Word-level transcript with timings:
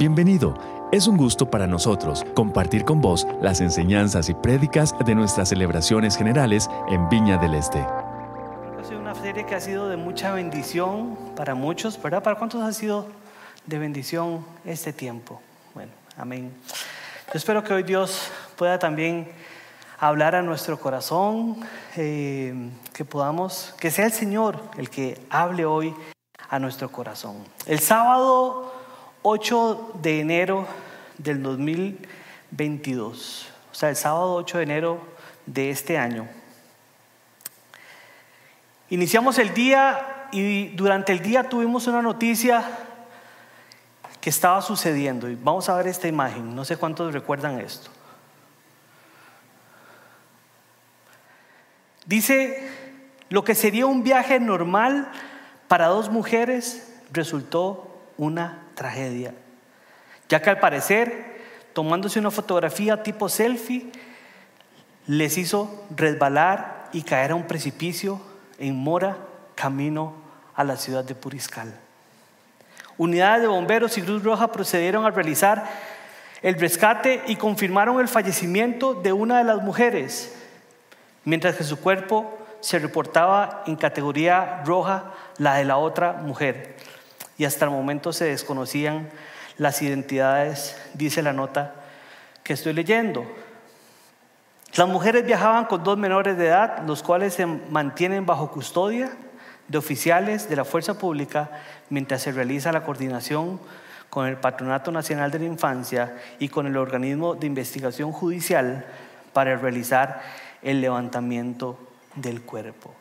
Bienvenido. 0.00 0.54
Es 0.92 1.06
un 1.06 1.18
gusto 1.18 1.50
para 1.50 1.66
nosotros 1.66 2.24
compartir 2.32 2.86
con 2.86 3.02
vos 3.02 3.26
las 3.42 3.60
enseñanzas 3.60 4.30
y 4.30 4.34
prédicas 4.34 4.94
de 5.04 5.14
nuestras 5.14 5.50
celebraciones 5.50 6.16
generales 6.16 6.70
en 6.88 7.06
Viña 7.10 7.36
del 7.36 7.52
Este. 7.52 7.80
Ha 7.80 8.82
sido 8.82 8.98
una 8.98 9.14
serie 9.14 9.44
que 9.44 9.54
ha 9.54 9.60
sido 9.60 9.90
de 9.90 9.98
mucha 9.98 10.32
bendición 10.32 11.18
para 11.36 11.54
muchos, 11.54 12.00
¿verdad? 12.02 12.22
¿Para 12.22 12.36
cuántos 12.38 12.62
ha 12.62 12.72
sido 12.72 13.08
de 13.66 13.78
bendición 13.78 14.42
este 14.64 14.94
tiempo? 14.94 15.42
Bueno, 15.74 15.92
amén. 16.16 16.50
Yo 17.26 17.34
espero 17.34 17.62
que 17.62 17.74
hoy 17.74 17.82
Dios 17.82 18.30
pueda 18.56 18.78
también 18.78 19.30
hablar 19.98 20.34
a 20.34 20.40
nuestro 20.40 20.80
corazón, 20.80 21.58
eh, 21.94 22.70
que 22.94 23.04
podamos, 23.04 23.74
que 23.78 23.90
sea 23.90 24.06
el 24.06 24.12
Señor 24.12 24.62
el 24.78 24.88
que 24.88 25.20
hable 25.28 25.66
hoy 25.66 25.94
a 26.48 26.58
nuestro 26.58 26.90
corazón. 26.90 27.36
El 27.66 27.80
sábado 27.80 28.79
8 29.22 29.92
de 30.02 30.20
enero 30.20 30.66
del 31.18 31.42
2022, 31.42 33.48
o 33.70 33.74
sea, 33.74 33.90
el 33.90 33.96
sábado 33.96 34.34
8 34.34 34.58
de 34.58 34.62
enero 34.62 35.00
de 35.46 35.70
este 35.70 35.98
año, 35.98 36.28
iniciamos 38.88 39.38
el 39.38 39.52
día 39.52 40.28
y 40.32 40.68
durante 40.68 41.12
el 41.12 41.20
día 41.20 41.48
tuvimos 41.48 41.86
una 41.86 42.02
noticia 42.02 42.64
que 44.20 44.30
estaba 44.30 44.62
sucediendo. 44.62 45.28
Y 45.28 45.34
vamos 45.34 45.68
a 45.68 45.76
ver 45.76 45.86
esta 45.86 46.08
imagen, 46.08 46.54
no 46.54 46.64
sé 46.64 46.76
cuántos 46.76 47.12
recuerdan 47.12 47.60
esto. 47.60 47.90
Dice, 52.06 52.68
lo 53.28 53.44
que 53.44 53.54
sería 53.54 53.86
un 53.86 54.02
viaje 54.02 54.40
normal 54.40 55.10
para 55.68 55.86
dos 55.86 56.10
mujeres 56.10 56.92
resultó 57.12 57.86
una 58.16 58.69
tragedia, 58.80 59.34
ya 60.30 60.40
que 60.40 60.48
al 60.48 60.58
parecer, 60.58 61.36
tomándose 61.74 62.18
una 62.18 62.30
fotografía 62.30 63.02
tipo 63.02 63.28
selfie, 63.28 63.92
les 65.06 65.36
hizo 65.36 65.84
resbalar 65.94 66.88
y 66.90 67.02
caer 67.02 67.32
a 67.32 67.34
un 67.34 67.46
precipicio 67.46 68.22
en 68.58 68.74
Mora, 68.74 69.18
camino 69.54 70.14
a 70.56 70.64
la 70.64 70.76
ciudad 70.76 71.04
de 71.04 71.14
Puriscal. 71.14 71.78
Unidades 72.96 73.42
de 73.42 73.48
bomberos 73.48 73.98
y 73.98 74.02
Cruz 74.02 74.24
Roja 74.24 74.50
procedieron 74.50 75.04
a 75.04 75.10
realizar 75.10 75.62
el 76.40 76.54
rescate 76.54 77.22
y 77.26 77.36
confirmaron 77.36 78.00
el 78.00 78.08
fallecimiento 78.08 78.94
de 78.94 79.12
una 79.12 79.36
de 79.36 79.44
las 79.44 79.60
mujeres, 79.60 80.34
mientras 81.26 81.54
que 81.54 81.64
su 81.64 81.78
cuerpo 81.78 82.38
se 82.60 82.78
reportaba 82.78 83.62
en 83.66 83.76
categoría 83.76 84.62
roja 84.64 85.12
la 85.36 85.56
de 85.56 85.66
la 85.66 85.76
otra 85.76 86.14
mujer. 86.14 86.76
Y 87.40 87.46
hasta 87.46 87.64
el 87.64 87.70
momento 87.70 88.12
se 88.12 88.26
desconocían 88.26 89.08
las 89.56 89.80
identidades, 89.80 90.76
dice 90.92 91.22
la 91.22 91.32
nota 91.32 91.72
que 92.42 92.52
estoy 92.52 92.74
leyendo. 92.74 93.24
Las 94.74 94.86
mujeres 94.86 95.24
viajaban 95.24 95.64
con 95.64 95.82
dos 95.82 95.96
menores 95.96 96.36
de 96.36 96.48
edad, 96.48 96.82
los 96.86 97.02
cuales 97.02 97.32
se 97.32 97.46
mantienen 97.46 98.26
bajo 98.26 98.50
custodia 98.50 99.10
de 99.68 99.78
oficiales 99.78 100.50
de 100.50 100.56
la 100.56 100.66
fuerza 100.66 100.98
pública 100.98 101.50
mientras 101.88 102.20
se 102.20 102.32
realiza 102.32 102.72
la 102.72 102.84
coordinación 102.84 103.58
con 104.10 104.26
el 104.26 104.36
Patronato 104.36 104.92
Nacional 104.92 105.30
de 105.30 105.38
la 105.38 105.46
Infancia 105.46 106.18
y 106.40 106.50
con 106.50 106.66
el 106.66 106.76
organismo 106.76 107.36
de 107.36 107.46
investigación 107.46 108.12
judicial 108.12 108.84
para 109.32 109.56
realizar 109.56 110.20
el 110.60 110.82
levantamiento 110.82 111.78
del 112.16 112.42
cuerpo. 112.42 112.92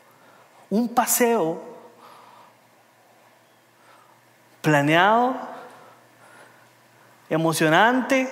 Un 0.69 0.87
paseo 0.87 1.68
planeado, 4.61 5.35
emocionante, 7.29 8.29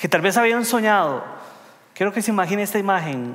que 0.00 0.08
tal 0.08 0.20
vez 0.20 0.36
habían 0.36 0.64
soñado. 0.64 1.22
Quiero 1.94 2.12
que 2.12 2.22
se 2.22 2.30
imagine 2.30 2.62
esta 2.62 2.78
imagen. 2.78 3.34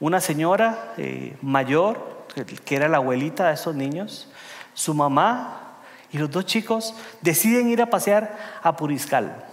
Una 0.00 0.20
señora 0.20 0.92
eh, 0.96 1.36
mayor, 1.42 2.26
que 2.64 2.76
era 2.76 2.88
la 2.88 2.98
abuelita 2.98 3.48
de 3.48 3.54
esos 3.54 3.74
niños, 3.74 4.28
su 4.74 4.94
mamá 4.94 5.62
y 6.12 6.18
los 6.18 6.30
dos 6.30 6.46
chicos 6.46 6.94
deciden 7.20 7.70
ir 7.70 7.82
a 7.82 7.90
pasear 7.90 8.36
a 8.62 8.76
Puriscal. 8.76 9.44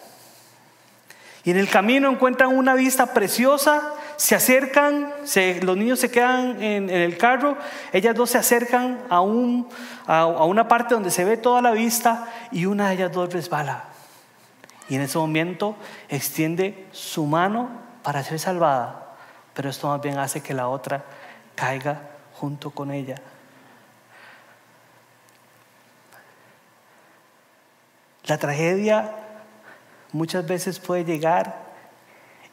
Y 1.44 1.52
en 1.52 1.58
el 1.58 1.70
camino 1.70 2.12
encuentran 2.12 2.56
una 2.56 2.74
vista 2.74 3.14
preciosa, 3.14 3.94
se 4.18 4.36
acercan, 4.36 5.14
los 5.62 5.78
niños 5.78 6.00
se 6.00 6.10
quedan 6.10 6.62
en, 6.62 6.90
el 6.90 7.18
carro, 7.18 7.58
ellas 7.92 8.16
dos 8.16 8.30
se 8.32 8.38
acercan 8.38 9.00
a, 9.10 9.22
un, 9.22 9.68
a, 10.08 10.26
una 10.26 10.68
parte 10.68 10.94
donde 10.94 11.12
se 11.12 11.26
ve 11.26 11.38
toda 11.38 11.62
la 11.62 11.72
vista 11.72 12.28
y 12.52 12.66
una 12.66 12.90
de 12.90 12.96
ellas 12.96 13.12
dos 13.12 13.32
resbala. 13.34 13.86
Y 14.88 14.96
en 14.96 15.02
ese 15.02 15.18
momento 15.18 15.76
extiende 16.10 16.88
su 16.92 17.26
mano 17.26 17.70
para 18.04 18.24
ser 18.24 18.40
salvada, 18.40 19.16
pero 19.54 19.70
esto 19.70 19.88
más 19.88 20.02
bien 20.02 20.18
hace 20.20 20.42
que 20.42 20.54
la 20.54 20.68
otra 20.68 21.04
caiga 21.56 22.02
junto 22.34 22.72
con 22.72 22.92
ella. 22.92 23.16
La 28.26 28.38
tragedia 28.38 29.16
muchas 30.12 30.46
veces 30.48 30.80
puede 30.80 31.04
llegar 31.04 31.66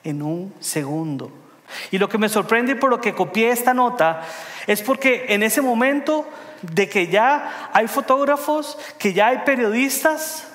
en 0.05 0.23
un 0.23 0.55
segundo. 0.61 1.42
Y 1.91 1.99
lo 1.99 2.09
que 2.09 2.19
me 2.19 2.29
sorprende 2.29 2.73
y 2.73 2.77
por 2.77 2.91
lo 2.91 3.01
que 3.01 3.15
copié 3.15 3.51
esta 3.51 3.75
nota 3.75 4.23
es 4.67 4.83
porque 4.83 5.27
en 5.29 5.43
ese 5.43 5.63
momento 5.63 6.29
de 6.63 6.89
que 6.89 7.09
ya 7.09 7.71
hay 7.73 7.89
fotógrafos, 7.89 8.79
que 8.99 9.13
ya 9.13 9.29
hay 9.29 9.39
periodistas, 9.39 10.49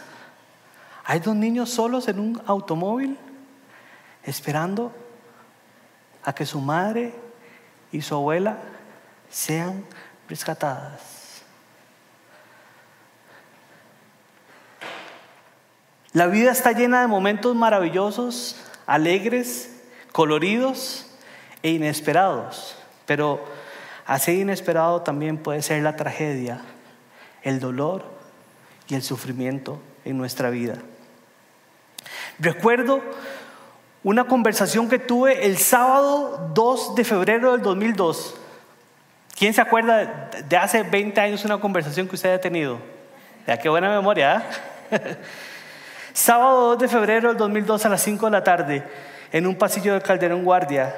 hay 1.04 1.20
dos 1.20 1.36
niños 1.36 1.70
solos 1.70 2.08
en 2.08 2.20
un 2.20 2.42
automóvil 2.46 3.18
esperando 4.24 4.94
a 6.24 6.34
que 6.34 6.46
su 6.46 6.60
madre 6.60 7.14
y 7.92 8.02
su 8.02 8.16
abuela 8.16 8.58
sean 9.30 9.86
rescatadas. 10.28 11.44
La 16.14 16.28
vida 16.28 16.52
está 16.52 16.72
llena 16.72 17.02
de 17.02 17.08
momentos 17.08 17.56
maravillosos, 17.56 18.60
alegres, 18.86 19.82
coloridos 20.12 21.07
e 21.64 21.72
inesperados. 21.72 22.76
Pero 23.06 23.44
así 24.06 24.42
inesperado 24.42 25.02
también 25.02 25.38
puede 25.38 25.62
ser 25.62 25.82
la 25.84 25.96
tragedia, 25.96 26.62
el 27.44 27.60
dolor 27.60 28.06
y 28.88 28.96
el 28.96 29.04
sufrimiento 29.04 29.80
en 30.06 30.18
nuestra 30.18 30.50
vida. 30.50 30.76
Recuerdo 32.40 33.02
una 34.04 34.26
conversación 34.26 34.88
que 34.90 35.00
tuve 35.00 35.46
el 35.46 35.58
sábado 35.58 36.52
2 36.54 36.96
de 36.96 37.04
febrero 37.04 37.52
del 37.52 37.62
2002. 37.62 38.36
¿Quién 39.38 39.54
se 39.54 39.62
acuerda 39.62 40.30
de 40.48 40.58
hace 40.58 40.84
20 40.84 41.20
años 41.20 41.46
una 41.46 41.60
conversación 41.60 42.08
que 42.08 42.16
usted 42.16 42.34
ha 42.34 42.42
tenido? 42.42 42.80
Ya 43.46 43.58
qué 43.58 43.70
buena 43.70 43.90
memoria. 43.90 44.44
¿eh? 44.92 45.18
Sábado 46.14 46.70
2 46.70 46.80
de 46.80 46.88
febrero 46.88 47.30
del 47.30 47.38
2002 47.38 47.86
a 47.86 47.90
las 47.90 48.02
5 48.02 48.26
de 48.26 48.32
la 48.32 48.44
tarde, 48.44 48.84
en 49.32 49.46
un 49.46 49.56
pasillo 49.56 49.94
de 49.94 50.02
Calderón 50.02 50.44
Guardia, 50.44 50.96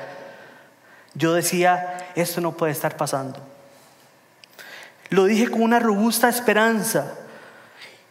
yo 1.13 1.33
decía, 1.33 2.11
esto 2.15 2.41
no 2.41 2.53
puede 2.53 2.71
estar 2.71 2.97
pasando. 2.97 3.39
Lo 5.09 5.25
dije 5.25 5.49
con 5.49 5.61
una 5.63 5.79
robusta 5.79 6.29
esperanza. 6.29 7.15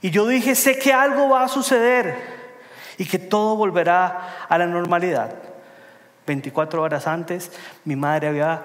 Y 0.00 0.10
yo 0.10 0.26
dije, 0.26 0.54
sé 0.54 0.78
que 0.78 0.92
algo 0.92 1.28
va 1.28 1.44
a 1.44 1.48
suceder 1.48 2.16
y 2.98 3.06
que 3.06 3.18
todo 3.18 3.56
volverá 3.56 4.46
a 4.48 4.58
la 4.58 4.66
normalidad. 4.66 5.34
24 6.26 6.82
horas 6.82 7.06
antes, 7.06 7.52
mi 7.84 7.96
madre 7.96 8.28
había 8.28 8.62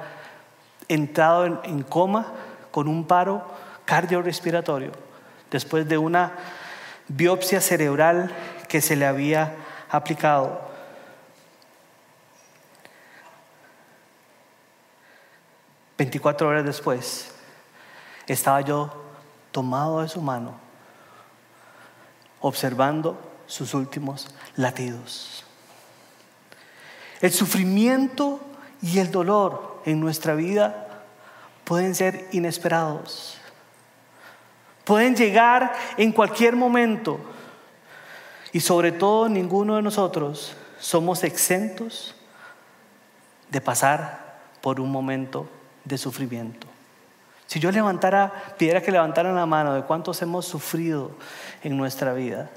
entrado 0.88 1.62
en, 1.64 1.84
coma 1.84 2.34
con 2.72 2.88
un 2.88 3.08
paro 3.08 3.46
cardiorrespiratorio 3.86 4.92
después 5.50 5.88
de 5.88 5.98
una 5.98 6.34
biopsia 7.08 7.62
cerebral 7.62 8.32
que 8.68 8.82
se 8.82 8.96
le 8.96 9.06
había 9.06 9.56
aplicado. 9.90 10.73
Veinticuatro 16.04 16.50
horas 16.50 16.66
después, 16.66 17.32
estaba 18.28 18.60
yo 18.60 18.92
tomado 19.54 20.02
de 20.02 20.10
su 20.10 20.20
mano, 20.20 20.54
observando 22.42 23.18
sus 23.48 23.74
últimos 23.74 24.28
latidos. 24.58 25.46
El 27.22 27.32
sufrimiento 27.32 28.42
y 28.82 29.00
el 29.00 29.12
dolor 29.12 29.82
en 29.86 30.02
nuestra 30.02 30.36
vida 30.36 31.06
pueden 31.64 31.96
ser 31.96 32.28
inesperados. 32.34 33.38
Pueden 34.84 35.16
llegar 35.16 35.74
en 35.96 36.12
cualquier 36.12 36.58
momento. 36.58 37.18
Y 38.52 38.60
sobre 38.60 38.92
todo 38.92 39.30
ninguno 39.30 39.78
de 39.78 39.82
nosotros 39.82 40.54
somos 40.80 41.24
exentos 41.24 42.14
de 43.50 43.62
pasar 43.62 44.42
por 44.60 44.82
un 44.82 44.92
momento 44.92 45.48
de 45.86 45.98
sufrimiento. 45.98 46.68
Si 47.48 47.60
yo 47.60 47.72
levantara, 47.72 48.32
pidiera 48.58 48.82
que 48.82 48.92
levantaran 48.92 49.36
la 49.36 49.46
mano 49.46 49.74
de 49.74 49.84
cuántos 49.84 50.22
hemos 50.22 50.46
sufrido 50.46 51.12
en 51.64 51.78
nuestra 51.78 52.14
vida, 52.14 52.50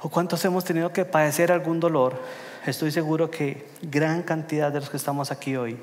o 0.00 0.08
cuántos 0.08 0.44
hemos 0.44 0.64
tenido 0.64 0.92
que 0.92 1.04
padecer 1.04 1.52
algún 1.52 1.80
dolor, 1.80 2.20
estoy 2.66 2.90
seguro 2.90 3.30
que 3.30 3.68
gran 3.82 4.22
cantidad 4.22 4.72
de 4.72 4.80
los 4.80 4.90
que 4.90 4.96
estamos 4.96 5.30
aquí 5.30 5.56
hoy 5.56 5.78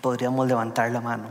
podríamos 0.00 0.46
levantar 0.46 0.90
la 0.90 1.00
mano. 1.00 1.30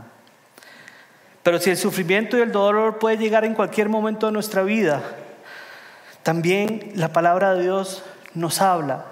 Pero 1.44 1.60
si 1.60 1.70
el 1.70 1.76
sufrimiento 1.76 2.36
y 2.36 2.40
el 2.40 2.50
dolor 2.50 2.98
puede 2.98 3.18
llegar 3.18 3.44
en 3.44 3.54
cualquier 3.54 3.88
momento 3.88 4.26
de 4.26 4.32
nuestra 4.32 4.62
vida, 4.62 5.02
también 6.24 6.90
la 6.96 7.12
palabra 7.12 7.54
de 7.54 7.62
Dios 7.62 8.02
nos 8.34 8.60
habla 8.60 9.04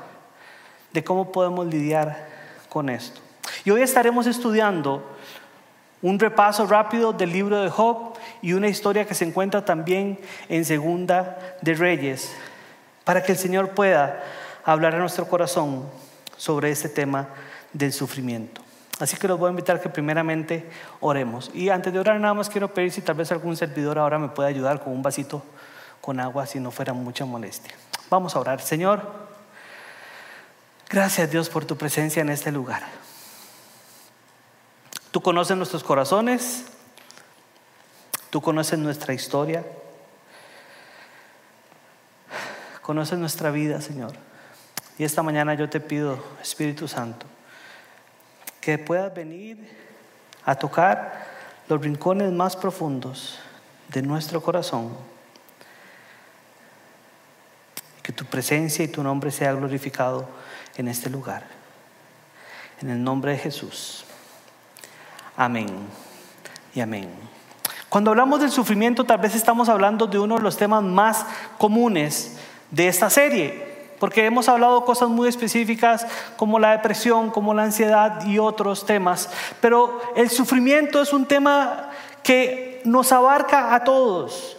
de 0.93 1.05
cómo 1.05 1.31
podemos 1.31 1.67
lidiar 1.67 2.27
con 2.69 2.91
esto. 2.91 3.22
Y 3.65 3.71
hoy 3.71 3.83
estaremos 3.83 4.27
estudiando 4.27 5.05
un 6.03 6.19
repaso 6.19 6.67
rápido 6.67 7.13
del 7.13 7.33
libro 7.33 7.63
de 7.63 7.71
Job 7.71 8.15
y 8.43 8.55
una 8.55 8.69
historia 8.69 9.07
que 9.07 9.15
se 9.15 9.25
encuentra 9.25 9.65
también 9.65 10.19
en 10.49 10.65
Segunda 10.65 11.39
de 11.63 11.75
Reyes, 11.75 12.33
para 13.05 13.23
que 13.23 13.33
el 13.33 13.39
Señor 13.39 13.71
pueda 13.71 14.23
hablar 14.65 14.97
a 14.97 14.99
nuestro 14.99 15.29
corazón 15.29 15.89
sobre 16.37 16.71
este 16.71 16.89
tema 16.89 17.29
del 17.73 17.93
sufrimiento. 17.93 18.61
Así 18.99 19.17
que 19.17 19.29
los 19.29 19.39
voy 19.39 19.49
a 19.49 19.51
invitar 19.51 19.81
que 19.81 19.89
primeramente 19.89 20.69
oremos. 21.01 21.51
Y 21.55 21.69
antes 21.71 21.93
de 21.93 21.99
orar 21.99 22.21
nada 22.21 22.35
más 22.35 22.49
quiero 22.49 22.73
pedir 22.75 22.93
si 22.93 23.01
tal 23.01 23.17
vez 23.17 23.33
algún 23.33 23.57
servidor 23.57 23.99
ahora 23.99 24.19
me 24.19 24.29
puede 24.29 24.49
ayudar 24.49 24.83
con 24.83 24.93
un 24.93 25.03
vasito 25.03 25.43
con 26.01 26.21
agua 26.21 26.47
si 26.47 26.59
no 26.61 26.71
fuera 26.71 26.93
mucha 26.93 27.25
molestia. 27.25 27.75
Vamos 28.11 28.35
a 28.37 28.41
orar. 28.41 28.61
Señor, 28.61 29.03
gracias 30.89 31.31
Dios 31.31 31.49
por 31.49 31.65
tu 31.65 31.77
presencia 31.77 32.21
en 32.21 32.29
este 32.29 32.53
lugar. 32.53 32.83
Tú 35.13 35.21
conoces 35.21 35.59
nuestros 35.59 35.85
corazones, 35.85 36.65
tú 38.31 38.41
conoces 38.41 38.79
nuestra 38.79 39.13
historia, 39.13 39.63
conoces 42.81 43.19
nuestra 43.19 43.51
vida, 43.51 43.83
Señor. 43.83 44.13
Y 44.97 45.05
esta 45.05 45.23
mañana 45.23 45.53
yo 45.53 45.69
te 45.69 45.81
pido, 45.81 46.19
Espíritu 46.41 46.89
Santo, 46.89 47.27
que 48.63 48.79
puedas 48.79 49.15
venir 49.15 49.59
a 50.47 50.55
tocar 50.55 51.27
los 51.69 51.83
rincones 51.83 52.33
más 52.33 52.57
profundos 52.57 53.39
de 53.89 54.01
nuestro 54.01 54.43
corazón. 54.43 54.97
Que 58.03 58.13
tu 58.13 58.25
presencia 58.25 58.83
y 58.83 58.89
tu 58.89 59.03
nombre 59.03 59.31
sea 59.31 59.53
glorificado 59.53 60.27
en 60.79 60.89
este 60.89 61.11
lugar. 61.11 61.45
En 62.81 62.89
el 62.89 63.05
nombre 63.05 63.33
de 63.33 63.39
Jesús. 63.39 64.07
Amén 65.43 65.67
y 66.73 66.81
amén. 66.81 67.11
Cuando 67.89 68.13
hablamos 68.13 68.41
del 68.41 68.53
sufrimiento, 68.53 69.03
tal 69.03 69.19
vez 69.19 69.35
estamos 69.35 69.69
hablando 69.69 70.07
de 70.07 70.21
uno 70.21 70.37
de 70.37 70.43
los 70.43 70.57
temas 70.57 70.85
más 70.85 71.27
comunes 71.59 72.39
de 72.71 72.87
esta 72.87 73.11
serie, 73.11 73.91
porque 73.99 74.25
hemos 74.25 74.49
hablado 74.49 74.85
cosas 74.85 75.09
muy 75.09 75.29
específicas 75.29 76.07
como 76.37 76.61
la 76.61 76.71
depresión, 76.71 77.31
como 77.31 77.55
la 77.55 77.65
ansiedad 77.65 78.25
y 78.25 78.39
otros 78.39 78.87
temas, 78.87 79.31
pero 79.61 80.01
el 80.15 80.31
sufrimiento 80.31 81.03
es 81.03 81.13
un 81.13 81.27
tema 81.27 81.91
que 82.23 82.81
nos 82.85 83.11
abarca 83.11 83.75
a 83.75 83.83
todos 83.83 84.57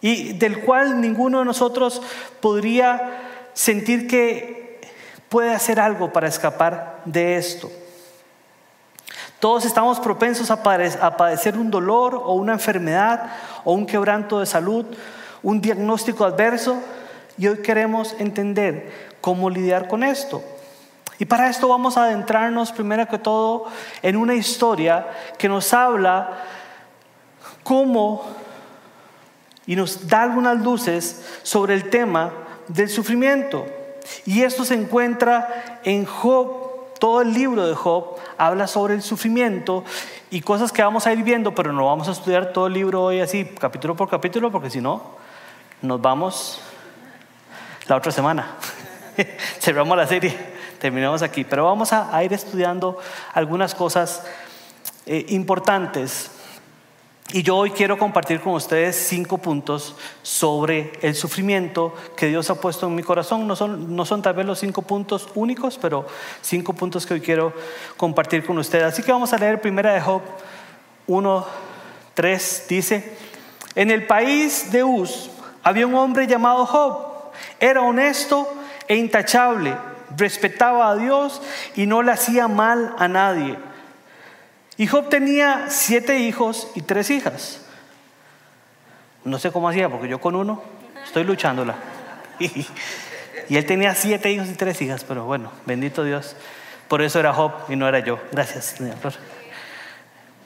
y 0.00 0.32
del 0.32 0.60
cual 0.60 1.02
ninguno 1.02 1.40
de 1.40 1.44
nosotros 1.44 2.00
podría 2.40 3.50
sentir 3.52 4.08
que 4.08 4.80
puede 5.28 5.52
hacer 5.52 5.78
algo 5.78 6.14
para 6.14 6.28
escapar 6.28 7.02
de 7.04 7.36
esto. 7.36 7.70
Todos 9.42 9.64
estamos 9.64 9.98
propensos 9.98 10.52
a 10.52 10.62
padecer 10.62 11.58
un 11.58 11.68
dolor 11.68 12.14
o 12.14 12.34
una 12.34 12.52
enfermedad 12.52 13.28
o 13.64 13.72
un 13.72 13.86
quebranto 13.86 14.38
de 14.38 14.46
salud, 14.46 14.86
un 15.42 15.60
diagnóstico 15.60 16.24
adverso 16.24 16.80
y 17.36 17.48
hoy 17.48 17.58
queremos 17.60 18.14
entender 18.20 19.16
cómo 19.20 19.50
lidiar 19.50 19.88
con 19.88 20.04
esto. 20.04 20.44
Y 21.18 21.24
para 21.24 21.50
esto 21.50 21.66
vamos 21.66 21.96
a 21.96 22.04
adentrarnos 22.04 22.70
primero 22.70 23.08
que 23.08 23.18
todo 23.18 23.66
en 24.00 24.16
una 24.16 24.36
historia 24.36 25.08
que 25.38 25.48
nos 25.48 25.74
habla 25.74 26.44
cómo 27.64 28.22
y 29.66 29.74
nos 29.74 30.06
da 30.06 30.22
algunas 30.22 30.60
luces 30.62 31.20
sobre 31.42 31.74
el 31.74 31.90
tema 31.90 32.32
del 32.68 32.88
sufrimiento. 32.88 33.66
Y 34.24 34.44
esto 34.44 34.64
se 34.64 34.74
encuentra 34.74 35.80
en 35.82 36.06
Job, 36.06 36.71
todo 37.02 37.20
el 37.20 37.34
libro 37.34 37.66
de 37.66 37.74
Job 37.74 38.14
habla 38.38 38.68
sobre 38.68 38.94
el 38.94 39.02
sufrimiento 39.02 39.82
y 40.30 40.40
cosas 40.40 40.70
que 40.70 40.84
vamos 40.84 41.04
a 41.04 41.12
ir 41.12 41.24
viendo, 41.24 41.52
pero 41.52 41.72
no 41.72 41.86
vamos 41.86 42.06
a 42.06 42.12
estudiar 42.12 42.52
todo 42.52 42.68
el 42.68 42.74
libro 42.74 43.02
hoy 43.02 43.18
así, 43.18 43.44
capítulo 43.44 43.96
por 43.96 44.08
capítulo, 44.08 44.52
porque 44.52 44.70
si 44.70 44.80
no, 44.80 45.02
nos 45.80 46.00
vamos 46.00 46.60
la 47.88 47.96
otra 47.96 48.12
semana. 48.12 48.54
Cerramos 49.58 49.96
la 49.96 50.06
serie, 50.06 50.32
terminamos 50.78 51.22
aquí, 51.22 51.42
pero 51.42 51.64
vamos 51.64 51.92
a, 51.92 52.22
ir 52.22 52.32
estudiando 52.32 52.96
algunas 53.34 53.74
cosas 53.74 54.22
eh, 55.04 55.26
importantes. 55.30 56.30
Y 57.34 57.42
yo 57.42 57.56
hoy 57.56 57.70
quiero 57.70 57.96
compartir 57.96 58.40
con 58.40 58.52
ustedes 58.52 58.94
cinco 58.94 59.38
puntos 59.38 59.96
sobre 60.22 60.92
el 61.00 61.14
sufrimiento 61.14 61.94
que 62.14 62.26
Dios 62.26 62.50
ha 62.50 62.60
puesto 62.60 62.86
en 62.86 62.94
mi 62.94 63.02
corazón. 63.02 63.48
No 63.48 63.56
son, 63.56 64.22
tal 64.22 64.34
vez 64.34 64.44
los 64.44 64.58
cinco 64.58 64.82
puntos 64.82 65.28
únicos, 65.34 65.78
pero 65.80 66.06
cinco 66.42 66.74
puntos 66.74 67.06
que 67.06 67.14
hoy 67.14 67.22
quiero 67.22 67.54
compartir 67.96 68.44
con 68.44 68.58
ustedes. 68.58 68.84
Así 68.84 69.02
que 69.02 69.12
vamos 69.12 69.32
a 69.32 69.38
leer 69.38 69.62
primera 69.62 69.94
de 69.94 70.00
Job 70.02 70.20
1, 71.06 71.46
3. 72.12 72.66
Dice, 72.68 73.16
en 73.74 73.90
el 73.90 74.06
país 74.06 74.70
de 74.70 74.84
Uz 74.84 75.30
había 75.62 75.86
un 75.86 75.94
hombre 75.94 76.26
llamado 76.26 76.66
Job 76.66 77.12
era 77.58 77.80
honesto 77.80 78.52
e 78.88 78.96
intachable, 78.96 79.74
respetaba 80.16 80.90
a 80.90 80.96
Dios 80.96 81.40
y 81.76 81.86
no 81.86 82.02
le 82.02 82.12
hacía 82.12 82.46
mal 82.48 82.94
a 82.98 83.08
nadie. 83.08 83.56
Y 84.82 84.88
Job 84.88 85.08
tenía 85.08 85.66
siete 85.68 86.18
hijos 86.18 86.66
y 86.74 86.82
tres 86.82 87.08
hijas. 87.10 87.60
No 89.22 89.38
sé 89.38 89.52
cómo 89.52 89.68
hacía, 89.68 89.88
porque 89.88 90.08
yo 90.08 90.20
con 90.20 90.34
uno 90.34 90.60
estoy 91.04 91.22
luchándola. 91.22 91.76
Y, 93.48 93.56
él 93.56 93.66
tenía 93.66 93.94
siete 93.94 94.30
hijos 94.30 94.48
y 94.48 94.54
tres 94.54 94.80
hijas, 94.82 95.04
pero 95.04 95.24
bueno, 95.24 95.52
bendito 95.66 96.02
Dios. 96.02 96.34
Por 96.88 97.02
eso 97.02 97.20
era 97.20 97.32
Job 97.32 97.52
y 97.68 97.76
no 97.76 97.86
era 97.86 98.00
yo. 98.00 98.18
Gracias, 98.32 98.76
Señor. 98.76 98.96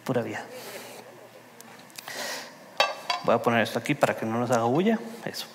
Pura 0.05 0.21
vida. 0.23 0.45
Voy 3.25 3.35
a 3.35 3.38
poner 3.38 3.62
esto 3.62 3.78
aquí 3.78 3.95
para 3.95 4.16
que 4.16 4.26
no 4.26 4.38
nos 4.38 4.50
haga 4.50 4.64
bulla. 4.64 4.99
Eso. 5.25 5.47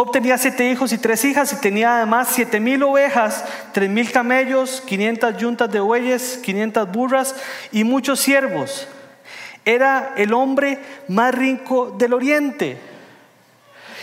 Job 0.00 0.12
tenía 0.12 0.38
siete 0.38 0.70
hijos 0.70 0.94
y 0.94 0.96
tres 0.96 1.22
hijas 1.26 1.52
y 1.52 1.56
tenía 1.56 1.96
además 1.96 2.28
siete 2.30 2.58
mil 2.58 2.82
ovejas, 2.82 3.44
tres 3.74 3.90
mil 3.90 4.10
camellos, 4.10 4.80
quinientas 4.86 5.36
yuntas 5.36 5.70
de 5.70 5.78
bueyes, 5.78 6.40
quinientas 6.42 6.90
burras 6.90 7.36
y 7.70 7.84
muchos 7.84 8.18
siervos. 8.18 8.88
Era 9.62 10.14
el 10.16 10.32
hombre 10.32 10.78
más 11.08 11.34
rico 11.34 11.90
del 11.98 12.14
oriente. 12.14 12.80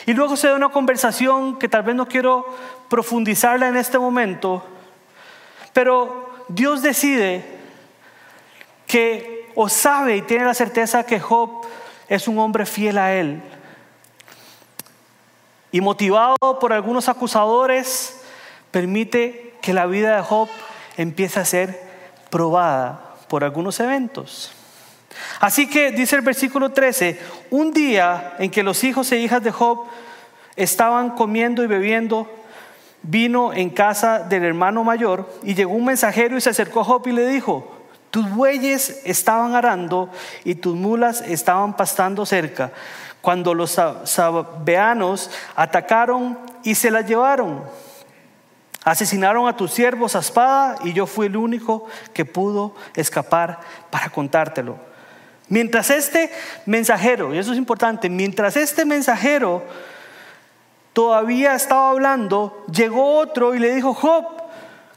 Y 0.06 0.14
luego 0.14 0.38
se 0.38 0.50
da 0.50 0.54
una 0.54 0.70
conversación 0.70 1.58
que 1.58 1.68
tal 1.68 1.82
vez 1.82 1.96
no 1.96 2.08
quiero 2.08 2.46
profundizarla 2.90 3.68
en 3.68 3.78
este 3.78 3.98
momento, 3.98 4.64
pero 5.74 6.46
Dios 6.48 6.84
decide 6.84 7.44
que 8.86 9.50
o 9.56 9.68
sabe 9.68 10.18
y 10.18 10.22
tiene 10.22 10.46
la 10.46 10.54
certeza 10.54 11.08
que 11.08 11.20
Job 11.20 11.66
es 12.08 12.28
un 12.28 12.38
hombre 12.38 12.68
fiel 12.68 13.00
a 13.00 13.16
él 13.16 13.42
y 15.72 15.82
motivado 15.82 16.60
por 16.60 16.74
algunos 16.74 17.10
acusadores, 17.10 18.22
permite 18.72 19.54
que 19.62 19.74
la 19.74 19.86
vida 19.86 20.16
de 20.16 20.22
Job 20.22 20.48
empiece 20.98 21.40
a 21.40 21.46
ser 21.46 21.80
probada 22.30 23.16
por 23.28 23.44
algunos 23.44 23.80
eventos. 23.80 24.52
Así 25.40 25.68
que 25.70 25.92
dice 25.92 26.16
el 26.16 26.22
versículo 26.22 26.72
13, 26.72 27.20
un 27.50 27.72
día 27.72 28.36
en 28.40 28.52
que 28.52 28.64
los 28.64 28.84
hijos 28.84 29.12
e 29.12 29.20
hijas 29.20 29.44
de 29.44 29.52
Job 29.52 29.86
estaban 30.56 31.12
comiendo 31.12 31.64
y 31.64 31.68
bebiendo 31.68 32.30
vino 33.04 33.54
en 33.54 33.70
casa 33.70 34.20
del 34.20 34.44
hermano 34.44 34.84
mayor 34.84 35.30
y 35.44 35.54
llegó 35.54 35.74
un 35.74 35.86
mensajero 35.86 36.38
y 36.38 36.42
se 36.42 36.50
acercó 36.50 36.82
a 36.82 36.86
Job 36.86 37.08
y 37.08 37.12
le 37.12 37.28
dijo, 37.28 37.74
tus 38.12 38.30
bueyes 38.30 39.02
estaban 39.06 39.54
arando 39.54 40.10
y 40.44 40.56
tus 40.56 40.76
mulas 40.76 41.22
estaban 41.22 41.76
pastando 41.76 42.26
cerca 42.26 42.72
cuando 43.28 43.54
los 43.54 43.72
sabeanos 44.06 45.30
atacaron 45.54 46.40
y 46.64 46.76
se 46.76 46.90
la 46.90 47.02
llevaron. 47.02 47.62
Asesinaron 48.86 49.50
a 49.50 49.58
tus 49.58 49.74
siervos 49.74 50.16
a 50.16 50.20
espada 50.20 50.78
y 50.86 50.94
yo 50.94 51.06
fui 51.06 51.26
el 51.26 51.36
único 51.36 51.88
que 52.14 52.24
pudo 52.24 52.74
escapar 52.96 53.60
para 53.90 54.08
contártelo. 54.08 54.78
Mientras 55.50 55.90
este 55.90 56.32
mensajero, 56.66 57.36
y 57.36 57.38
eso 57.38 57.52
es 57.52 57.58
importante, 57.58 58.10
mientras 58.10 58.56
este 58.56 58.86
mensajero 58.86 59.62
todavía 60.94 61.54
estaba 61.54 61.90
hablando, 61.90 62.64
llegó 62.72 63.18
otro 63.18 63.56
y 63.56 63.60
le 63.60 63.76
dijo, 63.76 63.94
Job, 63.94 64.38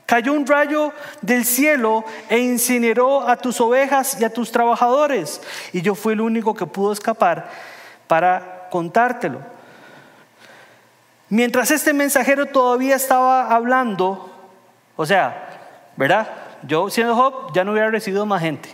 Cayó 0.07 0.33
un 0.33 0.45
rayo 0.45 0.93
del 1.21 1.45
cielo 1.45 2.05
e 2.29 2.39
incineró 2.41 3.29
a 3.29 3.37
tus 3.37 3.61
ovejas 3.61 4.21
y 4.21 4.25
a 4.25 4.33
tus 4.33 4.51
trabajadores. 4.51 5.41
Y 5.73 5.83
yo 5.83 5.95
fui 5.95 6.15
el 6.15 6.21
único 6.21 6.53
que 6.53 6.67
pudo 6.67 6.93
escapar 6.93 7.49
para 8.11 8.67
contártelo. 8.73 9.41
Mientras 11.29 11.71
este 11.71 11.93
mensajero 11.93 12.47
todavía 12.47 12.97
estaba 12.97 13.55
hablando, 13.55 14.29
o 14.97 15.07
sea, 15.07 15.47
¿verdad? 15.95 16.27
Yo 16.65 16.91
siendo 16.91 17.15
Job 17.15 17.53
ya 17.55 17.63
no 17.63 17.71
hubiera 17.71 17.89
recibido 17.89 18.27
más 18.27 18.41
gente. 18.43 18.69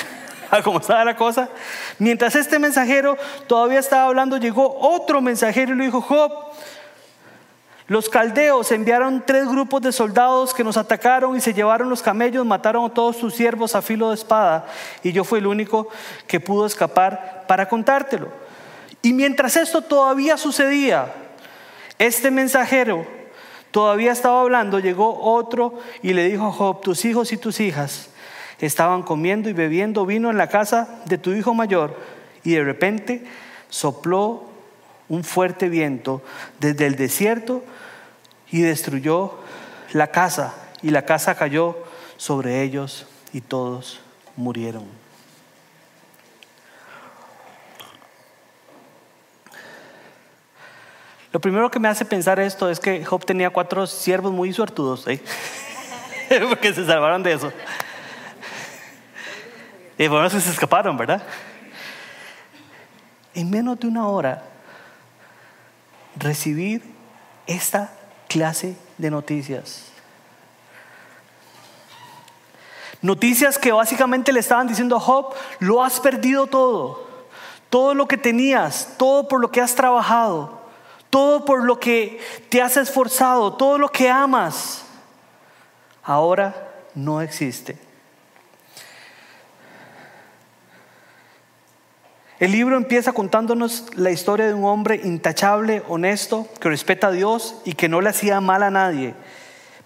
Como 0.64 0.78
estaba 0.78 1.04
la 1.04 1.14
cosa. 1.14 1.50
Mientras 1.98 2.34
este 2.36 2.58
mensajero 2.58 3.18
todavía 3.46 3.80
estaba 3.80 4.06
hablando, 4.06 4.38
llegó 4.38 4.74
otro 4.80 5.20
mensajero 5.20 5.74
y 5.74 5.76
le 5.76 5.84
dijo, 5.84 6.00
Job, 6.00 6.32
los 7.86 8.08
caldeos 8.08 8.72
enviaron 8.72 9.24
tres 9.26 9.46
grupos 9.46 9.82
de 9.82 9.92
soldados 9.92 10.54
que 10.54 10.64
nos 10.64 10.78
atacaron 10.78 11.36
y 11.36 11.42
se 11.42 11.52
llevaron 11.52 11.90
los 11.90 12.00
camellos, 12.00 12.46
mataron 12.46 12.86
a 12.86 12.94
todos 12.94 13.18
sus 13.18 13.34
siervos 13.34 13.74
a 13.74 13.82
filo 13.82 14.08
de 14.08 14.14
espada 14.14 14.64
y 15.02 15.12
yo 15.12 15.22
fui 15.22 15.40
el 15.40 15.48
único 15.48 15.88
que 16.26 16.40
pudo 16.40 16.64
escapar 16.64 17.44
para 17.46 17.68
contártelo. 17.68 18.48
Y 19.02 19.12
mientras 19.12 19.56
esto 19.56 19.82
todavía 19.82 20.36
sucedía, 20.36 21.12
este 21.98 22.30
mensajero 22.30 23.06
todavía 23.70 24.12
estaba 24.12 24.40
hablando, 24.40 24.78
llegó 24.78 25.20
otro 25.20 25.78
y 26.02 26.12
le 26.12 26.28
dijo 26.28 26.46
a 26.46 26.52
Job, 26.52 26.82
tus 26.82 27.04
hijos 27.04 27.32
y 27.32 27.36
tus 27.36 27.60
hijas 27.60 28.10
estaban 28.58 29.02
comiendo 29.02 29.48
y 29.48 29.52
bebiendo 29.52 30.04
vino 30.04 30.30
en 30.30 30.36
la 30.36 30.48
casa 30.48 31.00
de 31.06 31.18
tu 31.18 31.32
hijo 31.32 31.54
mayor 31.54 31.96
y 32.44 32.52
de 32.52 32.64
repente 32.64 33.24
sopló 33.68 34.44
un 35.08 35.24
fuerte 35.24 35.68
viento 35.68 36.22
desde 36.58 36.86
el 36.86 36.96
desierto 36.96 37.62
y 38.50 38.60
destruyó 38.60 39.34
la 39.92 40.08
casa 40.08 40.54
y 40.82 40.90
la 40.90 41.04
casa 41.04 41.34
cayó 41.34 41.76
sobre 42.16 42.62
ellos 42.62 43.06
y 43.32 43.40
todos 43.40 44.00
murieron. 44.36 44.99
Lo 51.32 51.40
primero 51.40 51.70
que 51.70 51.78
me 51.78 51.88
hace 51.88 52.04
pensar 52.04 52.40
esto 52.40 52.68
es 52.68 52.80
que 52.80 53.04
Job 53.04 53.24
tenía 53.24 53.50
cuatro 53.50 53.86
siervos 53.86 54.32
muy 54.32 54.52
suertudos, 54.52 55.06
¿eh? 55.06 55.22
porque 56.48 56.74
se 56.74 56.84
salvaron 56.84 57.22
de 57.22 57.32
eso. 57.34 57.52
Y 59.96 60.08
bueno, 60.08 60.28
se 60.30 60.38
escaparon, 60.38 60.96
¿verdad? 60.96 61.22
En 63.34 63.48
menos 63.48 63.78
de 63.78 63.86
una 63.86 64.08
hora, 64.08 64.42
recibir 66.16 66.82
esta 67.46 67.92
clase 68.28 68.76
de 68.98 69.10
noticias. 69.10 69.86
Noticias 73.02 73.56
que 73.56 73.72
básicamente 73.72 74.32
le 74.32 74.40
estaban 74.40 74.66
diciendo 74.66 74.96
a 74.96 75.00
Job, 75.00 75.34
lo 75.58 75.82
has 75.82 76.00
perdido 76.00 76.46
todo, 76.46 77.06
todo 77.70 77.94
lo 77.94 78.06
que 78.08 78.16
tenías, 78.16 78.94
todo 78.98 79.28
por 79.28 79.40
lo 79.40 79.50
que 79.50 79.60
has 79.60 79.74
trabajado, 79.74 80.59
todo 81.10 81.44
por 81.44 81.64
lo 81.64 81.78
que 81.78 82.20
te 82.48 82.62
has 82.62 82.76
esforzado, 82.76 83.54
todo 83.54 83.76
lo 83.76 83.88
que 83.88 84.08
amas, 84.08 84.84
ahora 86.02 86.70
no 86.94 87.20
existe. 87.20 87.76
El 92.38 92.52
libro 92.52 92.78
empieza 92.78 93.12
contándonos 93.12 93.94
la 93.96 94.10
historia 94.10 94.46
de 94.46 94.54
un 94.54 94.64
hombre 94.64 94.98
intachable, 95.04 95.82
honesto, 95.88 96.48
que 96.58 96.70
respeta 96.70 97.08
a 97.08 97.12
Dios 97.12 97.56
y 97.66 97.74
que 97.74 97.88
no 97.90 98.00
le 98.00 98.08
hacía 98.08 98.40
mal 98.40 98.62
a 98.62 98.70
nadie. 98.70 99.14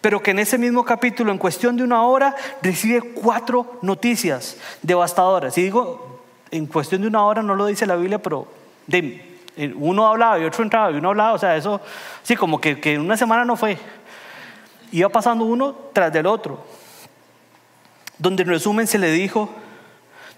Pero 0.00 0.22
que 0.22 0.30
en 0.30 0.38
ese 0.38 0.56
mismo 0.56 0.84
capítulo, 0.84 1.32
en 1.32 1.38
cuestión 1.38 1.76
de 1.76 1.82
una 1.82 2.04
hora, 2.04 2.36
recibe 2.62 3.00
cuatro 3.00 3.78
noticias 3.82 4.56
devastadoras. 4.82 5.58
Y 5.58 5.62
digo, 5.62 6.22
en 6.52 6.66
cuestión 6.66 7.02
de 7.02 7.08
una 7.08 7.24
hora 7.24 7.42
no 7.42 7.56
lo 7.56 7.66
dice 7.66 7.86
la 7.86 7.96
Biblia, 7.96 8.22
pero 8.22 8.46
uno 9.76 10.06
hablaba 10.06 10.38
y 10.38 10.44
otro 10.44 10.62
entraba 10.64 10.90
y 10.90 10.96
uno 10.96 11.10
hablaba. 11.10 11.32
O 11.32 11.38
sea, 11.38 11.56
eso, 11.56 11.80
sí, 12.22 12.36
como 12.36 12.60
que, 12.60 12.80
que 12.80 12.98
una 12.98 13.16
semana 13.16 13.44
no 13.44 13.56
fue. 13.56 13.78
Iba 14.92 15.08
pasando 15.08 15.44
uno 15.44 15.74
tras 15.92 16.12
del 16.12 16.26
otro. 16.26 16.64
Donde 18.18 18.42
en 18.42 18.48
resumen 18.48 18.86
se 18.86 18.98
le 18.98 19.10
dijo, 19.10 19.50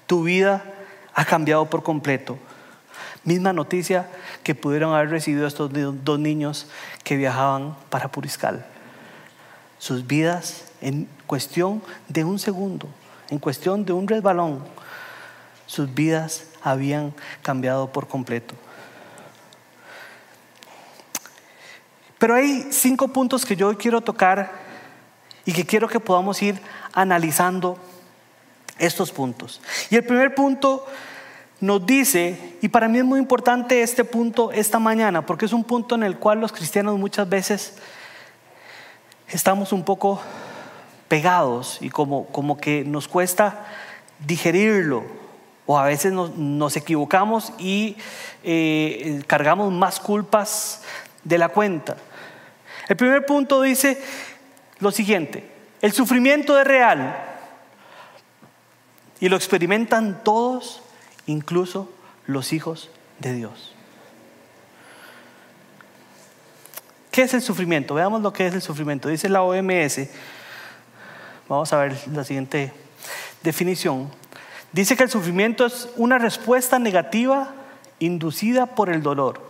tu 0.06 0.22
vida 0.22 0.64
ha 1.14 1.24
cambiado 1.24 1.66
por 1.66 1.82
completo. 1.82 2.38
Misma 3.24 3.52
noticia 3.52 4.08
que 4.42 4.54
pudieron 4.54 4.94
haber 4.94 5.10
recibido 5.10 5.46
estos 5.46 5.70
dos 5.72 6.18
niños 6.18 6.68
que 7.02 7.16
viajaban 7.16 7.76
para 7.90 8.08
Puriscal. 8.08 8.64
Sus 9.78 10.06
vidas 10.06 10.72
en 10.80 11.08
cuestión 11.26 11.82
de 12.08 12.24
un 12.24 12.38
segundo, 12.38 12.88
en 13.30 13.38
cuestión 13.38 13.84
de 13.84 13.92
un 13.92 14.06
resbalón, 14.06 14.62
sus 15.66 15.92
vidas 15.92 16.44
habían 16.62 17.12
cambiado 17.42 17.92
por 17.92 18.06
completo. 18.06 18.54
Pero 22.18 22.34
hay 22.34 22.68
cinco 22.70 23.08
puntos 23.08 23.44
que 23.44 23.56
yo 23.56 23.76
quiero 23.76 24.00
tocar 24.00 24.50
y 25.44 25.52
que 25.52 25.64
quiero 25.64 25.88
que 25.88 26.00
podamos 26.00 26.42
ir 26.42 26.60
analizando 26.92 27.78
estos 28.78 29.12
puntos. 29.12 29.60
Y 29.90 29.96
el 29.96 30.04
primer 30.04 30.34
punto 30.34 30.86
nos 31.60 31.86
dice, 31.86 32.56
y 32.60 32.68
para 32.68 32.88
mí 32.88 32.98
es 32.98 33.04
muy 33.04 33.18
importante 33.18 33.82
este 33.82 34.04
punto 34.04 34.52
esta 34.52 34.78
mañana, 34.78 35.24
porque 35.24 35.46
es 35.46 35.52
un 35.52 35.64
punto 35.64 35.94
en 35.94 36.02
el 36.02 36.18
cual 36.18 36.40
los 36.40 36.52
cristianos 36.52 36.98
muchas 36.98 37.28
veces 37.28 37.74
estamos 39.28 39.72
un 39.72 39.84
poco 39.84 40.20
pegados 41.08 41.78
y 41.80 41.88
como, 41.88 42.26
como 42.26 42.58
que 42.58 42.84
nos 42.84 43.08
cuesta 43.08 43.66
digerirlo, 44.26 45.04
o 45.66 45.78
a 45.78 45.84
veces 45.84 46.12
nos, 46.12 46.76
equivocamos 46.76 47.52
y 47.58 47.96
eh, 48.44 49.22
cargamos 49.26 49.72
más 49.72 49.98
culpas 49.98 50.82
de 51.24 51.38
la 51.38 51.48
cuenta. 51.48 51.96
El 52.88 52.96
primer 52.96 53.26
punto 53.26 53.62
dice 53.62 54.00
lo 54.78 54.90
siguiente, 54.90 55.48
el 55.80 55.92
sufrimiento 55.92 56.58
es 56.58 56.66
real, 56.66 57.16
y 59.20 59.28
lo 59.28 59.36
experimentan 59.36 60.22
todos, 60.22 60.82
incluso 61.26 61.90
los 62.26 62.52
hijos 62.52 62.90
de 63.18 63.32
Dios. 63.32 63.74
¿Qué 67.10 67.22
es 67.22 67.32
el 67.32 67.40
sufrimiento? 67.40 67.94
Veamos 67.94 68.20
lo 68.20 68.32
que 68.32 68.46
es 68.46 68.54
el 68.54 68.60
sufrimiento. 68.60 69.08
Dice 69.08 69.30
la 69.30 69.42
OMS, 69.42 70.00
vamos 71.48 71.72
a 71.72 71.78
ver 71.78 71.96
la 72.12 72.24
siguiente 72.24 72.72
definición. 73.42 74.10
Dice 74.72 74.96
que 74.96 75.04
el 75.04 75.10
sufrimiento 75.10 75.64
es 75.64 75.88
una 75.96 76.18
respuesta 76.18 76.78
negativa 76.78 77.54
inducida 78.00 78.66
por 78.66 78.90
el 78.90 79.02
dolor, 79.02 79.40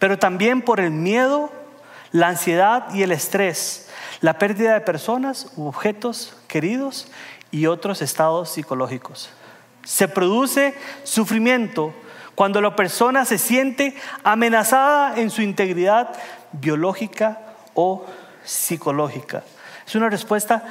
pero 0.00 0.18
también 0.18 0.62
por 0.62 0.80
el 0.80 0.90
miedo, 0.90 1.52
la 2.14 2.28
ansiedad 2.28 2.94
y 2.94 3.02
el 3.02 3.10
estrés, 3.10 3.88
la 4.20 4.38
pérdida 4.38 4.74
de 4.74 4.80
personas 4.82 5.48
u 5.56 5.66
objetos 5.66 6.36
queridos 6.46 7.08
y 7.50 7.66
otros 7.66 8.02
estados 8.02 8.50
psicológicos. 8.50 9.30
Se 9.82 10.06
produce 10.06 10.74
sufrimiento 11.02 11.92
cuando 12.36 12.60
la 12.60 12.76
persona 12.76 13.24
se 13.24 13.36
siente 13.36 13.96
amenazada 14.22 15.18
en 15.18 15.28
su 15.28 15.42
integridad 15.42 16.14
biológica 16.52 17.40
o 17.74 18.06
psicológica. 18.44 19.42
Es 19.84 19.96
una 19.96 20.08
respuesta 20.08 20.62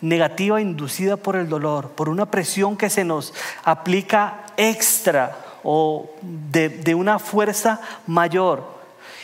negativa 0.00 0.60
inducida 0.60 1.16
por 1.16 1.34
el 1.34 1.48
dolor, 1.48 1.90
por 1.90 2.08
una 2.08 2.30
presión 2.30 2.76
que 2.76 2.90
se 2.90 3.02
nos 3.02 3.34
aplica 3.64 4.44
extra 4.56 5.36
o 5.64 6.12
de, 6.22 6.68
de 6.68 6.94
una 6.94 7.18
fuerza 7.18 7.80
mayor 8.06 8.81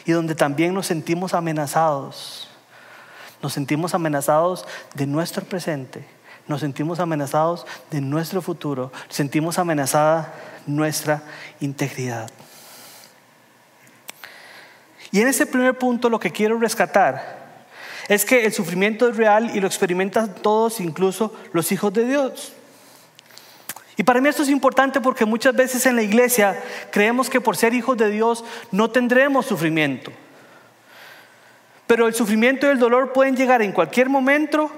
y 0.09 0.13
donde 0.13 0.35
también 0.35 0.73
nos 0.73 0.87
sentimos 0.87 1.35
amenazados. 1.35 2.49
Nos 3.43 3.53
sentimos 3.53 3.93
amenazados 3.93 4.67
de 4.95 5.07
nuestro 5.07 5.45
presente 5.45 6.19
nos 6.49 6.63
sentimos 6.63 6.99
amenazados 6.99 7.67
de 7.91 8.01
nuestro 8.01 8.41
futuro, 8.41 8.91
sentimos 9.11 9.59
amenazada 9.59 10.33
nuestra 10.67 11.23
integridad. 11.61 12.31
Y 15.13 15.21
en 15.21 15.29
ese 15.29 15.45
primer 15.45 15.77
punto 15.77 16.09
lo 16.09 16.19
que 16.19 16.33
quiero 16.33 16.59
rescatar 16.59 17.67
es 18.09 18.25
que 18.25 18.47
el 18.47 18.53
sufrimiento 18.55 19.09
es 19.09 19.19
real 19.19 19.55
y 19.55 19.61
lo 19.61 19.67
experimentan 19.67 20.35
todos, 20.37 20.81
incluso 20.81 21.35
los 21.53 21.71
hijos 21.71 21.93
de 21.93 22.07
Dios. 22.07 22.55
Y 23.99 24.05
para 24.05 24.21
mí 24.21 24.29
esto 24.29 24.45
es 24.45 24.49
importante 24.49 25.01
porque 25.01 25.25
muchas 25.25 25.55
veces 25.55 25.85
en 25.85 25.97
la 25.97 26.03
iglesia 26.03 26.59
creemos 26.93 27.29
que 27.29 27.41
por 27.41 27.57
ser 27.57 27.75
hijos 27.75 27.99
de 27.99 28.09
Dios 28.09 28.45
no 28.71 28.91
tendremos 28.91 29.45
sufrimiento. 29.45 30.13
Pero 31.89 32.07
el 32.07 32.15
sufrimiento 32.15 32.67
y 32.67 32.71
el 32.71 32.79
dolor 32.79 33.13
pueden 33.13 33.37
llegar 33.37 33.61
en 33.61 33.73
cualquier 33.73 34.09
momento 34.09 34.71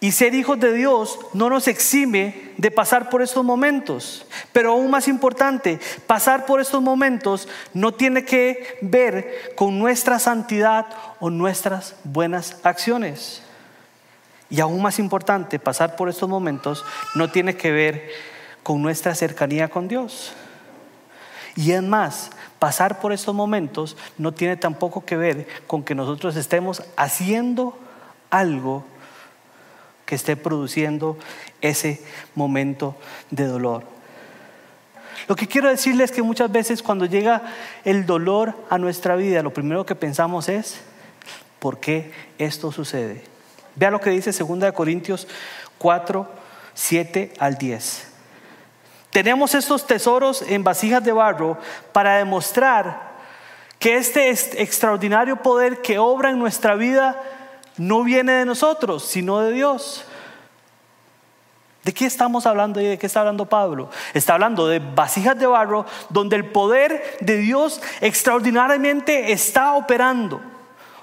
y 0.00 0.12
ser 0.12 0.34
hijos 0.34 0.58
de 0.58 0.72
Dios 0.72 1.18
no 1.34 1.50
nos 1.50 1.68
exime 1.68 2.52
de 2.56 2.70
pasar 2.70 3.10
por 3.10 3.20
estos 3.20 3.44
momentos. 3.44 4.26
Pero 4.54 4.72
aún 4.72 4.90
más 4.90 5.06
importante, 5.06 5.78
pasar 6.06 6.46
por 6.46 6.62
estos 6.62 6.80
momentos 6.80 7.46
no 7.74 7.92
tiene 7.92 8.24
que 8.24 8.78
ver 8.80 9.52
con 9.54 9.78
nuestra 9.78 10.18
santidad 10.18 10.86
o 11.20 11.28
nuestras 11.28 11.94
buenas 12.04 12.56
acciones. 12.62 13.42
Y 14.52 14.60
aún 14.60 14.82
más 14.82 14.98
importante, 14.98 15.58
pasar 15.58 15.96
por 15.96 16.10
estos 16.10 16.28
momentos 16.28 16.84
no 17.14 17.30
tiene 17.30 17.56
que 17.56 17.72
ver 17.72 18.10
con 18.62 18.82
nuestra 18.82 19.14
cercanía 19.14 19.68
con 19.68 19.88
Dios. 19.88 20.34
Y 21.56 21.72
es 21.72 21.82
más, 21.82 22.30
pasar 22.58 23.00
por 23.00 23.14
estos 23.14 23.34
momentos 23.34 23.96
no 24.18 24.32
tiene 24.32 24.58
tampoco 24.58 25.06
que 25.06 25.16
ver 25.16 25.46
con 25.66 25.82
que 25.82 25.94
nosotros 25.94 26.36
estemos 26.36 26.82
haciendo 26.98 27.78
algo 28.28 28.84
que 30.04 30.16
esté 30.16 30.36
produciendo 30.36 31.16
ese 31.62 32.02
momento 32.34 32.94
de 33.30 33.46
dolor. 33.46 33.84
Lo 35.28 35.34
que 35.34 35.48
quiero 35.48 35.70
decirles 35.70 36.10
es 36.10 36.16
que 36.16 36.22
muchas 36.22 36.52
veces 36.52 36.82
cuando 36.82 37.06
llega 37.06 37.40
el 37.86 38.04
dolor 38.04 38.54
a 38.68 38.76
nuestra 38.76 39.16
vida, 39.16 39.42
lo 39.42 39.54
primero 39.54 39.86
que 39.86 39.94
pensamos 39.94 40.50
es, 40.50 40.82
¿por 41.58 41.80
qué 41.80 42.12
esto 42.36 42.70
sucede? 42.70 43.31
Vea 43.74 43.90
lo 43.90 44.00
que 44.00 44.10
dice 44.10 44.32
2 44.32 44.72
Corintios 44.72 45.26
4, 45.78 46.28
7 46.74 47.32
al 47.38 47.56
10. 47.56 48.08
Tenemos 49.10 49.54
estos 49.54 49.86
tesoros 49.86 50.42
en 50.42 50.64
vasijas 50.64 51.04
de 51.04 51.12
barro 51.12 51.58
para 51.92 52.16
demostrar 52.16 53.12
que 53.78 53.96
este 53.96 54.30
extraordinario 54.30 55.36
poder 55.42 55.82
que 55.82 55.98
obra 55.98 56.30
en 56.30 56.38
nuestra 56.38 56.76
vida 56.76 57.20
no 57.76 58.04
viene 58.04 58.32
de 58.32 58.44
nosotros, 58.44 59.04
sino 59.04 59.40
de 59.40 59.52
Dios. 59.52 60.04
¿De 61.84 61.92
qué 61.92 62.06
estamos 62.06 62.46
hablando 62.46 62.80
y 62.80 62.84
de 62.84 62.98
qué 62.98 63.06
está 63.06 63.20
hablando 63.20 63.46
Pablo? 63.46 63.90
Está 64.14 64.34
hablando 64.34 64.68
de 64.68 64.78
vasijas 64.78 65.36
de 65.36 65.46
barro 65.46 65.84
donde 66.10 66.36
el 66.36 66.46
poder 66.46 67.18
de 67.20 67.38
Dios 67.38 67.82
extraordinariamente 68.00 69.32
está 69.32 69.74
operando. 69.74 70.40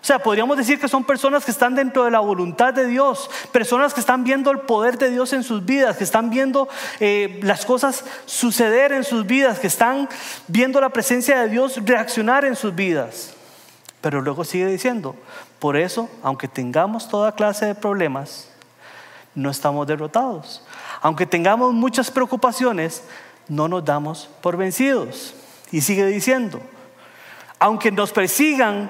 O 0.01 0.05
sea, 0.05 0.19
podríamos 0.19 0.57
decir 0.57 0.79
que 0.79 0.87
son 0.87 1.03
personas 1.03 1.43
que 1.43 1.51
están 1.51 1.75
dentro 1.75 2.05
de 2.05 2.11
la 2.11 2.19
voluntad 2.19 2.73
de 2.73 2.87
Dios, 2.87 3.29
personas 3.51 3.93
que 3.93 3.99
están 3.99 4.23
viendo 4.23 4.49
el 4.51 4.59
poder 4.59 4.97
de 4.97 5.09
Dios 5.09 5.33
en 5.33 5.43
sus 5.43 5.65
vidas, 5.65 5.97
que 5.97 6.05
están 6.05 6.29
viendo 6.29 6.69
eh, 6.99 7.39
las 7.43 7.65
cosas 7.65 8.05
suceder 8.25 8.93
en 8.93 9.03
sus 9.03 9.25
vidas, 9.25 9.59
que 9.59 9.67
están 9.67 10.07
viendo 10.47 10.79
la 10.79 10.89
presencia 10.89 11.41
de 11.41 11.49
Dios 11.49 11.79
reaccionar 11.83 12.45
en 12.45 12.55
sus 12.55 12.73
vidas. 12.73 13.33
Pero 14.01 14.21
luego 14.21 14.45
sigue 14.45 14.67
diciendo, 14.67 15.15
por 15.59 15.75
eso, 15.75 16.09
aunque 16.23 16.47
tengamos 16.47 17.09
toda 17.09 17.33
clase 17.33 17.65
de 17.65 17.75
problemas, 17.75 18.49
no 19.35 19.49
estamos 19.49 19.85
derrotados. 19.85 20.63
Aunque 21.01 21.25
tengamos 21.25 21.73
muchas 21.73 22.09
preocupaciones, 22.09 23.03
no 23.49 23.67
nos 23.67 23.83
damos 23.83 24.29
por 24.41 24.55
vencidos. 24.55 25.33
Y 25.71 25.81
sigue 25.81 26.05
diciendo, 26.05 26.61
aunque 27.59 27.91
nos 27.91 28.11
persigan, 28.11 28.89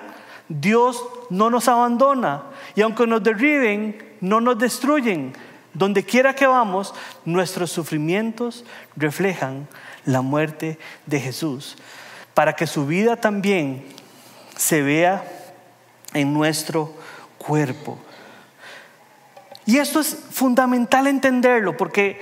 Dios 0.50 1.04
no 1.30 1.50
nos 1.50 1.68
abandona. 1.68 2.44
Y 2.76 2.82
aunque 2.82 3.08
nos 3.08 3.24
derriben, 3.24 4.16
no 4.20 4.42
nos 4.42 4.58
destruyen. 4.58 5.34
Donde 5.74 6.04
quiera 6.04 6.34
que 6.34 6.48
vamos, 6.48 6.94
nuestros 7.24 7.72
sufrimientos 7.72 8.66
reflejan 8.96 9.68
la 10.06 10.22
muerte 10.22 10.80
de 11.06 11.20
Jesús, 11.20 11.78
para 12.34 12.54
que 12.54 12.66
su 12.66 12.88
vida 12.88 13.16
también 13.16 13.86
se 14.56 14.82
vea 14.82 15.24
en 16.14 16.34
nuestro 16.34 16.94
cuerpo. 17.38 18.00
Y 19.66 19.78
esto 19.78 20.00
es 20.00 20.18
fundamental 20.32 21.06
entenderlo, 21.06 21.78
porque 21.78 22.22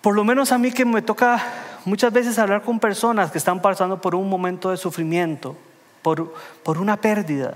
por 0.00 0.14
lo 0.14 0.22
menos 0.22 0.52
a 0.52 0.58
mí 0.58 0.70
que 0.70 0.84
me 0.84 1.02
toca 1.02 1.42
muchas 1.84 2.12
veces 2.12 2.38
hablar 2.38 2.62
con 2.62 2.78
personas 2.78 3.32
que 3.32 3.38
están 3.38 3.60
pasando 3.60 4.00
por 4.00 4.14
un 4.14 4.28
momento 4.28 4.70
de 4.70 4.76
sufrimiento, 4.76 5.56
por, 6.02 6.34
por 6.62 6.78
una 6.78 7.00
pérdida, 7.00 7.54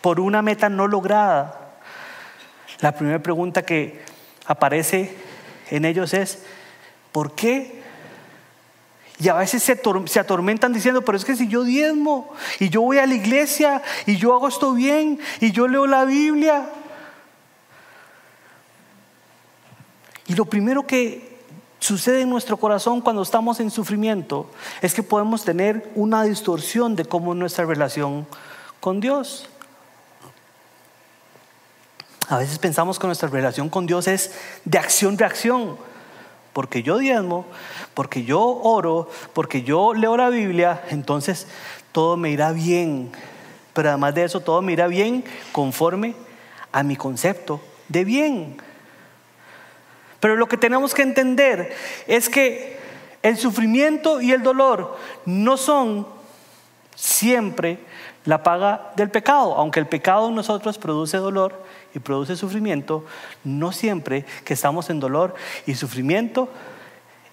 por 0.00 0.20
una 0.20 0.42
meta 0.42 0.68
no 0.68 0.86
lograda, 0.86 1.78
la 2.80 2.92
primera 2.92 3.20
pregunta 3.20 3.62
que 3.62 4.00
aparece 4.46 5.16
en 5.70 5.84
ellos 5.84 6.14
es, 6.14 6.42
¿por 7.12 7.34
qué? 7.34 7.82
Y 9.18 9.28
a 9.28 9.34
veces 9.34 9.62
se, 9.62 9.80
se, 10.06 10.20
atormentan 10.20 10.72
diciendo, 10.72 11.02
pero 11.02 11.18
es 11.18 11.24
que 11.24 11.34
si 11.34 11.48
yo 11.48 11.64
diezmo 11.64 12.32
y 12.60 12.68
yo 12.68 12.82
voy 12.82 12.98
a 12.98 13.06
la 13.06 13.14
iglesia 13.14 13.82
y 14.06 14.16
yo 14.16 14.32
hago 14.32 14.46
esto 14.46 14.74
bien 14.74 15.18
y 15.40 15.50
yo 15.50 15.66
leo 15.66 15.86
la 15.88 16.04
Biblia, 16.04 16.68
Y 20.28 20.34
lo 20.34 20.44
primero 20.44 20.86
que 20.86 21.37
sucede 21.78 22.22
en 22.22 22.30
nuestro 22.30 22.56
corazón 22.56 23.00
cuando 23.00 23.22
estamos 23.22 23.60
en 23.60 23.70
sufrimiento 23.70 24.46
es 24.82 24.94
que 24.94 25.02
podemos 25.02 25.44
tener 25.44 25.90
una 25.94 26.24
distorsión 26.24 26.96
de 26.96 27.04
cómo 27.04 27.32
es 27.32 27.38
nuestra 27.38 27.64
relación 27.64 28.26
con 28.80 29.00
Dios. 29.00 29.48
A 32.28 32.38
veces 32.38 32.58
pensamos 32.58 32.98
que 32.98 33.06
nuestra 33.06 33.28
relación 33.28 33.68
con 33.68 33.86
Dios 33.86 34.06
es 34.06 34.32
de 34.64 34.78
acción-reacción. 34.78 35.76
Porque 36.52 36.82
yo 36.82 36.98
diezmo, 36.98 37.46
porque 37.94 38.24
yo 38.24 38.40
oro, 38.42 39.08
porque 39.32 39.62
yo 39.62 39.94
leo 39.94 40.16
la 40.16 40.28
Biblia, 40.28 40.82
entonces 40.90 41.46
todo 41.92 42.16
me 42.16 42.30
irá 42.30 42.52
bien. 42.52 43.12
Pero 43.72 43.90
además 43.90 44.14
de 44.14 44.24
eso, 44.24 44.40
todo 44.40 44.60
me 44.60 44.72
irá 44.72 44.88
bien 44.88 45.24
conforme 45.52 46.16
a 46.72 46.82
mi 46.82 46.96
concepto 46.96 47.60
de 47.88 48.04
bien. 48.04 48.56
Pero 50.20 50.36
lo 50.36 50.48
que 50.48 50.56
tenemos 50.56 50.94
que 50.94 51.02
entender 51.02 51.74
es 52.06 52.28
que 52.28 52.78
el 53.22 53.36
sufrimiento 53.36 54.20
y 54.20 54.32
el 54.32 54.42
dolor 54.42 54.96
no 55.24 55.56
son 55.56 56.06
siempre 56.94 57.78
la 58.24 58.42
paga 58.42 58.92
del 58.96 59.10
pecado. 59.10 59.54
Aunque 59.54 59.80
el 59.80 59.86
pecado 59.86 60.28
en 60.28 60.34
nosotros 60.34 60.78
produce 60.78 61.16
dolor 61.18 61.64
y 61.94 61.98
produce 61.98 62.36
sufrimiento, 62.36 63.04
no 63.44 63.72
siempre 63.72 64.24
que 64.44 64.54
estamos 64.54 64.90
en 64.90 65.00
dolor 65.00 65.34
y 65.66 65.74
sufrimiento 65.74 66.48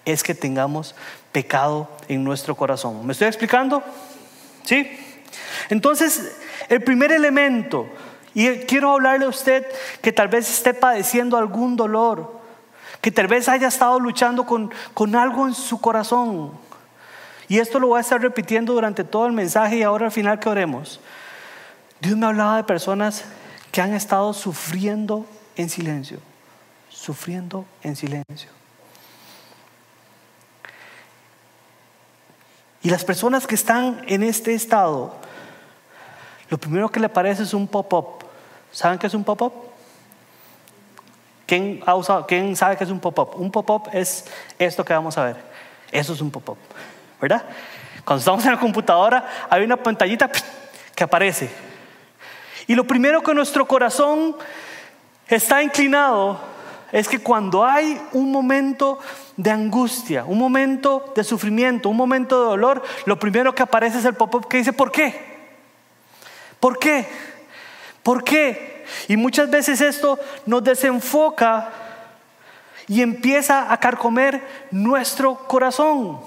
es 0.04 0.22
que 0.22 0.34
tengamos 0.34 0.94
pecado 1.32 1.90
en 2.08 2.22
nuestro 2.22 2.54
corazón. 2.54 3.04
¿Me 3.04 3.12
estoy 3.12 3.26
explicando? 3.26 3.82
¿Sí? 4.64 4.88
Entonces, 5.68 6.36
el 6.68 6.82
primer 6.82 7.12
elemento, 7.12 7.88
y 8.32 8.48
quiero 8.60 8.92
hablarle 8.92 9.26
a 9.26 9.28
usted 9.28 9.66
que 10.00 10.12
tal 10.12 10.28
vez 10.28 10.48
esté 10.48 10.74
padeciendo 10.74 11.36
algún 11.36 11.76
dolor, 11.76 12.35
que 13.06 13.12
tal 13.12 13.28
vez 13.28 13.48
haya 13.48 13.68
estado 13.68 14.00
luchando 14.00 14.44
con, 14.44 14.68
con 14.92 15.14
algo 15.14 15.46
en 15.46 15.54
su 15.54 15.80
corazón. 15.80 16.50
Y 17.46 17.60
esto 17.60 17.78
lo 17.78 17.86
voy 17.86 17.98
a 17.98 18.00
estar 18.00 18.20
repitiendo 18.20 18.72
durante 18.72 19.04
todo 19.04 19.26
el 19.26 19.32
mensaje 19.32 19.76
y 19.76 19.84
ahora 19.84 20.06
al 20.06 20.10
final 20.10 20.40
que 20.40 20.48
oremos. 20.48 20.98
Dios 22.00 22.16
me 22.16 22.26
hablaba 22.26 22.56
de 22.56 22.64
personas 22.64 23.24
que 23.70 23.80
han 23.80 23.94
estado 23.94 24.32
sufriendo 24.32 25.24
en 25.54 25.70
silencio, 25.70 26.18
sufriendo 26.88 27.64
en 27.84 27.94
silencio. 27.94 28.50
Y 32.82 32.90
las 32.90 33.04
personas 33.04 33.46
que 33.46 33.54
están 33.54 34.02
en 34.08 34.24
este 34.24 34.52
estado, 34.52 35.14
lo 36.50 36.58
primero 36.58 36.88
que 36.88 36.98
le 36.98 37.08
parece 37.08 37.44
es 37.44 37.54
un 37.54 37.68
pop-up. 37.68 38.26
¿Saben 38.72 38.98
qué 38.98 39.06
es 39.06 39.14
un 39.14 39.22
pop-up? 39.22 39.75
¿Quién, 41.46 41.80
sabe 42.56 42.76
qué 42.76 42.84
es 42.84 42.90
un 42.90 42.98
pop-up? 42.98 43.36
Un 43.36 43.50
pop-up 43.50 43.88
es 43.92 44.24
esto 44.58 44.84
que 44.84 44.92
vamos 44.92 45.16
a 45.16 45.24
ver. 45.24 45.36
Eso 45.92 46.12
es 46.12 46.20
un 46.20 46.30
pop-up, 46.30 46.58
¿verdad? 47.20 47.44
Cuando 48.04 48.18
estamos 48.18 48.44
en 48.44 48.52
la 48.52 48.58
computadora 48.58 49.46
hay 49.48 49.62
una 49.62 49.76
pantallita 49.76 50.28
que 50.94 51.04
aparece. 51.04 51.48
Y 52.66 52.74
lo 52.74 52.84
primero 52.84 53.22
que 53.22 53.32
nuestro 53.32 53.66
corazón 53.66 54.36
está 55.28 55.62
inclinado 55.62 56.40
es 56.90 57.08
que 57.08 57.20
cuando 57.20 57.64
hay 57.64 58.00
un 58.12 58.32
momento 58.32 58.98
de 59.36 59.50
angustia, 59.50 60.24
un 60.24 60.38
momento 60.38 61.12
de 61.14 61.22
sufrimiento, 61.22 61.88
un 61.88 61.96
momento 61.96 62.40
de 62.40 62.46
dolor, 62.46 62.82
lo 63.04 63.18
primero 63.18 63.54
que 63.54 63.62
aparece 63.62 63.98
es 63.98 64.04
el 64.04 64.14
pop-up 64.14 64.48
que 64.48 64.58
dice, 64.58 64.72
¿por 64.72 64.90
qué? 64.90 65.36
¿Por 66.58 66.78
qué? 66.78 67.06
¿Por 68.02 68.24
qué? 68.24 68.75
Y 69.08 69.16
muchas 69.16 69.50
veces 69.50 69.80
esto 69.80 70.18
nos 70.46 70.62
desenfoca 70.64 71.70
y 72.88 73.02
empieza 73.02 73.72
a 73.72 73.78
carcomer 73.78 74.42
nuestro 74.70 75.36
corazón. 75.46 76.20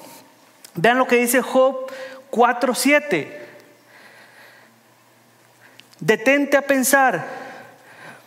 Vean 0.76 0.98
lo 0.98 1.08
que 1.08 1.18
dice 1.18 1.42
Job 1.42 1.88
4:7. 2.32 3.48
Detente 6.00 6.56
a 6.58 6.62
pensar, 6.62 7.28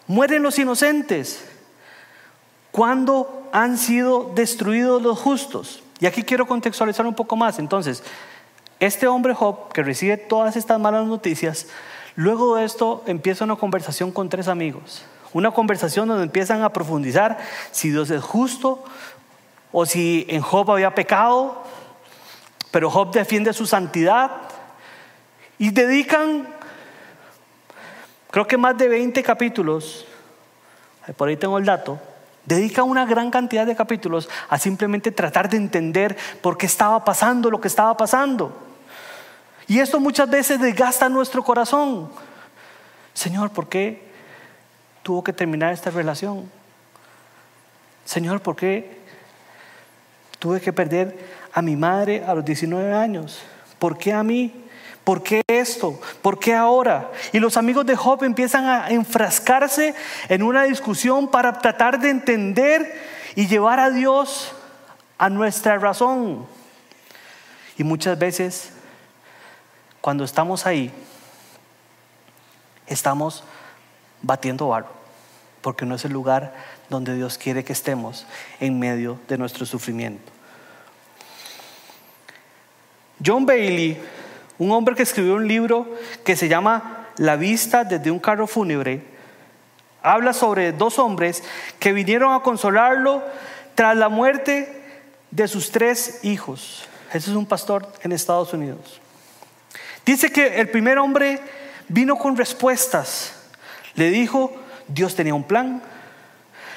mueren 0.06 0.42
los 0.42 0.58
inocentes 0.58 1.44
cuando 2.70 3.48
han 3.52 3.78
sido 3.78 4.30
destruidos 4.34 5.00
los 5.02 5.18
justos. 5.18 5.82
Y 6.00 6.06
aquí 6.06 6.22
quiero 6.22 6.46
contextualizar 6.46 7.06
un 7.06 7.14
poco 7.14 7.36
más. 7.36 7.58
Entonces, 7.58 8.02
este 8.80 9.06
hombre 9.06 9.34
Job, 9.34 9.72
que 9.72 9.82
recibe 9.82 10.16
todas 10.16 10.56
estas 10.56 10.80
malas 10.80 11.06
noticias, 11.06 11.68
Luego 12.14 12.56
de 12.56 12.64
esto 12.64 13.02
empieza 13.06 13.44
una 13.44 13.56
conversación 13.56 14.12
con 14.12 14.28
tres 14.28 14.48
amigos. 14.48 15.04
Una 15.32 15.50
conversación 15.50 16.08
donde 16.08 16.24
empiezan 16.24 16.62
a 16.62 16.72
profundizar 16.72 17.38
si 17.70 17.90
Dios 17.90 18.10
es 18.10 18.22
justo 18.22 18.84
o 19.72 19.86
si 19.86 20.26
en 20.28 20.42
Job 20.42 20.70
había 20.70 20.94
pecado, 20.94 21.62
pero 22.70 22.90
Job 22.90 23.12
defiende 23.12 23.52
su 23.54 23.66
santidad 23.66 24.30
y 25.58 25.70
dedican, 25.70 26.48
creo 28.30 28.46
que 28.46 28.58
más 28.58 28.76
de 28.76 28.88
20 28.88 29.22
capítulos, 29.22 30.06
por 31.16 31.28
ahí 31.28 31.36
tengo 31.36 31.56
el 31.56 31.64
dato, 31.64 31.98
dedica 32.44 32.82
una 32.82 33.06
gran 33.06 33.30
cantidad 33.30 33.64
de 33.64 33.76
capítulos 33.76 34.28
a 34.50 34.58
simplemente 34.58 35.12
tratar 35.12 35.48
de 35.48 35.56
entender 35.56 36.16
por 36.42 36.58
qué 36.58 36.66
estaba 36.66 37.04
pasando 37.04 37.50
lo 37.50 37.60
que 37.60 37.68
estaba 37.68 37.96
pasando. 37.96 38.71
Y 39.66 39.78
esto 39.78 40.00
muchas 40.00 40.28
veces 40.28 40.60
desgasta 40.60 41.08
nuestro 41.08 41.42
corazón. 41.42 42.10
Señor, 43.14 43.50
¿por 43.50 43.68
qué 43.68 44.02
tuvo 45.02 45.22
que 45.22 45.32
terminar 45.32 45.72
esta 45.72 45.90
relación? 45.90 46.50
Señor, 48.04 48.40
¿por 48.40 48.56
qué 48.56 48.98
tuve 50.38 50.60
que 50.60 50.72
perder 50.72 51.16
a 51.52 51.62
mi 51.62 51.76
madre 51.76 52.24
a 52.24 52.34
los 52.34 52.44
19 52.44 52.92
años? 52.92 53.42
¿Por 53.78 53.96
qué 53.96 54.12
a 54.12 54.22
mí? 54.22 54.52
¿Por 55.04 55.22
qué 55.22 55.42
esto? 55.48 56.00
¿Por 56.20 56.38
qué 56.38 56.54
ahora? 56.54 57.10
Y 57.32 57.40
los 57.40 57.56
amigos 57.56 57.86
de 57.86 57.96
Job 57.96 58.22
empiezan 58.22 58.66
a 58.66 58.88
enfrascarse 58.88 59.94
en 60.28 60.42
una 60.42 60.64
discusión 60.64 61.28
para 61.28 61.58
tratar 61.58 61.98
de 61.98 62.10
entender 62.10 63.00
y 63.34 63.46
llevar 63.46 63.80
a 63.80 63.90
Dios 63.90 64.52
a 65.18 65.28
nuestra 65.28 65.78
razón. 65.78 66.46
Y 67.76 67.84
muchas 67.84 68.18
veces, 68.18 68.71
cuando 70.02 70.24
estamos 70.24 70.66
ahí, 70.66 70.92
estamos 72.86 73.42
batiendo 74.20 74.68
barro, 74.68 74.90
porque 75.62 75.86
no 75.86 75.94
es 75.94 76.04
el 76.04 76.12
lugar 76.12 76.52
donde 76.90 77.14
Dios 77.14 77.38
quiere 77.38 77.64
que 77.64 77.72
estemos 77.72 78.26
en 78.60 78.78
medio 78.78 79.18
de 79.28 79.38
nuestro 79.38 79.64
sufrimiento. 79.64 80.30
John 83.24 83.46
Bailey 83.46 83.98
un 84.62 84.70
hombre 84.70 84.94
que 84.94 85.02
escribió 85.02 85.34
un 85.34 85.48
libro 85.48 85.88
que 86.24 86.36
se 86.36 86.48
llama 86.48 87.08
La 87.16 87.34
vista 87.34 87.82
desde 87.82 88.10
un 88.10 88.20
carro 88.20 88.46
fúnebre, 88.46 89.02
habla 90.02 90.32
sobre 90.32 90.72
dos 90.72 91.00
hombres 91.00 91.42
que 91.80 91.92
vinieron 91.92 92.32
a 92.32 92.40
consolarlo 92.42 93.22
tras 93.74 93.96
la 93.96 94.08
muerte 94.08 94.82
de 95.32 95.48
sus 95.48 95.72
tres 95.72 96.20
hijos. 96.22 96.84
Ese 97.12 97.30
es 97.30 97.36
un 97.36 97.46
pastor 97.46 97.92
en 98.02 98.12
Estados 98.12 98.52
Unidos. 98.52 99.01
Dice 100.04 100.32
que 100.32 100.60
el 100.60 100.68
primer 100.68 100.98
hombre 100.98 101.40
vino 101.88 102.16
con 102.16 102.36
respuestas. 102.36 103.34
Le 103.94 104.10
dijo, 104.10 104.52
Dios 104.88 105.14
tenía 105.14 105.34
un 105.34 105.44
plan. 105.44 105.82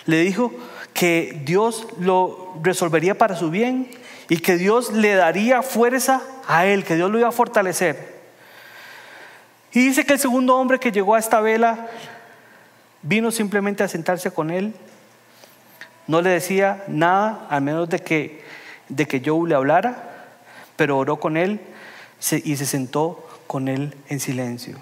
Le 0.06 0.20
dijo 0.20 0.54
que 0.94 1.42
Dios 1.44 1.88
lo 2.00 2.54
resolvería 2.62 3.18
para 3.18 3.36
su 3.36 3.50
bien 3.50 3.90
y 4.30 4.38
que 4.38 4.58
Dios 4.58 4.92
le 4.94 5.16
daría 5.16 5.62
fuerza 5.64 6.22
a 6.48 6.66
él, 6.66 6.84
que 6.84 6.96
Dios 6.96 7.10
lo 7.10 7.18
iba 7.18 7.30
a 7.30 7.34
fortalecer. 7.34 8.16
Y 9.72 9.88
dice 9.88 10.06
que 10.06 10.14
el 10.14 10.20
segundo 10.20 10.56
hombre 10.56 10.80
que 10.80 10.92
llegó 10.92 11.16
a 11.16 11.20
esta 11.20 11.42
vela 11.42 11.88
vino 13.02 13.32
simplemente 13.32 13.84
a 13.84 13.88
sentarse 13.88 14.32
con 14.32 14.52
él. 14.52 14.74
No 16.08 16.22
le 16.22 16.30
decía 16.30 16.84
nada, 16.88 17.48
al 17.50 17.62
menos 17.62 17.90
de 17.90 18.00
que, 18.00 18.44
de 18.90 19.08
que 19.08 19.22
Joe 19.26 19.50
le 19.50 19.56
hablara, 19.56 20.28
pero 20.76 20.98
oró 21.00 21.20
con 21.20 21.36
él 21.36 21.60
y 22.32 22.56
se 22.58 22.66
sentó 22.66 23.28
con 23.48 23.68
él 23.68 23.96
en 24.10 24.20
silencio. 24.20 24.78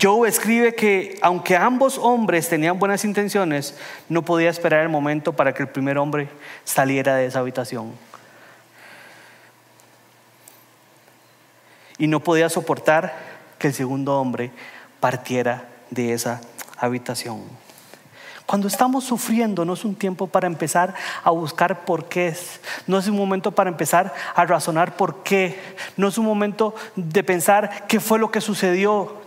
Joe 0.00 0.28
escribe 0.28 0.74
que 0.74 1.18
aunque 1.22 1.56
ambos 1.56 1.96
hombres 1.96 2.48
tenían 2.48 2.78
buenas 2.78 3.04
intenciones, 3.04 3.74
no 4.08 4.22
podía 4.22 4.50
esperar 4.50 4.82
el 4.82 4.90
momento 4.90 5.32
para 5.32 5.54
que 5.54 5.62
el 5.62 5.68
primer 5.68 5.96
hombre 5.96 6.28
saliera 6.64 7.16
de 7.16 7.26
esa 7.26 7.38
habitación. 7.38 7.92
Y 11.96 12.06
no 12.06 12.20
podía 12.20 12.48
soportar 12.48 13.16
que 13.58 13.68
el 13.68 13.74
segundo 13.74 14.20
hombre 14.20 14.50
partiera 15.00 15.68
de 15.90 16.12
esa 16.12 16.42
habitación. 16.76 17.42
Cuando 18.48 18.66
estamos 18.66 19.04
sufriendo 19.04 19.66
no 19.66 19.74
es 19.74 19.84
un 19.84 19.94
tiempo 19.94 20.26
para 20.26 20.46
empezar 20.46 20.94
a 21.22 21.30
buscar 21.30 21.84
por 21.84 22.06
qué, 22.06 22.34
no 22.86 22.96
es 22.96 23.06
un 23.06 23.14
momento 23.14 23.52
para 23.52 23.68
empezar 23.68 24.14
a 24.34 24.46
razonar 24.46 24.96
por 24.96 25.22
qué, 25.22 25.60
no 25.98 26.08
es 26.08 26.16
un 26.16 26.24
momento 26.24 26.74
de 26.96 27.22
pensar 27.22 27.86
qué 27.86 28.00
fue 28.00 28.18
lo 28.18 28.30
que 28.30 28.40
sucedió, 28.40 29.20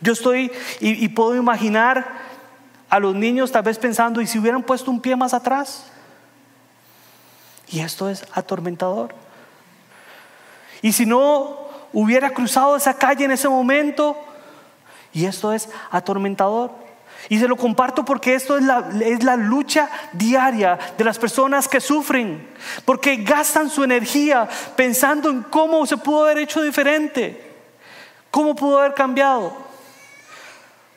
yo 0.00 0.12
estoy 0.12 0.52
y, 0.78 1.08
puedo 1.08 1.34
imaginar 1.34 2.06
a 2.88 3.00
los 3.00 3.16
niños 3.16 3.50
tal 3.50 3.64
vez 3.64 3.80
pensando, 3.80 4.20
¿y 4.20 4.28
si 4.28 4.38
hubieran 4.38 4.62
puesto 4.62 4.92
un 4.92 5.00
pie 5.00 5.16
más 5.16 5.34
atrás? 5.34 5.90
Y 7.66 7.80
esto 7.80 8.08
es 8.08 8.24
atormentador. 8.32 9.12
Y 10.82 10.92
si 10.92 11.04
no 11.04 11.66
hubiera 11.92 12.30
cruzado 12.30 12.76
esa 12.76 12.94
calle 12.94 13.24
en 13.24 13.32
ese 13.32 13.48
momento, 13.48 14.16
y 15.12 15.24
esto 15.24 15.52
es 15.52 15.68
atormentador. 15.90 16.87
Y 17.28 17.38
se 17.38 17.48
lo 17.48 17.56
comparto 17.56 18.04
porque 18.04 18.34
esto 18.34 18.56
es 18.56 18.64
la, 18.64 18.88
es 19.00 19.22
la, 19.22 19.36
lucha 19.36 19.90
diaria 20.12 20.78
de 20.96 21.04
las 21.04 21.18
personas 21.18 21.68
que 21.68 21.80
sufren, 21.80 22.48
porque 22.84 23.16
gastan 23.16 23.68
su 23.68 23.84
energía 23.84 24.48
pensando 24.76 25.28
en 25.28 25.42
cómo 25.42 25.84
se 25.84 25.96
pudo 25.96 26.24
haber 26.24 26.38
hecho 26.38 26.62
diferente, 26.62 27.52
cómo 28.30 28.54
pudo 28.54 28.78
haber 28.78 28.94
cambiado. 28.94 29.52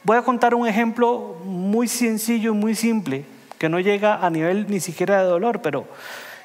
Voy 0.03 0.17
a 0.17 0.21
contar 0.21 0.55
un 0.55 0.67
ejemplo 0.67 1.38
muy 1.43 1.88
sencillo 1.88 2.53
y 2.53 2.55
muy 2.55 2.75
simple, 2.75 3.25
que 3.57 3.67
no 3.67 3.79
llega 3.79 4.25
a 4.25 4.29
nivel 4.29 4.67
ni 4.69 4.79
siquiera 4.79 5.21
de 5.21 5.27
dolor, 5.27 5.62
pero 5.62 5.86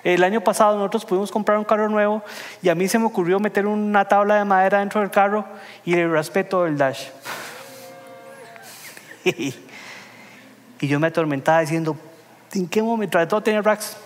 el 0.05 0.25
año 0.25 0.41
pasado 0.41 0.77
nosotros 0.77 1.05
pudimos 1.05 1.31
comprar 1.31 1.59
un 1.59 1.65
carro 1.65 1.89
nuevo 1.89 2.23
y 2.63 2.69
a 2.71 2.75
mí 2.75 2.89
se 2.89 2.99
me 2.99 3.07
ocurrió 3.07 3.41
meter 3.41 3.67
una 3.67 4.07
tabla 4.07 4.37
de 4.37 4.45
madera 4.45 4.81
dentro 4.81 5.01
del 5.01 5.11
carro 5.11 5.45
y 5.85 5.95
le 5.95 6.09
raspé 6.09 6.45
todo 6.45 6.67
el 6.67 6.77
dash. 6.77 7.09
y 10.81 10.89
yo 10.89 11.01
me 11.01 11.07
atormentaba 11.07 11.61
diciendo, 11.61 11.97
¿en 12.53 12.69
qué 12.69 12.83
momento? 12.83 13.19
De 13.19 13.27
todo 13.27 13.43
tenía 13.43 13.63
racks. 13.63 13.97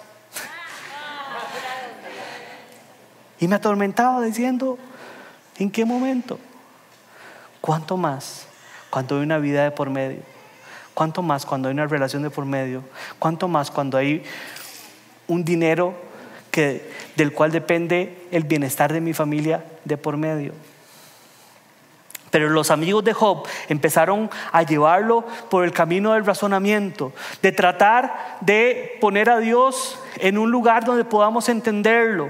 y 3.38 3.48
me 3.48 3.56
atormentaba 3.56 4.20
diciendo, 4.22 4.78
¿en 5.59 5.70
qué 5.70 5.85
momento? 5.85 6.38
¿Cuánto 7.61 7.96
más? 7.96 8.46
cuando 8.90 9.16
hay 9.16 9.22
una 9.22 9.38
vida 9.38 9.64
de 9.64 9.70
por 9.70 9.88
medio? 9.88 10.20
¿Cuánto 10.92 11.22
más 11.22 11.46
cuando 11.46 11.68
hay 11.68 11.74
una 11.74 11.87
relación 11.87 12.22
de 12.22 12.30
por 12.30 12.44
medio? 12.44 12.83
¿Cuánto 13.18 13.48
más 13.48 13.70
cuando 13.70 13.96
hay 13.96 14.24
un 15.28 15.44
dinero 15.44 15.94
que, 16.50 16.90
del 17.16 17.33
cual 17.33 17.52
depende 17.52 18.26
el 18.33 18.44
bienestar 18.44 18.92
de 18.92 19.00
mi 19.00 19.14
familia 19.14 19.64
de 19.85 19.96
por 19.96 20.16
medio? 20.16 20.52
Pero 22.31 22.49
los 22.49 22.71
amigos 22.71 23.05
de 23.05 23.12
Job 23.12 23.47
empezaron 23.69 24.31
a 24.53 24.62
llevarlo 24.62 25.25
por 25.49 25.64
el 25.64 25.73
camino 25.73 26.12
del 26.12 26.25
razonamiento, 26.25 27.12
de 27.43 27.53
tratar 27.53 28.38
de 28.40 28.99
poner 29.01 29.31
a 29.31 29.38
Dios 29.38 29.99
en 30.16 30.38
un 30.38 30.51
lugar 30.51 30.85
donde 30.85 31.05
podamos 31.05 31.49
entenderlo 31.49 32.29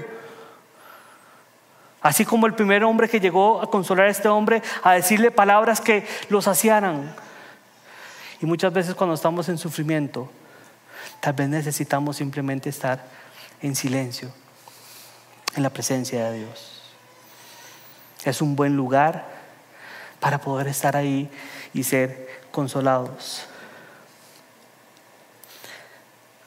Así 2.01 2.25
como 2.25 2.47
el 2.47 2.55
primer 2.55 2.83
hombre 2.83 3.07
que 3.07 3.19
llegó 3.19 3.61
a 3.61 3.69
consolar 3.69 4.07
a 4.07 4.09
este 4.09 4.27
hombre, 4.27 4.63
a 4.81 4.93
decirle 4.93 5.29
palabras 5.29 5.79
que 5.79 6.05
los 6.29 6.45
saciaran. 6.45 7.13
Y 8.41 8.47
muchas 8.47 8.73
veces 8.73 8.95
cuando 8.95 9.13
estamos 9.13 9.47
en 9.49 9.59
sufrimiento, 9.59 10.29
tal 11.19 11.33
vez 11.33 11.49
necesitamos 11.49 12.17
simplemente 12.17 12.69
estar 12.69 13.05
en 13.61 13.75
silencio, 13.75 14.31
en 15.55 15.61
la 15.61 15.69
presencia 15.69 16.31
de 16.31 16.39
Dios. 16.39 16.81
Es 18.25 18.41
un 18.41 18.55
buen 18.55 18.75
lugar 18.75 19.40
para 20.21 20.39
poder 20.39 20.67
estar 20.67 20.95
ahí 20.95 21.29
y 21.73 21.83
ser 21.83 22.29
consolados. 22.51 23.47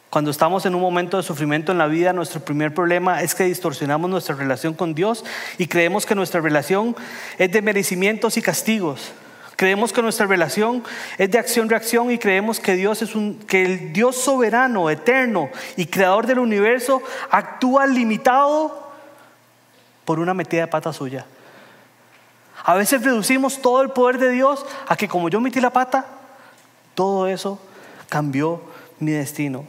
Cuando 0.09 0.31
estamos 0.31 0.65
en 0.65 0.77
un 0.77 0.81
momento 0.81 1.17
de 1.17 1.25
sufrimiento 1.25 1.73
en 1.73 1.79
la 1.79 1.89
vida, 1.89 2.13
nuestro 2.13 2.41
primer 2.41 2.73
problema 2.73 3.21
es 3.21 3.35
que 3.35 3.43
distorsionamos 3.43 4.09
nuestra 4.09 4.37
relación 4.37 4.73
con 4.73 4.95
Dios 4.95 5.25
y 5.59 5.67
creemos 5.67 6.07
que 6.07 6.15
nuestra 6.15 6.41
relación 6.41 6.95
es 7.37 7.51
de 7.51 7.61
merecimientos 7.61 8.37
y 8.37 8.43
castigos. 8.43 9.11
Creemos 9.57 9.93
que 9.93 10.03
nuestra 10.03 10.27
relación 10.27 10.85
es 11.19 11.33
de 11.33 11.39
acción-reacción 11.39 12.13
y 12.13 12.19
creemos 12.19 12.61
que 12.61 12.75
Dios 12.75 13.03
es 13.03 13.17
un 13.17 13.41
que 13.41 13.65
el 13.65 13.93
Dios 13.93 14.15
soberano, 14.15 14.89
eterno 14.89 15.51
y 15.77 15.87
creador 15.87 16.29
del 16.29 16.39
universo 16.39 17.03
actúa 17.29 17.85
limitado 17.89 18.93
por 20.05 20.21
una 20.21 20.33
metida 20.33 20.61
de 20.61 20.69
pata 20.69 20.93
suya. 20.93 21.27
A 22.65 22.75
veces 22.75 23.05
reducimos 23.05 23.61
todo 23.61 23.83
el 23.83 23.91
poder 23.91 24.19
de 24.19 24.31
Dios 24.31 24.65
a 24.89 24.97
que 24.97 25.07
como 25.07 25.29
yo 25.29 25.41
metí 25.41 25.61
la 25.61 25.71
pata, 25.71 26.07
todo 26.95 27.29
eso 27.29 27.59
cambió 28.09 28.63
mi 28.99 29.13
destino. 29.13 29.67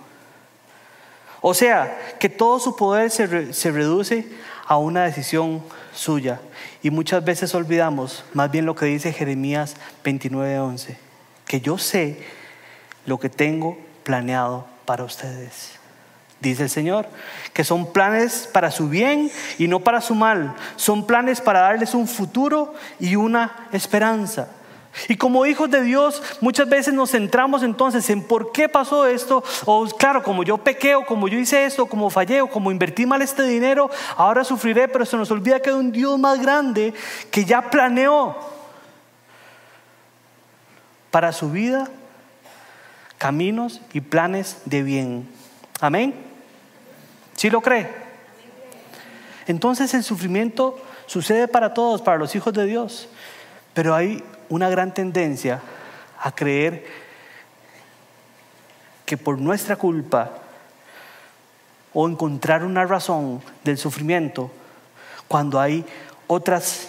O 1.41 1.53
sea, 1.53 2.15
que 2.19 2.29
todo 2.29 2.59
su 2.59 2.75
poder 2.75 3.11
se, 3.11 3.27
reduce 3.71 4.27
a 4.65 4.77
una 4.77 5.03
decisión 5.03 5.61
suya. 5.93 6.39
Y 6.81 6.89
muchas 6.89 7.23
veces 7.23 7.53
olvidamos 7.53 8.23
más 8.33 8.49
bien 8.49 8.65
lo 8.65 8.75
que 8.75 8.85
dice 8.85 9.13
Jeremías 9.13 9.75
29:11, 10.03 10.95
que 11.45 11.61
yo 11.61 11.77
sé 11.77 12.23
lo 13.05 13.19
que 13.19 13.29
tengo 13.29 13.77
planeado 14.03 14.65
para 14.85 15.03
ustedes. 15.03 15.74
Dice 16.39 16.63
el 16.63 16.69
Señor, 16.69 17.07
que 17.53 17.63
son 17.63 17.91
planes 17.91 18.49
para 18.51 18.69
su 18.69 18.89
bien 18.89 19.31
y 19.57 19.67
no 19.67 19.79
para 19.79 20.01
su 20.01 20.15
mal. 20.15 20.53
Son 20.75 21.07
planes 21.07 21.41
para 21.41 21.61
darles 21.61 21.93
un 21.93 22.07
futuro 22.07 22.73
y 22.99 23.15
una 23.15 23.67
esperanza. 23.71 24.49
Y 25.09 25.17
como 25.17 25.45
hijos 25.45 25.69
de 25.69 25.81
Dios, 25.81 26.23
muchas 26.41 26.69
veces 26.69 26.93
nos 26.93 27.11
centramos 27.11 27.63
entonces 27.63 28.09
en 28.09 28.23
por 28.23 28.51
qué 28.51 28.69
pasó 28.69 29.05
esto, 29.07 29.43
o 29.65 29.85
claro, 29.87 30.23
como 30.23 30.43
yo 30.43 30.57
pequé, 30.57 30.95
o 30.95 31.05
como 31.05 31.27
yo 31.27 31.37
hice 31.37 31.65
esto, 31.65 31.85
como 31.85 32.09
fallé, 32.09 32.41
o 32.41 32.49
como 32.49 32.71
invertí 32.71 33.05
mal 33.05 33.21
este 33.21 33.43
dinero, 33.43 33.89
ahora 34.15 34.43
sufriré, 34.43 34.87
pero 34.87 35.05
se 35.05 35.17
nos 35.17 35.29
olvida 35.31 35.61
que 35.61 35.69
hay 35.69 35.75
un 35.75 35.91
Dios 35.91 36.17
más 36.17 36.41
grande 36.41 36.93
que 37.29 37.43
ya 37.43 37.69
planeó 37.69 38.35
para 41.11 41.31
su 41.31 41.51
vida 41.51 41.89
caminos 43.17 43.81
y 43.93 44.01
planes 44.01 44.57
de 44.65 44.83
bien. 44.83 45.44
Amén. 45.79 46.13
¿Sí 47.35 47.49
lo 47.49 47.61
cree? 47.61 47.89
Entonces 49.47 49.93
el 49.93 50.03
sufrimiento 50.03 50.79
sucede 51.05 51.47
para 51.47 51.73
todos, 51.73 52.01
para 52.01 52.17
los 52.17 52.35
hijos 52.35 52.53
de 52.53 52.65
Dios, 52.65 53.07
pero 53.73 53.93
hay 53.93 54.23
una 54.49 54.69
gran 54.69 54.93
tendencia 54.93 55.61
a 56.19 56.33
creer 56.33 56.85
que 59.05 59.17
por 59.17 59.39
nuestra 59.39 59.75
culpa 59.75 60.31
o 61.93 62.07
encontrar 62.07 62.63
una 62.63 62.85
razón 62.85 63.41
del 63.63 63.77
sufrimiento 63.77 64.51
cuando 65.27 65.59
hay 65.59 65.85
otras 66.27 66.87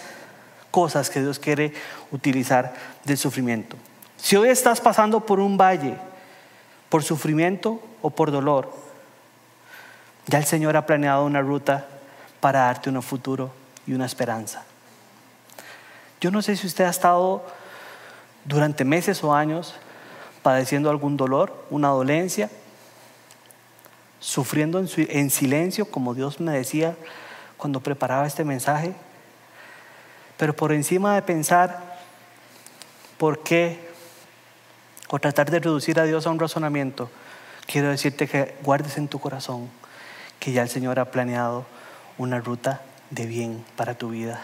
cosas 0.71 1.09
que 1.09 1.21
Dios 1.21 1.39
quiere 1.39 1.73
utilizar 2.11 2.73
del 3.03 3.17
sufrimiento. 3.17 3.77
Si 4.17 4.35
hoy 4.35 4.49
estás 4.49 4.81
pasando 4.81 5.25
por 5.25 5.39
un 5.39 5.57
valle, 5.57 5.95
por 6.89 7.03
sufrimiento 7.03 7.81
o 8.01 8.09
por 8.09 8.31
dolor, 8.31 8.71
ya 10.27 10.39
el 10.39 10.45
Señor 10.45 10.75
ha 10.75 10.85
planeado 10.85 11.25
una 11.25 11.41
ruta 11.41 11.87
para 12.39 12.61
darte 12.61 12.89
un 12.89 13.01
futuro 13.01 13.51
y 13.85 13.93
una 13.93 14.05
esperanza. 14.05 14.63
Yo 16.19 16.31
no 16.31 16.41
sé 16.41 16.55
si 16.55 16.67
usted 16.67 16.85
ha 16.85 16.89
estado 16.89 17.45
durante 18.45 18.83
meses 18.83 19.23
o 19.23 19.33
años 19.33 19.75
padeciendo 20.41 20.89
algún 20.89 21.17
dolor, 21.17 21.65
una 21.69 21.89
dolencia, 21.89 22.49
sufriendo 24.19 24.79
en, 24.79 25.29
silencio, 25.29 25.91
como 25.91 26.13
Dios 26.13 26.39
me 26.39 26.53
decía 26.53 26.95
cuando 27.57 27.81
preparaba 27.81 28.25
este 28.25 28.43
mensaje, 28.43 28.93
pero 30.37 30.55
por 30.55 30.71
encima 30.71 31.15
de 31.15 31.21
pensar 31.21 31.97
por 33.17 33.43
qué 33.43 33.89
o 35.09 35.19
tratar 35.19 35.49
de 35.49 35.59
reducir 35.59 35.99
a 35.99 36.03
Dios 36.03 36.27
a 36.27 36.31
un 36.31 36.39
razonamiento, 36.39 37.09
quiero 37.67 37.89
decirte 37.89 38.27
que 38.27 38.55
guardes 38.63 38.97
en 38.97 39.07
tu 39.07 39.19
corazón 39.19 39.69
que 40.39 40.51
ya 40.51 40.63
el 40.63 40.69
Señor 40.69 40.99
ha 40.99 41.11
planeado 41.11 41.65
una 42.17 42.39
ruta 42.39 42.81
de 43.09 43.25
bien 43.25 43.63
para 43.75 43.95
tu 43.95 44.09
vida. 44.09 44.41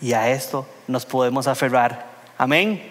Y 0.00 0.14
a 0.14 0.30
esto 0.30 0.66
nos 0.88 1.06
podemos 1.06 1.46
aferrar. 1.46 2.06
Amén. 2.38 2.82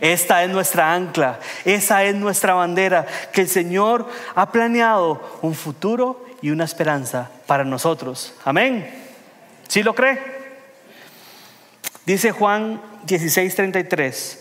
Esta 0.00 0.42
es 0.42 0.50
nuestra 0.50 0.92
ancla, 0.92 1.38
esa 1.64 2.04
es 2.04 2.14
nuestra 2.14 2.52
bandera, 2.52 3.06
que 3.32 3.40
el 3.40 3.48
Señor 3.48 4.06
ha 4.34 4.52
planeado 4.52 5.38
un 5.40 5.54
futuro 5.54 6.26
y 6.42 6.50
una 6.50 6.64
esperanza 6.64 7.30
para 7.46 7.64
nosotros. 7.64 8.34
Amén. 8.44 8.90
¿Sí 9.68 9.82
lo 9.82 9.94
cree? 9.94 10.20
Dice 12.04 12.30
Juan 12.30 12.80
16:33, 13.06 14.38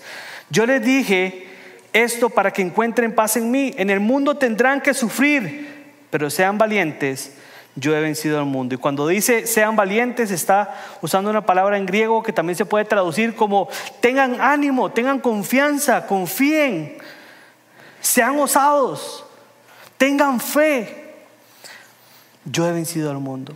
yo 0.50 0.66
les 0.66 0.84
dije 0.84 1.48
esto 1.96 2.30
para 2.30 2.52
que 2.52 2.62
encuentren 2.62 3.16
paz 3.16 3.38
en 3.38 3.50
mí. 3.50 3.74
En 3.78 3.90
el 3.90 4.00
mundo 4.00 4.38
tendrán 4.38 4.82
que 4.82 4.94
sufrir, 4.94 5.96
pero 6.10 6.30
sean 6.30 6.58
valientes 6.58 7.32
yo 7.76 7.96
he 7.96 8.00
vencido 8.00 8.40
al 8.40 8.46
mundo. 8.46 8.76
Y 8.76 8.78
cuando 8.78 9.08
dice 9.08 9.46
sean 9.46 9.76
valientes, 9.76 10.32
está 10.32 10.76
usando 11.02 11.30
una 11.30 11.46
palabra 11.46 11.78
en 11.78 11.86
griego 11.86 12.24
que 12.24 12.34
también 12.34 12.56
se 12.56 12.66
puede 12.66 12.86
traducir 12.86 13.36
como 13.36 13.68
tengan 14.00 14.40
ánimo, 14.40 14.92
tengan 14.92 15.20
confianza, 15.20 16.08
confíen, 16.08 16.98
sean 18.00 18.40
osados, 18.40 19.26
tengan 19.98 20.40
fe. 20.40 21.04
Yo 22.46 22.68
he 22.68 22.72
vencido 22.72 23.12
al 23.12 23.20
mundo. 23.20 23.56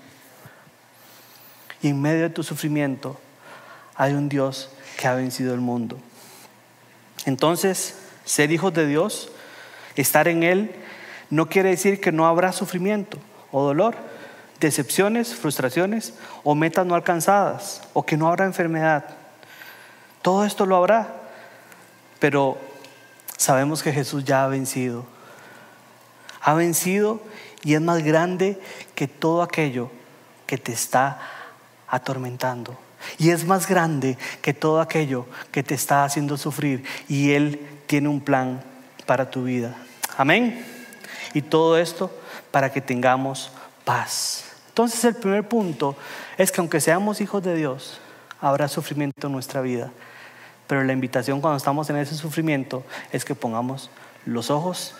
Y 1.81 1.89
en 1.89 2.01
medio 2.01 2.23
de 2.23 2.29
tu 2.29 2.43
sufrimiento 2.43 3.17
hay 3.95 4.13
un 4.13 4.27
Dios 4.27 4.69
que 4.99 5.07
ha 5.07 5.13
vencido 5.13 5.53
el 5.53 5.61
mundo. 5.61 5.97
Entonces, 7.25 7.95
ser 8.29 8.51
hijos 8.51 8.71
de 8.75 8.85
Dios, 8.85 9.31
estar 9.95 10.27
en 10.27 10.43
Él, 10.43 10.71
no 11.31 11.49
quiere 11.49 11.69
decir 11.69 11.99
que 11.99 12.11
no 12.11 12.27
habrá 12.27 12.51
sufrimiento 12.51 13.17
o 13.51 13.63
dolor, 13.63 13.95
decepciones, 14.59 15.33
frustraciones 15.33 16.13
o 16.43 16.53
metas 16.53 16.85
no 16.85 16.93
alcanzadas 16.93 17.81
o 17.93 18.05
que 18.05 18.17
no 18.17 18.27
habrá 18.27 18.45
enfermedad. 18.45 19.03
Todo 20.21 20.45
esto 20.45 20.67
lo 20.67 20.75
habrá, 20.75 21.07
pero 22.19 22.59
sabemos 23.35 23.81
que 23.81 23.91
Jesús 23.91 24.23
ya 24.25 24.43
ha 24.43 24.47
vencido. 24.47 25.07
Ha 26.41 26.53
vencido 26.53 27.21
y 27.63 27.73
es 27.73 27.81
más 27.81 28.03
grande 28.03 28.61
que 28.93 29.07
todo 29.07 29.41
aquello 29.41 29.89
que 30.45 30.59
te 30.59 30.71
está 30.71 31.19
atormentando. 31.87 32.77
Y 33.17 33.31
es 33.31 33.43
más 33.43 33.67
grande 33.67 34.19
que 34.43 34.53
todo 34.53 34.81
aquello 34.81 35.25
que 35.51 35.63
te 35.63 35.73
está 35.73 36.03
haciendo 36.03 36.37
sufrir. 36.37 36.85
Y 37.07 37.31
Él 37.31 37.78
tiene 37.89 38.07
un 38.07 38.21
plan 38.21 38.61
para 39.07 39.31
tu 39.31 39.45
vida. 39.45 39.75
Amén. 40.15 40.63
Y 41.33 41.41
todo 41.41 41.75
esto 41.75 42.15
para 42.51 42.71
que 42.71 42.81
tengamos 42.81 43.51
paz. 43.83 44.43
Entonces 44.67 45.03
el 45.05 45.15
primer 45.15 45.47
punto 45.47 45.95
es 46.37 46.51
que 46.51 46.61
aunque 46.61 46.81
seamos 46.81 47.19
hijos 47.19 47.41
de 47.41 47.55
Dios, 47.55 47.99
habrá 48.39 48.67
sufrimiento 48.67 49.25
en 49.25 49.33
nuestra 49.33 49.61
vida. 49.61 49.89
Pero 50.67 50.83
la 50.83 50.93
invitación 50.93 51.41
cuando 51.41 51.57
estamos 51.57 51.89
en 51.89 51.97
ese 51.97 52.13
sufrimiento 52.13 52.83
es 53.11 53.25
que 53.25 53.33
pongamos 53.33 53.89
los 54.23 54.51
ojos 54.51 54.93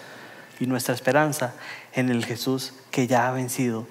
y 0.59 0.65
nuestra 0.65 0.95
esperanza 0.95 1.53
en 1.93 2.09
el 2.09 2.25
Jesús 2.25 2.73
que 2.89 3.05
ya 3.05 3.27
ha 3.27 3.31
vencido 3.31 3.85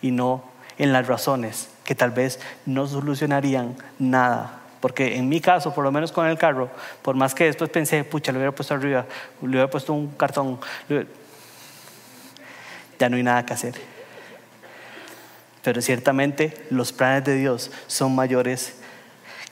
y 0.00 0.12
no 0.12 0.44
en 0.78 0.92
las 0.92 1.08
razones 1.08 1.70
que 1.84 1.96
tal 1.96 2.12
vez 2.12 2.38
no 2.66 2.86
solucionarían 2.86 3.76
nada. 3.98 4.60
Porque 4.84 5.16
en 5.16 5.30
mi 5.30 5.40
caso, 5.40 5.72
por 5.72 5.82
lo 5.82 5.90
menos 5.90 6.12
con 6.12 6.26
el 6.26 6.36
carro, 6.36 6.68
por 7.00 7.16
más 7.16 7.34
que 7.34 7.44
después 7.44 7.70
pensé, 7.70 8.04
pucha, 8.04 8.32
le 8.32 8.36
hubiera 8.36 8.52
puesto 8.52 8.74
arriba, 8.74 9.06
le 9.40 9.48
hubiera 9.48 9.70
puesto 9.70 9.94
un 9.94 10.08
cartón, 10.08 10.60
ya 12.98 13.08
no 13.08 13.16
hay 13.16 13.22
nada 13.22 13.46
que 13.46 13.54
hacer 13.54 13.94
pero 15.62 15.80
ciertamente 15.80 16.66
los 16.68 16.92
planes 16.92 17.24
de 17.24 17.36
Dios 17.36 17.70
son 17.86 18.14
mayores 18.14 18.74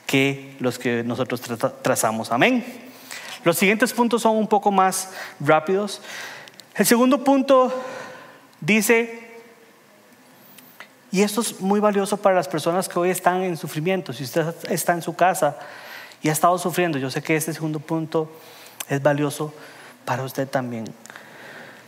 que 0.04 0.54
los 0.60 0.78
que 0.78 1.02
nosotros 1.02 1.40
trazamos. 1.80 2.30
Amén. 2.30 2.62
Los 3.42 3.56
siguientes 3.56 3.94
puntos 3.94 4.20
son 4.20 4.36
un 4.36 4.46
poco 4.46 4.70
más 4.70 5.08
rápidos. 5.40 6.02
El 6.74 6.84
segundo 6.84 7.24
punto 7.24 7.72
dice, 8.60 9.21
y 11.12 11.20
esto 11.20 11.42
es 11.42 11.60
muy 11.60 11.78
valioso 11.78 12.16
para 12.16 12.34
las 12.34 12.48
personas 12.48 12.88
que 12.88 12.98
hoy 12.98 13.10
están 13.10 13.42
en 13.42 13.58
sufrimiento, 13.58 14.14
si 14.14 14.24
usted 14.24 14.54
está 14.70 14.94
en 14.94 15.02
su 15.02 15.14
casa 15.14 15.58
y 16.22 16.30
ha 16.30 16.32
estado 16.32 16.56
sufriendo, 16.56 16.98
yo 16.98 17.10
sé 17.10 17.22
que 17.22 17.36
este 17.36 17.52
segundo 17.52 17.80
punto 17.80 18.32
es 18.88 19.02
valioso 19.02 19.52
para 20.06 20.22
usted 20.22 20.48
también. 20.48 20.86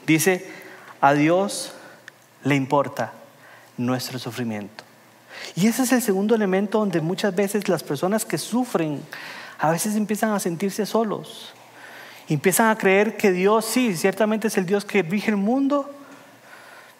Dice, 0.06 0.46
a 1.00 1.14
Dios 1.14 1.72
le 2.42 2.54
importa 2.54 3.12
nuestro 3.78 4.18
sufrimiento. 4.18 4.84
Y 5.56 5.68
ese 5.68 5.84
es 5.84 5.92
el 5.92 6.02
segundo 6.02 6.34
elemento 6.34 6.78
donde 6.78 7.00
muchas 7.00 7.34
veces 7.34 7.66
las 7.68 7.82
personas 7.82 8.26
que 8.26 8.36
sufren 8.36 9.02
a 9.58 9.70
veces 9.70 9.96
empiezan 9.96 10.32
a 10.32 10.40
sentirse 10.40 10.84
solos. 10.84 11.54
Empiezan 12.28 12.68
a 12.68 12.76
creer 12.76 13.16
que 13.16 13.32
Dios 13.32 13.64
sí, 13.64 13.96
ciertamente 13.96 14.48
es 14.48 14.58
el 14.58 14.66
Dios 14.66 14.84
que 14.84 15.02
rige 15.02 15.30
el 15.30 15.38
mundo, 15.38 15.90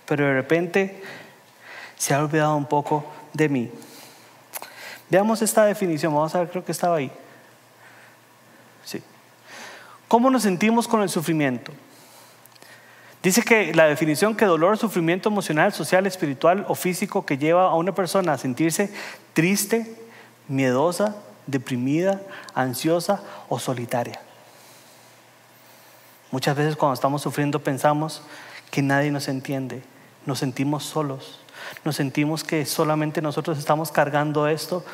pero 0.07 0.25
de 0.25 0.33
repente 0.33 1.03
se 1.97 2.15
ha 2.15 2.23
olvidado 2.23 2.57
un 2.57 2.67
poco 2.67 3.05
de 3.33 3.49
mí. 3.49 3.71
Veamos 5.11 5.43
esta 5.43 5.65
definición, 5.65 6.15
vamos 6.15 6.35
a 6.35 6.41
ver, 6.41 6.51
creo 6.51 6.65
que 6.65 6.73
estaba 6.73 6.97
ahí. 6.97 7.11
Sí. 8.85 9.03
¿Cómo 10.09 10.31
nos 10.31 10.43
sentimos 10.43 10.89
con 10.89 11.03
el 11.03 11.09
sufrimiento? 11.09 11.73
Dice 13.23 13.43
que 13.43 13.75
la 13.75 13.87
definición 13.87 14.37
que 14.37 14.45
dolor, 14.45 14.77
sufrimiento 14.77 15.31
emocional, 15.31 15.73
social, 15.73 16.07
espiritual 16.07 16.67
o 16.69 16.75
físico 16.75 17.25
que 17.25 17.39
lleva 17.39 17.71
a 17.71 17.75
una 17.75 17.95
persona 17.95 18.35
a 18.35 18.39
sentirse 18.39 18.93
triste, 19.33 19.97
miedosa, 20.47 21.17
deprimida, 21.47 22.21
ansiosa 22.55 23.23
o 23.49 23.59
solitaria. 23.59 24.21
Muchas 26.31 26.57
veces 26.57 26.77
cuando 26.77 26.95
estamos 26.95 27.23
sufriendo 27.23 27.61
pensamos 27.61 28.23
que 28.71 28.83
nadie 28.83 29.11
nos 29.11 29.29
entiende, 29.29 29.83
nos 30.27 30.41
sentimos 30.41 30.85
solos, 30.85 31.41
nos 31.85 31.97
sentimos 31.97 32.45
que 32.45 32.67
solamente 32.67 33.21
nosotros 33.23 33.59
estamos 33.59 33.91
cargando 33.91 34.49
esto 34.49 34.85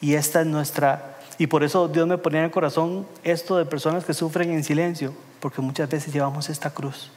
y 0.00 0.14
esta 0.14 0.40
es 0.40 0.46
nuestra... 0.46 1.16
Y 1.38 1.46
por 1.46 1.64
eso 1.64 1.88
Dios 1.88 2.06
me 2.06 2.18
ponía 2.18 2.40
en 2.40 2.46
el 2.46 2.50
corazón 2.50 3.06
esto 3.24 3.56
de 3.56 3.64
personas 3.64 4.04
que 4.04 4.12
sufren 4.12 4.50
en 4.50 4.62
silencio, 4.62 5.14
porque 5.40 5.62
muchas 5.62 5.88
veces 5.88 6.12
llevamos 6.12 6.50
esta 6.50 6.70
cruz 6.70 7.10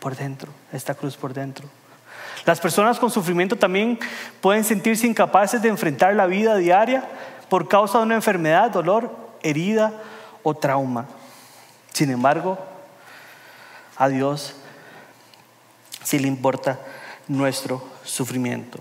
por 0.00 0.16
dentro, 0.16 0.52
esta 0.72 0.94
cruz 0.94 1.16
por 1.16 1.32
dentro. 1.32 1.66
Las 2.44 2.60
personas 2.60 2.98
con 2.98 3.10
sufrimiento 3.10 3.56
también 3.56 3.98
pueden 4.40 4.64
sentirse 4.64 5.06
incapaces 5.06 5.62
de 5.62 5.68
enfrentar 5.68 6.14
la 6.14 6.26
vida 6.26 6.56
diaria 6.56 7.04
por 7.48 7.68
causa 7.68 7.98
de 7.98 8.04
una 8.04 8.14
enfermedad, 8.14 8.70
dolor, 8.70 9.14
herida 9.42 9.92
o 10.42 10.54
trauma. 10.54 11.06
Sin 11.92 12.10
embargo, 12.10 12.58
a 13.96 14.08
Dios 14.08 14.54
sí 16.02 16.18
le 16.18 16.28
importa 16.28 16.78
nuestro 17.30 17.82
sufrimiento. 18.04 18.80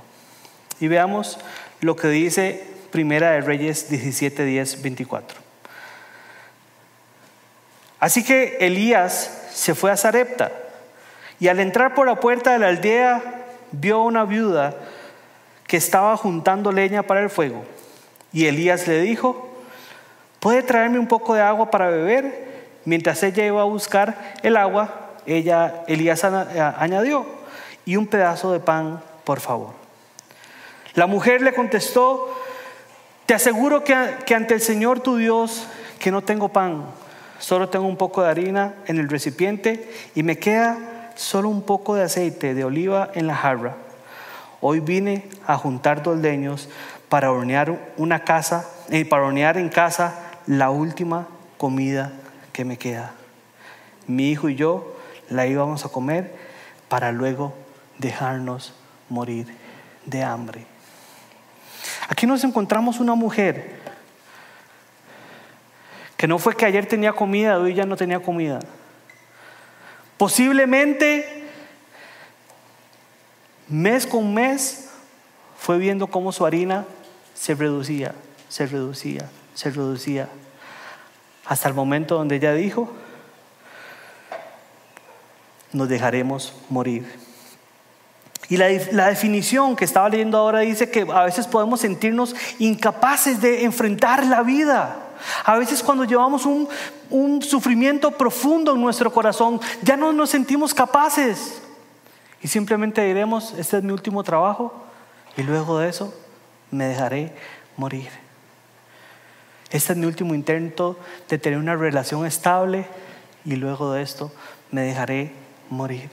Y 0.80 0.88
veamos 0.88 1.38
lo 1.82 1.96
que 1.96 2.08
dice 2.08 2.66
Primera 2.92 3.32
de 3.32 3.42
Reyes 3.42 3.90
17, 3.90 4.44
10, 4.44 4.82
24. 4.82 5.40
Así 8.00 8.24
que 8.24 8.58
Elías 8.62 9.50
se 9.54 9.76
fue 9.76 9.92
a 9.92 9.98
Sarepta 9.98 10.52
y 11.40 11.48
al 11.48 11.60
entrar 11.60 11.94
por 11.94 12.08
la 12.08 12.20
puerta 12.20 12.52
de 12.52 12.60
la 12.60 12.70
aldea 12.70 13.46
vio 13.72 13.98
a 13.98 14.04
una 14.04 14.26
viuda 14.26 14.74
que 15.68 15.78
estaba 15.78 16.18
juntando 16.18 16.72
leña 16.72 17.04
para 17.04 17.22
el 17.22 17.30
fuego. 17.30 17.64
Y 18.34 18.48
Elías 18.48 18.88
le 18.88 19.02
dijo, 19.02 19.48
¿puede 20.40 20.64
traerme 20.64 20.98
un 20.98 21.08
poco 21.08 21.36
de 21.36 21.42
agua 21.42 21.70
para 21.70 21.90
beber? 21.90 22.50
Mientras 22.86 23.22
ella 23.22 23.46
iba 23.46 23.62
a 23.62 23.66
buscar 23.66 24.34
el 24.42 24.58
agua, 24.58 25.12
ella, 25.28 25.84
Elías 25.88 26.24
añadió, 26.24 27.39
y 27.90 27.96
un 27.96 28.06
pedazo 28.06 28.52
de 28.52 28.60
pan, 28.60 29.02
por 29.24 29.40
favor. 29.40 29.72
La 30.94 31.08
mujer 31.08 31.42
le 31.42 31.56
contestó, 31.56 32.32
te 33.26 33.34
aseguro 33.34 33.84
que, 33.84 33.96
ante 33.96 34.54
el 34.54 34.62
Señor 34.62 35.00
tu 35.00 35.16
Dios, 35.16 35.66
que 35.98 36.12
no 36.12 36.22
tengo 36.22 36.50
pan, 36.50 36.86
solo 37.40 37.70
tengo 37.70 37.88
un 37.88 37.98
poco 37.98 38.22
de 38.22 38.30
harina 38.30 38.76
en 38.86 39.00
el 39.00 39.10
recipiente 39.10 39.92
y 40.14 40.22
me 40.22 40.38
queda 40.38 41.14
solo 41.16 41.50
un 41.50 41.64
poco 41.64 41.96
de 41.96 42.04
aceite 42.04 42.54
de 42.54 42.64
oliva 42.64 43.10
en 43.16 43.26
la 43.26 43.34
jarra. 43.34 43.76
Hoy 44.62 44.82
vine 44.82 45.28
a 45.48 45.58
juntar 45.58 46.04
dos 46.04 46.20
leños 46.20 46.70
para 47.10 47.32
hornear 47.32 47.92
una 47.98 48.24
casa, 48.24 48.70
eh, 48.92 49.04
para 49.04 49.24
hornear 49.24 49.58
en 49.58 49.70
casa 49.70 50.14
la 50.46 50.70
última 50.70 51.28
comida 51.58 52.14
que 52.54 52.66
me 52.66 52.78
queda. 52.78 53.14
Mi 54.06 54.30
hijo 54.30 54.48
y 54.48 54.54
yo 54.54 54.96
la 55.28 55.48
íbamos 55.48 55.86
a 55.86 55.90
comer 55.90 56.36
para 56.88 57.12
luego 57.12 57.56
dejarnos 58.00 58.74
morir 59.10 59.48
de 60.06 60.24
hambre. 60.24 60.66
Aquí 62.08 62.26
nos 62.26 62.44
encontramos 62.44 63.00
una 63.00 63.14
mujer 63.14 63.78
que 66.18 66.28
no 66.28 66.40
fue 66.40 66.56
que 66.56 66.66
ayer 66.66 66.88
tenía 66.88 67.14
comida, 67.14 67.60
hoy 67.60 67.76
ya 67.76 67.86
no 67.86 67.96
tenía 67.96 68.20
comida. 68.20 68.60
Posiblemente 70.18 71.46
mes 73.68 74.06
con 74.06 74.34
mes 74.34 74.90
fue 75.58 75.78
viendo 75.78 76.08
cómo 76.08 76.32
su 76.32 76.46
harina 76.46 76.86
se 77.36 77.56
reducía, 77.56 78.16
se 78.50 78.66
reducía, 78.66 79.30
se 79.54 79.70
reducía, 79.70 80.28
hasta 81.46 81.68
el 81.70 81.74
momento 81.74 82.16
donde 82.16 82.36
ella 82.36 82.54
dijo, 82.54 82.92
nos 85.72 85.88
dejaremos 85.88 86.54
morir. 86.70 87.29
Y 88.50 88.58
la, 88.58 88.68
la, 88.92 89.08
definición 89.08 89.76
que 89.76 89.86
estaba 89.86 90.10
leyendo 90.10 90.38
ahora 90.38 90.60
dice 90.60 90.90
que 90.90 91.02
a 91.02 91.24
veces 91.24 91.46
podemos 91.46 91.82
sentirnos 91.82 92.36
incapaces 92.58 93.40
de 93.42 93.64
enfrentar 93.64 94.26
la 94.26 94.42
vida. 94.42 94.98
A 95.46 95.58
veces 95.58 95.84
cuando 95.84 96.04
llevamos 96.04 96.46
un, 96.46 96.68
un 97.12 97.44
sufrimiento 97.44 98.10
profundo 98.12 98.74
en 98.74 98.82
nuestro 98.82 99.14
corazón, 99.14 99.60
ya 99.84 99.96
no 99.96 100.12
nos 100.14 100.32
sentimos 100.32 100.74
capaces. 100.74 101.62
Y 102.42 102.48
simplemente 102.48 103.02
diremos, 103.02 103.54
este 103.58 103.78
es 103.78 103.84
mi 103.84 103.92
último 103.92 104.24
trabajo 104.24 104.74
y 105.38 105.44
luego 105.44 105.78
de 105.78 105.90
eso 105.90 106.14
me 106.72 106.86
dejaré 106.86 107.34
morir. 107.78 108.10
Este 109.70 109.94
es 109.94 110.00
mi 110.00 110.06
último 110.06 110.34
intento 110.34 110.98
de 111.28 111.38
tener 111.38 111.60
una 111.60 111.76
relación 111.76 112.26
estable 112.26 112.88
y 113.46 113.56
luego 113.56 113.92
de 113.94 114.02
esto 114.02 114.32
me 114.72 114.82
dejaré 114.82 115.34
morir. 115.70 116.10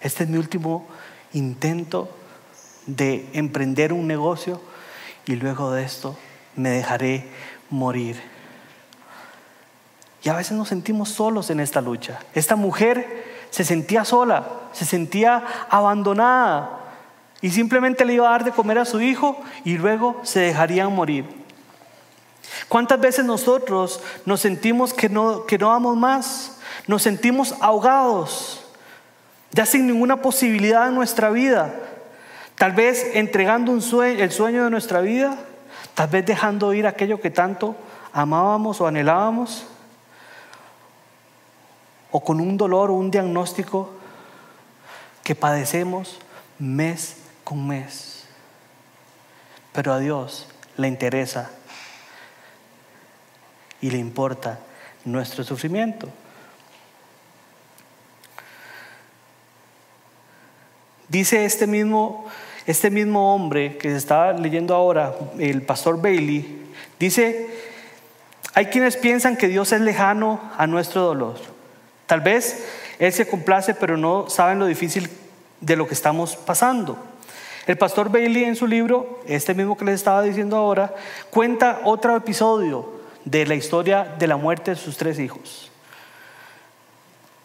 Este 0.00 0.24
es 0.24 0.30
mi 0.30 0.38
último 0.38 0.86
intento 1.34 2.08
de 2.86 3.28
emprender 3.34 3.92
un 3.92 4.06
negocio 4.06 4.60
y 5.26 5.36
luego 5.36 5.70
de 5.72 5.84
esto 5.84 6.16
me 6.56 6.70
dejaré 6.70 7.28
morir. 7.70 8.20
Y 10.22 10.30
a 10.30 10.34
veces 10.34 10.52
nos 10.52 10.68
sentimos 10.68 11.10
solos 11.10 11.50
en 11.50 11.60
esta 11.60 11.82
lucha. 11.82 12.18
Esta 12.34 12.56
mujer 12.56 13.46
se 13.50 13.62
sentía 13.62 14.04
sola, 14.04 14.48
se 14.72 14.86
sentía 14.86 15.44
abandonada 15.68 16.80
y 17.42 17.50
simplemente 17.50 18.04
le 18.04 18.14
iba 18.14 18.26
a 18.26 18.32
dar 18.32 18.44
de 18.44 18.52
comer 18.52 18.78
a 18.78 18.86
su 18.86 19.00
hijo 19.02 19.38
y 19.64 19.76
luego 19.76 20.18
se 20.22 20.40
dejarían 20.40 20.94
morir. 20.94 21.26
¿Cuántas 22.68 23.00
veces 23.00 23.24
nosotros 23.24 24.00
nos 24.24 24.40
sentimos 24.40 24.94
que 24.94 25.08
no, 25.08 25.44
que 25.44 25.58
no 25.58 25.68
vamos 25.68 25.96
más? 25.96 26.58
Nos 26.86 27.02
sentimos 27.02 27.54
ahogados, 27.60 28.63
ya 29.54 29.64
sin 29.66 29.86
ninguna 29.86 30.16
posibilidad 30.16 30.88
en 30.88 30.96
nuestra 30.96 31.30
vida. 31.30 31.72
Tal 32.56 32.72
vez 32.72 33.12
entregando 33.14 33.72
el 33.72 34.32
sueño 34.32 34.64
de 34.64 34.70
nuestra 34.70 35.00
vida, 35.00 35.36
tal 35.94 36.08
vez 36.08 36.26
dejando 36.26 36.74
ir 36.74 36.88
aquello 36.88 37.20
que 37.20 37.30
tanto 37.30 37.76
amábamos 38.12 38.80
o 38.80 38.86
anhelábamos, 38.88 39.66
o 42.10 42.20
con 42.20 42.40
un 42.40 42.56
dolor 42.56 42.90
o 42.90 42.94
un 42.94 43.12
diagnóstico 43.12 43.90
que 45.22 45.36
padecemos 45.36 46.18
mes 46.58 47.16
con 47.44 47.64
mes. 47.64 48.24
Pero 49.72 49.92
a 49.92 50.00
Dios 50.00 50.48
le 50.76 50.88
interesa 50.88 51.50
y 53.80 53.90
le 53.90 53.98
importa 53.98 54.58
nuestro 55.04 55.44
sufrimiento. 55.44 56.08
Dice 61.08 61.44
este 61.44 61.66
mismo, 61.66 62.26
este 62.66 62.90
mismo 62.90 63.34
hombre 63.34 63.76
que 63.76 63.90
se 63.90 63.96
está 63.96 64.32
leyendo 64.32 64.74
ahora, 64.74 65.14
el 65.38 65.62
pastor 65.62 66.00
Bailey, 66.00 66.62
dice, 66.98 67.48
hay 68.54 68.66
quienes 68.66 68.96
piensan 68.96 69.36
que 69.36 69.48
Dios 69.48 69.72
es 69.72 69.80
lejano 69.80 70.40
a 70.56 70.66
nuestro 70.66 71.02
dolor. 71.02 71.34
Tal 72.06 72.20
vez 72.20 72.66
Él 72.98 73.12
se 73.12 73.26
complace, 73.26 73.74
pero 73.74 73.96
no 73.96 74.30
saben 74.30 74.58
lo 74.58 74.66
difícil 74.66 75.10
de 75.60 75.76
lo 75.76 75.86
que 75.86 75.94
estamos 75.94 76.36
pasando. 76.36 76.98
El 77.66 77.78
pastor 77.78 78.10
Bailey 78.10 78.44
en 78.44 78.56
su 78.56 78.66
libro, 78.66 79.20
este 79.26 79.54
mismo 79.54 79.76
que 79.76 79.86
les 79.86 79.96
estaba 79.96 80.22
diciendo 80.22 80.56
ahora, 80.56 80.94
cuenta 81.30 81.80
otro 81.84 82.14
episodio 82.16 82.92
de 83.24 83.46
la 83.46 83.54
historia 83.54 84.04
de 84.18 84.26
la 84.26 84.36
muerte 84.36 84.72
de 84.72 84.76
sus 84.76 84.96
tres 84.96 85.18
hijos. 85.18 85.70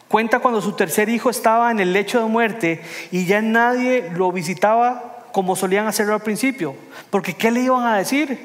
Cuenta 0.10 0.40
cuando 0.40 0.60
su 0.60 0.74
tercer 0.74 1.08
hijo 1.08 1.30
estaba 1.30 1.70
en 1.70 1.80
el 1.80 1.94
lecho 1.94 2.20
de 2.20 2.26
muerte 2.26 2.82
y 3.12 3.28
ya 3.28 3.44
nadie 3.44 4.10
lo 4.12 4.32
visitaba 4.32 5.28
como 5.32 5.56
solían 5.56 5.86
hacerlo 5.86 6.16
al 6.16 6.22
principio. 6.22 6.76
Porque 7.12 7.36
¿qué 7.36 7.52
le 7.52 7.62
iban 7.62 7.86
a 7.86 7.98
decir? 7.98 8.40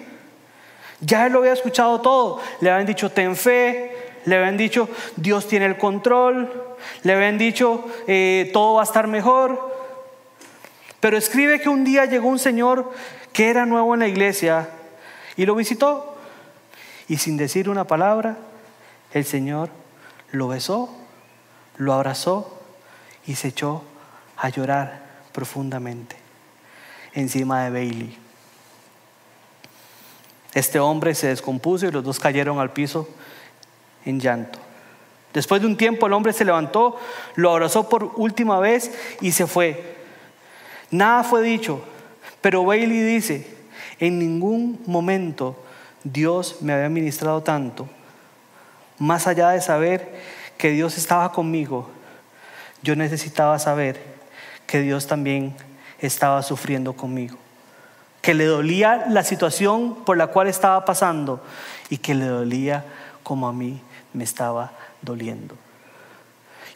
Ya 1.00 1.24
él 1.24 1.32
lo 1.32 1.38
había 1.38 1.54
escuchado 1.54 2.02
todo. 2.02 2.42
Le 2.60 2.70
habían 2.70 2.86
dicho, 2.86 3.10
ten 3.10 3.34
fe. 3.34 3.96
Le 4.26 4.36
habían 4.36 4.58
dicho, 4.58 4.90
Dios 5.16 5.48
tiene 5.48 5.64
el 5.64 5.78
control. 5.78 6.76
Le 7.02 7.14
habían 7.14 7.38
dicho, 7.38 7.86
eh, 8.06 8.50
todo 8.52 8.74
va 8.74 8.82
a 8.82 8.84
estar 8.84 9.06
mejor. 9.06 9.74
Pero 11.00 11.16
escribe 11.16 11.62
que 11.62 11.70
un 11.70 11.82
día 11.82 12.04
llegó 12.04 12.28
un 12.28 12.38
señor 12.38 12.92
que 13.32 13.48
era 13.48 13.64
nuevo 13.64 13.94
en 13.94 14.00
la 14.00 14.08
iglesia 14.08 14.68
y 15.34 15.46
lo 15.46 15.54
visitó. 15.54 16.14
Y 17.08 17.16
sin 17.16 17.38
decir 17.38 17.70
una 17.70 17.84
palabra, 17.84 18.36
el 19.14 19.24
Señor 19.24 19.70
lo 20.30 20.48
besó 20.48 21.03
lo 21.76 21.92
abrazó 21.92 22.60
y 23.26 23.34
se 23.34 23.48
echó 23.48 23.82
a 24.36 24.48
llorar 24.48 25.02
profundamente 25.32 26.16
encima 27.14 27.64
de 27.64 27.70
Bailey. 27.70 28.18
Este 30.52 30.78
hombre 30.78 31.14
se 31.14 31.28
descompuso 31.28 31.86
y 31.86 31.90
los 31.90 32.04
dos 32.04 32.20
cayeron 32.20 32.60
al 32.60 32.72
piso 32.72 33.08
en 34.04 34.20
llanto. 34.20 34.58
Después 35.32 35.60
de 35.60 35.66
un 35.66 35.76
tiempo 35.76 36.06
el 36.06 36.12
hombre 36.12 36.32
se 36.32 36.44
levantó, 36.44 36.96
lo 37.34 37.50
abrazó 37.50 37.88
por 37.88 38.12
última 38.16 38.60
vez 38.60 38.92
y 39.20 39.32
se 39.32 39.48
fue. 39.48 39.96
Nada 40.92 41.24
fue 41.24 41.42
dicho, 41.42 41.82
pero 42.40 42.64
Bailey 42.64 43.02
dice, 43.02 43.46
en 43.98 44.20
ningún 44.20 44.80
momento 44.86 45.56
Dios 46.04 46.58
me 46.60 46.72
había 46.72 46.88
ministrado 46.88 47.42
tanto, 47.42 47.88
más 48.98 49.26
allá 49.26 49.50
de 49.50 49.60
saber 49.60 50.20
que 50.58 50.70
Dios 50.70 50.96
estaba 50.98 51.32
conmigo, 51.32 51.90
yo 52.82 52.96
necesitaba 52.96 53.58
saber 53.58 54.00
que 54.66 54.80
Dios 54.80 55.06
también 55.06 55.54
estaba 55.98 56.42
sufriendo 56.42 56.94
conmigo, 56.94 57.36
que 58.20 58.34
le 58.34 58.46
dolía 58.46 59.06
la 59.08 59.24
situación 59.24 60.04
por 60.04 60.16
la 60.16 60.28
cual 60.28 60.48
estaba 60.48 60.84
pasando 60.84 61.42
y 61.90 61.98
que 61.98 62.14
le 62.14 62.26
dolía 62.26 62.84
como 63.22 63.48
a 63.48 63.52
mí 63.52 63.80
me 64.12 64.24
estaba 64.24 64.72
doliendo. 65.02 65.56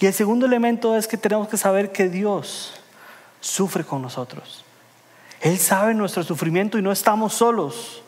Y 0.00 0.06
el 0.06 0.14
segundo 0.14 0.46
elemento 0.46 0.96
es 0.96 1.08
que 1.08 1.16
tenemos 1.16 1.48
que 1.48 1.56
saber 1.56 1.92
que 1.92 2.08
Dios 2.08 2.74
sufre 3.40 3.84
con 3.84 4.02
nosotros. 4.02 4.64
Él 5.40 5.58
sabe 5.58 5.94
nuestro 5.94 6.22
sufrimiento 6.22 6.78
y 6.78 6.82
no 6.82 6.92
estamos 6.92 7.34
solos. 7.34 8.02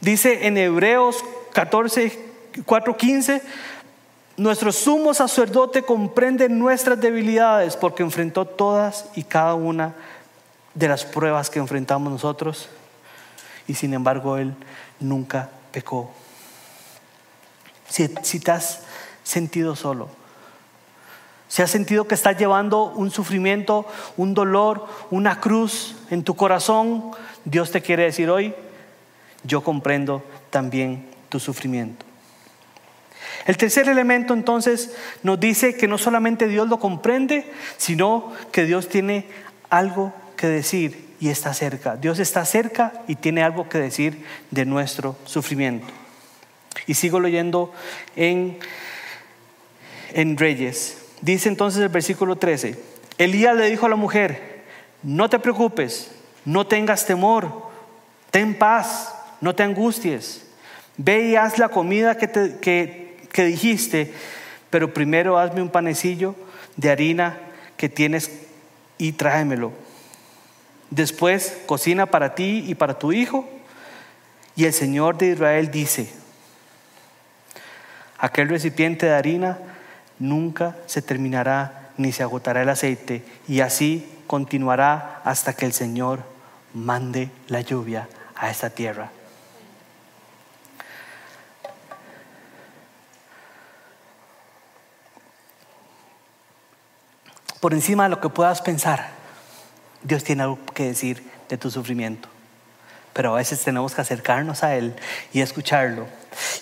Dice 0.00 0.46
en 0.46 0.56
Hebreos 0.56 1.24
14, 1.52 2.18
4:15, 2.64 3.42
nuestro 4.38 4.70
sumo 4.72 5.12
sacerdote 5.12 5.82
comprende 5.82 6.48
nuestras 6.48 7.00
debilidades 7.00 7.76
porque 7.76 8.04
enfrentó 8.04 8.44
todas 8.44 9.06
y 9.14 9.24
cada 9.24 9.54
una 9.54 9.94
de 10.74 10.88
las 10.88 11.04
pruebas 11.04 11.50
que 11.50 11.58
enfrentamos 11.58 12.10
nosotros 12.10 12.68
y 13.66 13.74
sin 13.74 13.92
embargo 13.94 14.36
Él 14.36 14.54
nunca 15.00 15.50
pecó. 15.72 16.10
Si, 17.88 18.08
te 18.08 18.50
has 18.50 18.82
sentido 19.24 19.74
solo, 19.74 20.08
si 21.48 21.62
has 21.62 21.70
sentido 21.70 22.06
que 22.06 22.14
estás 22.14 22.38
llevando 22.38 22.84
un 22.84 23.10
sufrimiento, 23.10 23.86
un 24.16 24.34
dolor, 24.34 24.86
una 25.10 25.40
cruz 25.40 25.96
en 26.10 26.22
tu 26.22 26.36
corazón, 26.36 27.10
Dios 27.44 27.72
te 27.72 27.82
quiere 27.82 28.04
decir 28.04 28.30
hoy, 28.30 28.54
yo 29.42 29.62
comprendo 29.62 30.22
también 30.50 31.08
tu 31.28 31.40
sufrimiento. 31.40 32.07
El 33.46 33.56
tercer 33.56 33.88
elemento 33.88 34.34
entonces 34.34 34.94
nos 35.22 35.38
dice 35.40 35.76
que 35.76 35.88
no 35.88 35.98
solamente 35.98 36.48
Dios 36.48 36.68
lo 36.68 36.78
comprende, 36.78 37.50
sino 37.76 38.32
que 38.52 38.64
Dios 38.64 38.88
tiene 38.88 39.26
algo 39.70 40.12
que 40.36 40.46
decir 40.46 41.08
y 41.20 41.28
está 41.28 41.54
cerca. 41.54 41.96
Dios 41.96 42.18
está 42.18 42.44
cerca 42.44 42.92
y 43.08 43.16
tiene 43.16 43.42
algo 43.42 43.68
que 43.68 43.78
decir 43.78 44.24
de 44.50 44.64
nuestro 44.64 45.16
sufrimiento. 45.24 45.86
Y 46.86 46.94
sigo 46.94 47.20
leyendo 47.20 47.72
en, 48.16 48.58
en 50.12 50.36
Reyes. 50.36 50.98
Dice 51.20 51.48
entonces 51.48 51.82
el 51.82 51.88
versículo 51.88 52.36
13, 52.36 52.78
Elías 53.18 53.56
le 53.56 53.68
dijo 53.68 53.86
a 53.86 53.88
la 53.88 53.96
mujer, 53.96 54.62
no 55.02 55.28
te 55.28 55.38
preocupes, 55.38 56.10
no 56.44 56.66
tengas 56.66 57.04
temor, 57.06 57.68
ten 58.30 58.54
paz, 58.54 59.14
no 59.40 59.54
te 59.54 59.64
angusties, 59.64 60.46
ve 60.96 61.30
y 61.30 61.36
haz 61.36 61.58
la 61.58 61.68
comida 61.68 62.16
que, 62.16 62.58
que 62.60 63.07
dijiste, 63.36 64.12
pero 64.70 64.92
primero 64.92 65.38
hazme 65.38 65.62
un 65.62 65.70
panecillo 65.70 66.34
de 66.76 66.90
harina 66.90 67.38
que 67.76 67.88
tienes 67.88 68.30
y 68.98 69.12
tráemelo. 69.12 69.72
Después 70.90 71.58
cocina 71.66 72.06
para 72.06 72.34
ti 72.34 72.64
y 72.66 72.74
para 72.74 72.98
tu 72.98 73.12
hijo. 73.12 73.48
Y 74.56 74.64
el 74.64 74.72
Señor 74.72 75.18
de 75.18 75.28
Israel 75.28 75.70
dice, 75.70 76.08
aquel 78.18 78.48
recipiente 78.48 79.06
de 79.06 79.14
harina 79.14 79.58
nunca 80.18 80.76
se 80.86 81.00
terminará 81.00 81.90
ni 81.96 82.12
se 82.12 82.22
agotará 82.22 82.62
el 82.62 82.68
aceite 82.68 83.22
y 83.46 83.60
así 83.60 84.08
continuará 84.26 85.20
hasta 85.24 85.52
que 85.52 85.66
el 85.66 85.72
Señor 85.72 86.20
mande 86.74 87.30
la 87.48 87.60
lluvia 87.60 88.08
a 88.34 88.50
esta 88.50 88.70
tierra. 88.70 89.10
Por 97.60 97.74
encima 97.74 98.04
de 98.04 98.10
lo 98.10 98.20
que 98.20 98.28
puedas 98.28 98.62
pensar, 98.62 99.08
Dios 100.02 100.22
tiene 100.22 100.44
algo 100.44 100.58
que 100.74 100.84
decir 100.84 101.22
de 101.48 101.58
tu 101.58 101.70
sufrimiento. 101.70 102.28
Pero 103.12 103.34
a 103.34 103.38
veces 103.38 103.62
tenemos 103.64 103.94
que 103.94 104.00
acercarnos 104.00 104.62
a 104.62 104.76
Él 104.76 104.94
y 105.32 105.40
escucharlo. 105.40 106.06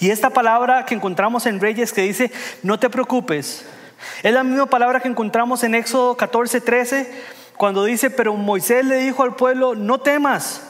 Y 0.00 0.10
esta 0.10 0.30
palabra 0.30 0.86
que 0.86 0.94
encontramos 0.94 1.44
en 1.44 1.60
Reyes 1.60 1.92
que 1.92 2.02
dice, 2.02 2.32
no 2.62 2.78
te 2.78 2.88
preocupes, 2.88 3.66
es 4.22 4.32
la 4.32 4.42
misma 4.42 4.66
palabra 4.66 5.00
que 5.00 5.08
encontramos 5.08 5.62
en 5.64 5.74
Éxodo 5.74 6.16
14, 6.16 6.60
13, 6.60 7.22
cuando 7.56 7.84
dice, 7.84 8.10
pero 8.10 8.34
Moisés 8.34 8.84
le 8.84 8.96
dijo 8.96 9.22
al 9.22 9.36
pueblo, 9.36 9.74
no 9.74 9.98
temas, 9.98 10.62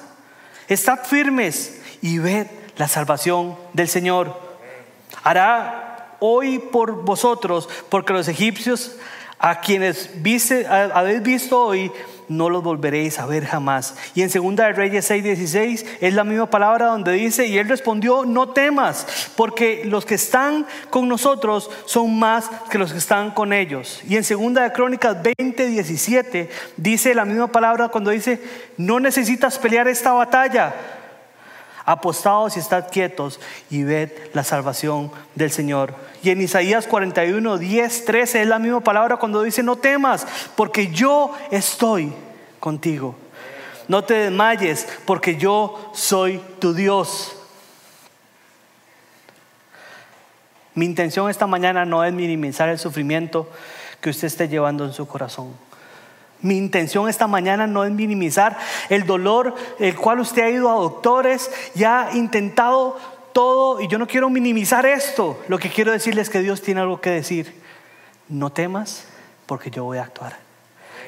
estad 0.68 1.04
firmes 1.04 1.80
y 2.02 2.18
ved 2.18 2.46
la 2.76 2.88
salvación 2.88 3.56
del 3.72 3.88
Señor. 3.88 4.40
Hará 5.22 6.16
hoy 6.20 6.58
por 6.58 7.04
vosotros, 7.04 7.68
porque 7.88 8.12
los 8.12 8.28
egipcios 8.28 8.96
a 9.38 9.60
quienes 9.60 10.10
habéis 10.94 11.22
visto 11.22 11.60
hoy, 11.60 11.92
no 12.28 12.50
los 12.50 12.62
volveréis 12.62 13.18
a 13.18 13.26
ver 13.26 13.44
jamás. 13.46 13.94
Y 14.14 14.22
en 14.22 14.30
Segunda 14.30 14.64
de 14.64 14.72
Reyes 14.72 15.08
6:16 15.08 15.84
es 16.00 16.14
la 16.14 16.24
misma 16.24 16.50
palabra 16.50 16.86
donde 16.86 17.12
dice, 17.12 17.46
y 17.46 17.58
él 17.58 17.68
respondió, 17.68 18.24
no 18.24 18.48
temas, 18.48 19.06
porque 19.36 19.82
los 19.84 20.04
que 20.04 20.16
están 20.16 20.66
con 20.90 21.08
nosotros 21.08 21.70
son 21.84 22.18
más 22.18 22.50
que 22.70 22.78
los 22.78 22.92
que 22.92 22.98
están 22.98 23.30
con 23.30 23.52
ellos. 23.52 24.00
Y 24.08 24.16
en 24.16 24.24
Segunda 24.24 24.62
de 24.62 24.72
Crónicas 24.72 25.22
20:17 25.22 26.48
dice 26.76 27.14
la 27.14 27.24
misma 27.24 27.52
palabra 27.52 27.88
cuando 27.88 28.10
dice, 28.10 28.40
no 28.76 28.98
necesitas 29.00 29.58
pelear 29.58 29.86
esta 29.88 30.12
batalla. 30.12 30.74
Apostados 31.86 32.56
y 32.56 32.60
estad 32.60 32.90
quietos 32.90 33.40
y 33.70 33.84
ved 33.84 34.10
la 34.34 34.44
salvación 34.44 35.10
del 35.34 35.50
Señor. 35.50 35.94
Y 36.22 36.30
en 36.30 36.42
Isaías 36.42 36.86
41, 36.86 37.56
10, 37.56 38.04
13 38.04 38.42
es 38.42 38.48
la 38.48 38.58
misma 38.58 38.80
palabra 38.80 39.16
cuando 39.16 39.42
dice, 39.42 39.62
no 39.62 39.76
temas, 39.76 40.26
porque 40.56 40.88
yo 40.88 41.32
estoy 41.50 42.12
contigo. 42.60 43.14
No 43.88 44.04
te 44.04 44.14
desmayes, 44.14 44.86
porque 45.04 45.36
yo 45.36 45.92
soy 45.94 46.40
tu 46.58 46.74
Dios. 46.74 47.36
Mi 50.74 50.84
intención 50.84 51.30
esta 51.30 51.46
mañana 51.46 51.84
no 51.84 52.04
es 52.04 52.12
minimizar 52.12 52.68
el 52.68 52.78
sufrimiento 52.78 53.48
que 54.00 54.10
usted 54.10 54.26
esté 54.26 54.48
llevando 54.48 54.84
en 54.84 54.92
su 54.92 55.06
corazón. 55.06 55.65
Mi 56.42 56.56
intención 56.56 57.08
esta 57.08 57.26
mañana 57.26 57.66
no 57.66 57.84
es 57.84 57.90
minimizar 57.90 58.58
el 58.88 59.06
dolor 59.06 59.54
el 59.78 59.96
cual 59.96 60.20
usted 60.20 60.42
ha 60.42 60.50
ido 60.50 60.70
a 60.70 60.74
doctores 60.74 61.50
y 61.74 61.84
ha 61.84 62.10
intentado 62.14 62.98
todo 63.32 63.80
y 63.80 63.88
yo 63.88 63.98
no 63.98 64.06
quiero 64.06 64.30
minimizar 64.30 64.86
esto. 64.86 65.42
Lo 65.48 65.58
que 65.58 65.70
quiero 65.70 65.92
decirles 65.92 66.28
es 66.28 66.32
que 66.32 66.40
Dios 66.40 66.62
tiene 66.62 66.80
algo 66.80 67.00
que 67.00 67.10
decir. 67.10 67.54
No 68.28 68.50
temas 68.50 69.04
porque 69.46 69.70
yo 69.70 69.84
voy 69.84 69.98
a 69.98 70.02
actuar. 70.02 70.38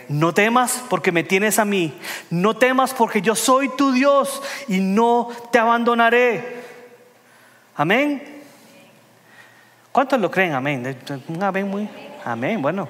No 0.08 0.32
temas 0.32 0.82
porque 0.88 1.12
me 1.12 1.24
tienes 1.24 1.58
a 1.58 1.64
mí. 1.64 1.92
No 2.30 2.56
temas 2.56 2.94
porque 2.94 3.20
yo 3.20 3.34
soy 3.34 3.68
tu 3.76 3.92
Dios 3.92 4.42
y 4.66 4.80
no 4.80 5.28
te 5.52 5.58
abandonaré. 5.58 6.62
Amén. 7.76 8.42
¿Cuántos 9.92 10.20
lo 10.20 10.30
creen? 10.30 10.54
Amén. 10.54 10.96
Un 11.28 11.42
amén 11.42 11.68
muy. 11.68 11.88
Amén. 12.24 12.60
Bueno, 12.62 12.88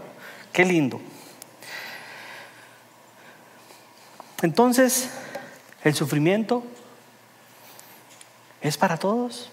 qué 0.52 0.64
lindo. 0.64 1.00
Entonces, 4.42 5.10
el 5.84 5.94
sufrimiento 5.94 6.64
es 8.60 8.76
para 8.76 8.96
todos, 8.96 9.50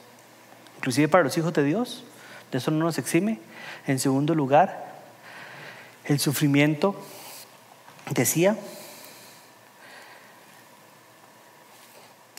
inclusive 0.77 1.07
para 1.07 1.23
los 1.23 1.38
hijos 1.38 1.53
de 1.53 1.63
Dios. 1.63 2.03
De 2.51 2.59
eso 2.59 2.71
no 2.71 2.86
nos 2.86 2.97
exime. 2.97 3.39
En 3.88 3.99
segundo 3.99 4.36
lugar, 4.36 4.93
el 6.05 6.19
sufrimiento, 6.19 6.95
decía, 8.11 8.57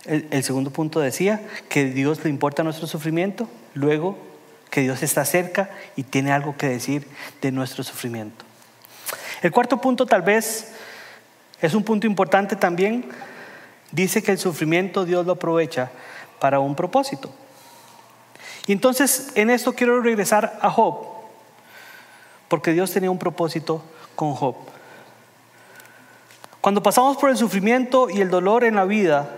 el, 0.05 0.44
segundo 0.44 0.70
punto 0.70 1.01
decía 1.01 1.40
que 1.68 1.86
Dios 1.86 2.22
le 2.22 2.30
importa 2.30 2.62
nuestro 2.62 2.86
sufrimiento, 2.86 3.49
luego 3.74 4.16
que 4.70 4.82
Dios 4.82 5.03
está 5.03 5.24
cerca 5.24 5.70
y 5.97 6.05
tiene 6.05 6.30
algo 6.30 6.57
que 6.57 6.68
decir 6.68 7.09
de 7.42 7.51
nuestro 7.51 7.82
sufrimiento. 7.82 8.44
El 9.42 9.51
cuarto 9.51 9.80
punto 9.80 10.07
tal 10.07 10.22
vez 10.22 10.76
es 11.61 11.74
un 11.74 11.82
punto 11.84 12.07
importante 12.07 12.57
también. 12.57 13.09
Dice 13.92 14.22
que 14.22 14.32
el 14.32 14.38
sufrimiento 14.38 15.04
Dios 15.04 15.24
lo 15.24 15.32
aprovecha 15.32 15.90
para 16.38 16.61
un 16.61 16.74
propósito. 16.74 17.30
Y 18.66 18.72
entonces 18.72 19.28
en 19.34 19.50
esto 19.50 19.74
quiero 19.74 20.00
regresar 20.00 20.59
a 20.61 20.70
Job, 20.70 21.07
porque 22.48 22.72
Dios 22.72 22.90
tenía 22.90 23.11
un 23.11 23.18
propósito 23.18 23.82
con 24.14 24.34
Job. 24.34 24.57
Cuando 26.61 26.82
pasamos 26.82 27.16
por 27.16 27.30
el 27.30 27.36
sufrimiento 27.36 28.11
y 28.11 28.20
el 28.20 28.28
dolor 28.28 28.64
en 28.64 28.74
la 28.74 28.84
vida, 28.84 29.30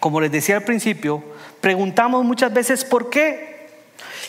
como 0.00 0.20
les 0.20 0.32
decía 0.32 0.56
al 0.56 0.64
principio, 0.64 1.22
preguntamos 1.60 2.24
muchas 2.24 2.52
veces 2.52 2.84
por 2.84 3.10
qué. 3.10 3.68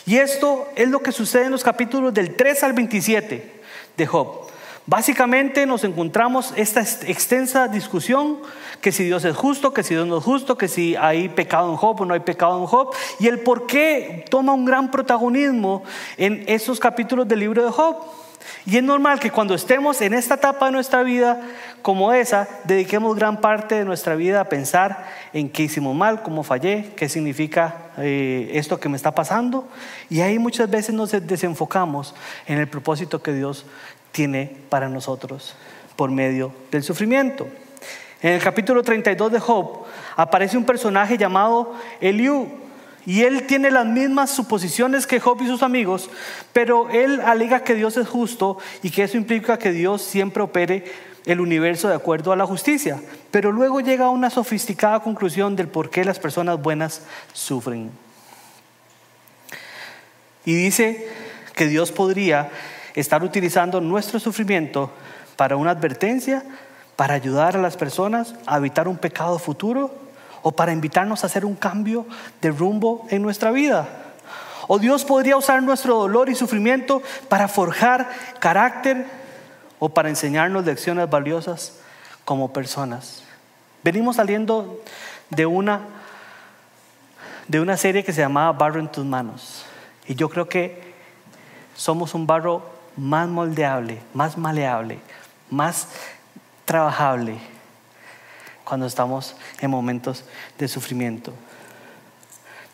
Y 0.06 0.18
esto 0.18 0.68
es 0.76 0.88
lo 0.88 1.02
que 1.02 1.12
sucede 1.12 1.46
en 1.46 1.52
los 1.52 1.64
capítulos 1.64 2.12
del 2.12 2.36
3 2.36 2.62
al 2.62 2.74
27 2.74 3.62
de 3.96 4.06
Job. 4.06 4.48
Básicamente 4.86 5.64
nos 5.64 5.82
encontramos 5.82 6.52
esta 6.56 6.82
extensa 6.82 7.68
discusión 7.68 8.38
que 8.82 8.92
si 8.92 9.04
Dios 9.04 9.24
es 9.24 9.34
justo, 9.34 9.72
que 9.72 9.82
si 9.82 9.94
Dios 9.94 10.06
no 10.06 10.18
es 10.18 10.24
justo, 10.24 10.58
que 10.58 10.68
si 10.68 10.94
hay 10.96 11.30
pecado 11.30 11.70
en 11.70 11.76
Job 11.76 12.02
o 12.02 12.04
no 12.04 12.12
hay 12.12 12.20
pecado 12.20 12.60
en 12.60 12.66
Job, 12.66 12.94
y 13.18 13.28
el 13.28 13.40
por 13.40 13.66
qué 13.66 14.26
toma 14.28 14.52
un 14.52 14.66
gran 14.66 14.90
protagonismo 14.90 15.82
en 16.18 16.44
estos 16.48 16.78
capítulos 16.78 17.26
del 17.26 17.40
libro 17.40 17.64
de 17.64 17.70
Job. 17.70 17.96
Y 18.66 18.76
es 18.76 18.82
normal 18.82 19.20
que 19.20 19.30
cuando 19.30 19.54
estemos 19.54 20.02
en 20.02 20.12
esta 20.12 20.34
etapa 20.34 20.66
de 20.66 20.72
nuestra 20.72 21.02
vida 21.02 21.40
como 21.82 22.12
esa, 22.12 22.48
dediquemos 22.64 23.16
gran 23.16 23.40
parte 23.40 23.74
de 23.74 23.84
nuestra 23.84 24.14
vida 24.16 24.40
a 24.40 24.48
pensar 24.48 25.06
en 25.32 25.50
qué 25.50 25.64
hicimos 25.64 25.94
mal, 25.94 26.22
cómo 26.22 26.42
fallé, 26.42 26.92
qué 26.96 27.08
significa 27.08 27.90
eh, 27.98 28.50
esto 28.54 28.80
que 28.80 28.88
me 28.88 28.96
está 28.96 29.14
pasando. 29.14 29.68
Y 30.08 30.20
ahí 30.20 30.38
muchas 30.38 30.70
veces 30.70 30.94
nos 30.94 31.10
desenfocamos 31.10 32.14
en 32.46 32.58
el 32.58 32.68
propósito 32.68 33.22
que 33.22 33.32
Dios 33.32 33.66
tiene 34.14 34.56
para 34.68 34.88
nosotros 34.88 35.56
por 35.96 36.10
medio 36.10 36.52
del 36.70 36.84
sufrimiento. 36.84 37.48
En 38.22 38.32
el 38.32 38.40
capítulo 38.40 38.82
32 38.82 39.32
de 39.32 39.40
Job 39.40 39.84
aparece 40.16 40.56
un 40.56 40.64
personaje 40.64 41.18
llamado 41.18 41.74
Eliú. 42.00 42.48
Y 43.06 43.22
él 43.22 43.46
tiene 43.46 43.70
las 43.70 43.84
mismas 43.84 44.30
suposiciones 44.30 45.06
que 45.06 45.20
Job 45.20 45.42
y 45.42 45.46
sus 45.46 45.62
amigos, 45.62 46.08
pero 46.54 46.88
él 46.88 47.20
alega 47.20 47.62
que 47.62 47.74
Dios 47.74 47.98
es 47.98 48.08
justo 48.08 48.56
y 48.82 48.88
que 48.88 49.02
eso 49.02 49.18
implica 49.18 49.58
que 49.58 49.72
Dios 49.72 50.00
siempre 50.00 50.42
opere 50.42 50.84
el 51.26 51.40
universo 51.40 51.88
de 51.88 51.96
acuerdo 51.96 52.32
a 52.32 52.36
la 52.36 52.46
justicia. 52.46 53.02
Pero 53.30 53.52
luego 53.52 53.80
llega 53.80 54.06
a 54.06 54.10
una 54.10 54.30
sofisticada 54.30 55.00
conclusión 55.00 55.54
del 55.54 55.68
por 55.68 55.90
qué 55.90 56.02
las 56.02 56.18
personas 56.18 56.62
buenas 56.62 57.02
sufren. 57.34 57.90
Y 60.46 60.54
dice 60.54 61.06
que 61.54 61.66
Dios 61.66 61.92
podría 61.92 62.50
estar 62.94 63.24
utilizando 63.24 63.80
nuestro 63.80 64.20
sufrimiento 64.20 64.90
para 65.36 65.56
una 65.56 65.72
advertencia, 65.72 66.44
para 66.96 67.14
ayudar 67.14 67.56
a 67.56 67.60
las 67.60 67.76
personas 67.76 68.34
a 68.46 68.56
evitar 68.56 68.86
un 68.88 68.96
pecado 68.96 69.38
futuro 69.38 69.94
o 70.42 70.52
para 70.52 70.72
invitarnos 70.72 71.22
a 71.22 71.26
hacer 71.26 71.44
un 71.44 71.56
cambio 71.56 72.06
de 72.40 72.50
rumbo 72.50 73.06
en 73.10 73.22
nuestra 73.22 73.50
vida. 73.50 73.88
O 74.68 74.78
Dios 74.78 75.04
podría 75.04 75.36
usar 75.36 75.62
nuestro 75.62 75.96
dolor 75.96 76.28
y 76.28 76.34
sufrimiento 76.34 77.02
para 77.28 77.48
forjar 77.48 78.08
carácter 78.38 79.06
o 79.78 79.88
para 79.88 80.08
enseñarnos 80.08 80.64
lecciones 80.64 81.10
valiosas 81.10 81.78
como 82.24 82.52
personas. 82.52 83.22
Venimos 83.82 84.16
saliendo 84.16 84.80
de 85.30 85.44
una, 85.44 85.80
de 87.48 87.60
una 87.60 87.76
serie 87.76 88.04
que 88.04 88.12
se 88.12 88.22
llamaba 88.22 88.52
Barro 88.52 88.80
en 88.80 88.88
tus 88.88 89.04
manos. 89.04 89.66
Y 90.06 90.14
yo 90.14 90.28
creo 90.30 90.48
que 90.48 90.94
somos 91.74 92.14
un 92.14 92.26
barro 92.26 92.73
más 92.96 93.28
moldeable, 93.28 94.00
más 94.12 94.38
maleable, 94.38 94.98
más 95.50 95.88
trabajable 96.64 97.38
cuando 98.64 98.86
estamos 98.86 99.36
en 99.60 99.70
momentos 99.70 100.24
de 100.58 100.68
sufrimiento. 100.68 101.32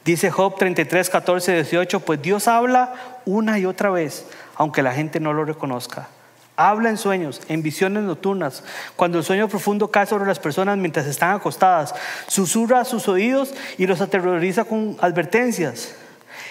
Dice 0.05 0.31
Job 0.31 0.57
33, 0.57 1.11
14, 1.11 1.55
18, 1.55 2.01
pues 2.01 2.23
Dios 2.23 2.49
habla 2.49 2.95
una 3.27 3.59
y 3.59 3.67
otra 3.67 3.91
vez, 3.91 4.27
aunque 4.57 4.83
la 4.83 4.95
gente 4.95 5.21
no 5.21 5.33
lo 5.33 5.45
reconozca. 5.45 6.09
Habla 6.57 6.91
en 6.91 6.99
sueños, 6.99 7.41
en 7.49 7.63
visiones 7.63 8.03
nocturnas, 8.05 8.65
cuando 8.97 9.19
el 9.19 9.25
sueño 9.25 9.49
profundo 9.49 9.91
cae 9.91 10.07
sobre 10.07 10.27
las 10.27 10.39
personas 10.39 10.79
mientras 10.79 11.07
están 11.07 11.37
acostadas. 11.37 11.95
Susurra 12.29 12.81
a 12.81 12.85
sus 12.85 13.09
oídos 13.09 13.55
y 13.79 13.87
los 13.87 14.01
aterroriza 14.01 14.65
con 14.65 14.97
advertencias. 15.01 15.95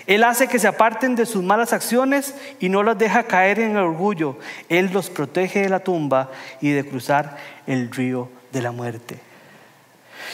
Él 0.10 0.24
hace 0.24 0.48
que 0.48 0.58
se 0.58 0.68
aparten 0.68 1.16
de 1.16 1.28
sus 1.28 1.44
malas 1.44 1.72
acciones 1.72 2.34
y 2.60 2.68
no 2.68 2.82
las 2.82 2.98
deja 2.98 3.28
caer 3.28 3.60
en 3.60 3.74
el 3.74 3.84
orgullo. 3.84 4.38
Él 4.68 4.90
los 4.92 5.12
protege 5.12 5.62
de 5.62 5.70
la 5.70 5.82
tumba 5.82 6.32
y 6.62 6.72
de 6.72 6.84
cruzar 6.84 7.38
el 7.68 7.92
río 7.92 8.28
de 8.52 8.64
la 8.64 8.72
muerte. 8.72 9.20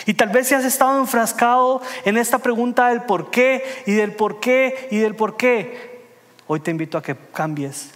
Y 0.05 0.13
tal 0.13 0.29
vez 0.29 0.47
si 0.47 0.55
has 0.55 0.63
estado 0.63 0.97
enfrascado 0.97 1.81
en 2.05 2.15
esta 2.15 2.37
pregunta 2.37 2.87
del 2.87 3.01
por 3.01 3.31
qué 3.31 3.65
y 3.85 3.91
del 3.91 4.13
por 4.13 4.39
qué 4.39 4.87
y 4.91 4.99
del 4.99 5.13
por 5.13 5.35
qué, 5.35 6.05
hoy 6.47 6.61
te 6.61 6.71
invito 6.71 6.97
a 6.97 7.03
que 7.03 7.17
cambies 7.33 7.89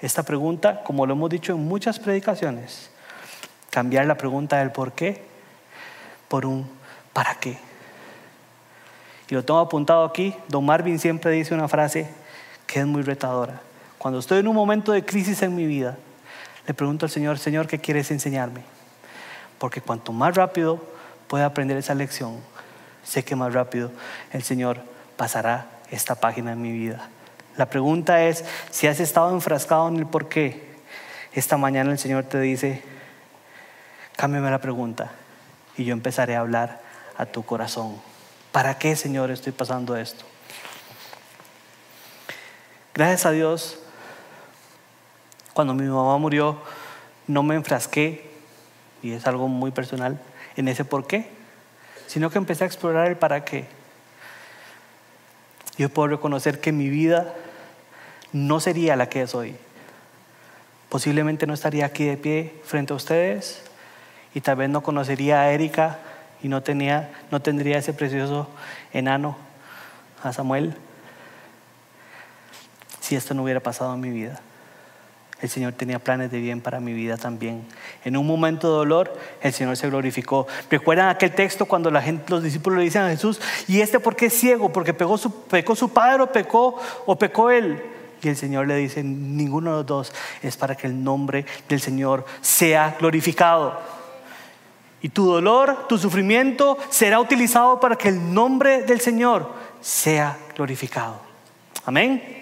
esta 0.00 0.22
pregunta, 0.22 0.84
como 0.84 1.06
lo 1.06 1.14
hemos 1.14 1.28
dicho 1.28 1.54
en 1.54 1.66
muchas 1.66 1.98
predicaciones, 1.98 2.88
cambiar 3.70 4.06
la 4.06 4.16
pregunta 4.16 4.58
del 4.58 4.70
por 4.70 4.92
qué 4.92 5.20
por 6.28 6.46
un 6.46 6.70
para 7.12 7.34
qué. 7.34 7.69
Y 9.30 9.34
lo 9.34 9.44
tengo 9.44 9.60
apuntado 9.60 10.04
aquí, 10.04 10.34
don 10.48 10.66
Marvin 10.66 10.98
siempre 10.98 11.30
dice 11.30 11.54
una 11.54 11.68
frase 11.68 12.10
que 12.66 12.80
es 12.80 12.86
muy 12.86 13.02
retadora. 13.02 13.60
Cuando 13.96 14.18
estoy 14.18 14.40
en 14.40 14.48
un 14.48 14.56
momento 14.56 14.90
de 14.90 15.04
crisis 15.04 15.42
en 15.42 15.54
mi 15.54 15.66
vida, 15.66 15.96
le 16.66 16.74
pregunto 16.74 17.06
al 17.06 17.10
Señor, 17.10 17.38
Señor, 17.38 17.68
¿qué 17.68 17.78
quieres 17.78 18.10
enseñarme? 18.10 18.62
Porque 19.58 19.80
cuanto 19.80 20.12
más 20.12 20.34
rápido 20.34 20.80
pueda 21.28 21.46
aprender 21.46 21.76
esa 21.76 21.94
lección, 21.94 22.40
sé 23.04 23.24
que 23.24 23.36
más 23.36 23.54
rápido 23.54 23.92
el 24.32 24.42
Señor 24.42 24.80
pasará 25.16 25.68
esta 25.92 26.16
página 26.16 26.52
en 26.52 26.62
mi 26.62 26.72
vida. 26.72 27.08
La 27.56 27.66
pregunta 27.66 28.24
es, 28.24 28.44
si 28.70 28.88
has 28.88 28.98
estado 28.98 29.30
enfrascado 29.32 29.88
en 29.88 29.96
el 29.96 30.06
por 30.06 30.28
qué, 30.28 30.70
esta 31.32 31.56
mañana 31.56 31.92
el 31.92 31.98
Señor 31.98 32.24
te 32.24 32.40
dice, 32.40 32.82
cámbiame 34.16 34.50
la 34.50 34.58
pregunta 34.58 35.12
y 35.76 35.84
yo 35.84 35.92
empezaré 35.92 36.34
a 36.34 36.40
hablar 36.40 36.80
a 37.16 37.26
tu 37.26 37.44
corazón. 37.44 38.09
¿Para 38.52 38.78
qué, 38.78 38.96
Señor, 38.96 39.30
estoy 39.30 39.52
pasando 39.52 39.96
esto? 39.96 40.24
Gracias 42.94 43.24
a 43.26 43.30
Dios, 43.30 43.78
cuando 45.52 45.72
mi 45.72 45.84
mamá 45.84 46.18
murió, 46.18 46.58
no 47.28 47.44
me 47.44 47.54
enfrasqué, 47.54 48.28
y 49.02 49.12
es 49.12 49.26
algo 49.26 49.46
muy 49.46 49.70
personal, 49.70 50.20
en 50.56 50.66
ese 50.66 50.84
por 50.84 51.06
qué, 51.06 51.30
sino 52.08 52.28
que 52.28 52.38
empecé 52.38 52.64
a 52.64 52.66
explorar 52.66 53.06
el 53.06 53.16
para 53.16 53.44
qué. 53.44 53.66
Yo 55.78 55.88
puedo 55.88 56.08
reconocer 56.08 56.60
que 56.60 56.72
mi 56.72 56.88
vida 56.88 57.32
no 58.32 58.58
sería 58.58 58.96
la 58.96 59.08
que 59.08 59.22
es 59.22 59.34
hoy. 59.34 59.56
Posiblemente 60.88 61.46
no 61.46 61.54
estaría 61.54 61.86
aquí 61.86 62.04
de 62.04 62.16
pie 62.16 62.60
frente 62.64 62.92
a 62.92 62.96
ustedes 62.96 63.62
y 64.34 64.40
tal 64.40 64.56
vez 64.56 64.68
no 64.68 64.82
conocería 64.82 65.40
a 65.40 65.52
Erika 65.52 66.00
y 66.42 66.48
no, 66.48 66.62
tenía, 66.62 67.10
no 67.30 67.40
tendría 67.40 67.78
ese 67.78 67.92
precioso 67.92 68.48
enano, 68.92 69.36
a 70.22 70.32
Samuel, 70.32 70.74
si 73.00 73.16
esto 73.16 73.32
no 73.32 73.42
hubiera 73.42 73.60
pasado 73.60 73.94
en 73.94 74.00
mi 74.00 74.10
vida 74.10 74.40
el 75.42 75.48
Señor 75.48 75.72
tenía 75.72 75.98
planes 75.98 76.30
de 76.30 76.38
bien 76.38 76.60
para 76.60 76.80
mi 76.80 76.92
vida 76.92 77.16
también. 77.16 77.64
En 78.04 78.16
un 78.16 78.26
momento 78.26 78.70
de 78.70 78.76
dolor, 78.76 79.16
el 79.40 79.52
Señor 79.52 79.76
se 79.76 79.88
glorificó. 79.88 80.46
¿Recuerdan 80.70 81.08
aquel 81.08 81.32
texto 81.32 81.64
cuando 81.64 81.90
la 81.90 82.02
gente, 82.02 82.24
los 82.28 82.42
discípulos 82.42 82.78
le 82.78 82.84
dicen 82.84 83.02
a 83.02 83.08
Jesús, 83.08 83.40
¿y 83.66 83.80
este 83.80 84.00
por 84.00 84.16
qué 84.16 84.26
es 84.26 84.34
ciego? 84.34 84.70
¿Porque 84.70 84.92
pecó 84.92 85.16
su, 85.16 85.44
pecó 85.44 85.74
su 85.74 85.90
padre 85.90 86.24
o 86.24 86.26
pecó, 86.26 86.78
o 87.06 87.16
pecó 87.16 87.50
él? 87.50 87.82
Y 88.22 88.28
el 88.28 88.36
Señor 88.36 88.66
le 88.66 88.76
dice, 88.76 89.02
ninguno 89.02 89.70
de 89.70 89.76
los 89.78 89.86
dos 89.86 90.12
es 90.42 90.58
para 90.58 90.76
que 90.76 90.86
el 90.86 91.02
nombre 91.02 91.46
del 91.68 91.80
Señor 91.80 92.26
sea 92.42 92.96
glorificado. 92.98 93.80
Y 95.02 95.08
tu 95.08 95.24
dolor, 95.24 95.88
tu 95.88 95.96
sufrimiento 95.96 96.76
será 96.90 97.20
utilizado 97.20 97.80
para 97.80 97.96
que 97.96 98.08
el 98.08 98.34
nombre 98.34 98.82
del 98.82 99.00
Señor 99.00 99.50
sea 99.80 100.36
glorificado. 100.54 101.20
Amén. 101.86 102.40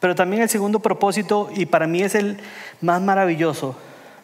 Pero 0.00 0.14
también 0.14 0.42
el 0.42 0.48
segundo 0.48 0.80
propósito, 0.80 1.50
y 1.54 1.66
para 1.66 1.86
mí 1.86 2.02
es 2.02 2.14
el 2.14 2.40
más 2.80 3.02
maravilloso, 3.02 3.76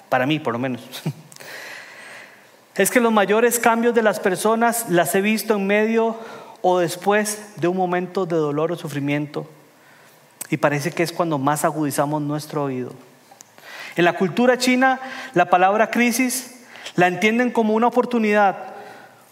para 0.09 0.27
mí 0.27 0.41
por 0.41 0.55
lo 0.55 0.59
menos, 0.59 0.81
es 2.75 2.91
que 2.91 3.01
los 3.01 3.13
mayores 3.13 3.59
cambios 3.59 3.95
de 3.95 4.03
las 4.03 4.19
personas 4.19 4.87
las 4.89 5.15
he 5.15 5.21
visto 5.21 5.55
en 5.55 5.67
medio 5.67 6.17
o 6.63 6.79
después 6.79 7.53
de 7.57 7.69
un 7.69 7.77
momento 7.77 8.25
de 8.25 8.37
dolor 8.37 8.73
o 8.73 8.77
sufrimiento. 8.77 9.47
Y 10.49 10.57
parece 10.57 10.93
que 10.93 11.03
es 11.03 11.13
cuando 11.13 11.39
más 11.39 11.65
agudizamos 11.65 12.23
nuestro 12.23 12.65
oído. 12.65 12.93
En 13.97 14.05
la 14.05 14.13
cultura 14.13 14.59
china, 14.59 15.01
la 15.35 15.47
palabra 15.51 15.91
crisis 15.91 16.65
la 16.95 17.09
entienden 17.09 17.51
como 17.51 17.75
una 17.75 17.89
oportunidad 17.89 18.77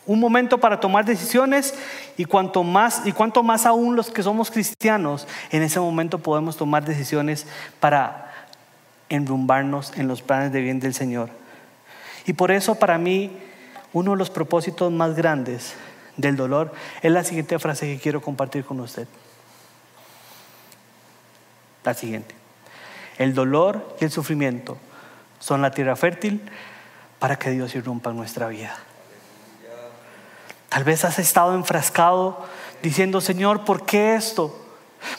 un 0.07 0.21
momento 0.21 0.59
para 0.59 0.81
tomar 0.81 1.05
decisiones 1.05 1.75
y 2.17 2.25
cuanto 2.27 2.63
más 2.63 3.07
y 3.07 3.13
cuanto 3.13 3.43
más 3.43 3.65
aún 3.65 3.97
los 3.97 4.11
que 4.11 4.23
somos 4.23 4.51
cristianos, 4.51 5.27
en 5.51 5.63
ese 5.63 5.81
momento 5.81 6.19
podemos 6.19 6.57
tomar 6.57 6.85
decisiones 6.85 7.47
para 7.81 8.33
enrumbarnos 9.09 9.97
en 9.97 10.09
los 10.09 10.23
planes 10.23 10.53
de 10.53 10.61
bien 10.61 10.81
del 10.81 10.95
Señor. 10.95 11.31
Y 12.27 12.35
por 12.35 12.51
eso 12.51 12.75
para 12.75 12.99
mí 12.99 13.31
uno 13.93 14.13
de 14.13 14.17
los 14.19 14.31
propósitos 14.31 14.93
más 14.93 15.15
grandes 15.15 15.75
del 16.17 16.37
dolor 16.37 16.73
es 17.03 17.11
la 17.11 17.25
siguiente 17.25 17.59
frase 17.59 17.87
que 17.87 17.99
quiero 17.99 18.21
compartir 18.21 18.65
con 18.65 18.81
usted. 18.81 19.07
La 21.83 21.95
siguiente. 21.95 22.44
El 23.19 23.35
dolor 23.35 23.97
y 24.01 24.05
el 24.05 24.11
sufrimiento 24.11 24.77
son 25.39 25.63
la 25.63 25.71
tierra 25.71 25.97
fértil 25.97 26.43
para 27.19 27.39
que 27.39 27.51
Dios 27.51 27.75
irrumpa 27.75 28.11
en 28.11 28.17
nuestra 28.17 28.49
vida. 28.49 28.77
Tal 30.69 30.85
vez 30.85 31.05
has 31.05 31.19
estado 31.19 31.55
enfrascado 31.55 32.45
diciendo, 32.83 33.21
Señor, 33.21 33.65
¿por 33.65 33.87
qué 33.87 34.17
esto? 34.17 34.61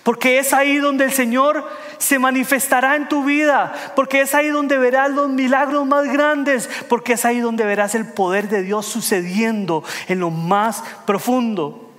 Porque 0.04 0.40
es 0.40 0.54
ahí 0.54 0.78
donde 0.78 1.06
el 1.06 1.14
Señor 1.14 1.68
se 1.98 2.20
manifestará 2.20 2.96
en 2.96 3.08
tu 3.08 3.24
vida. 3.24 3.74
Porque 3.96 4.22
es 4.22 4.34
ahí 4.36 4.50
donde 4.50 4.78
verás 4.78 5.12
los 5.12 5.30
milagros 5.30 5.86
más 5.86 6.12
grandes. 6.12 6.70
Porque 6.90 7.14
es 7.14 7.26
ahí 7.26 7.40
donde 7.40 7.66
verás 7.66 7.96
el 7.96 8.06
poder 8.06 8.50
de 8.50 8.64
Dios 8.64 8.86
sucediendo 8.86 9.84
en 10.08 10.20
lo 10.20 10.30
más 10.30 10.84
profundo. 11.06 11.90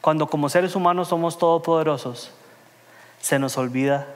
Cuando 0.00 0.28
como 0.28 0.48
seres 0.48 0.74
humanos 0.74 1.08
somos 1.08 1.38
todopoderosos, 1.38 2.32
se 3.20 3.38
nos 3.38 3.56
olvida 3.58 4.06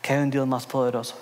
que 0.00 0.12
hay 0.12 0.20
un 0.20 0.30
Dios 0.30 0.46
más 0.46 0.66
poderoso. 0.66 1.16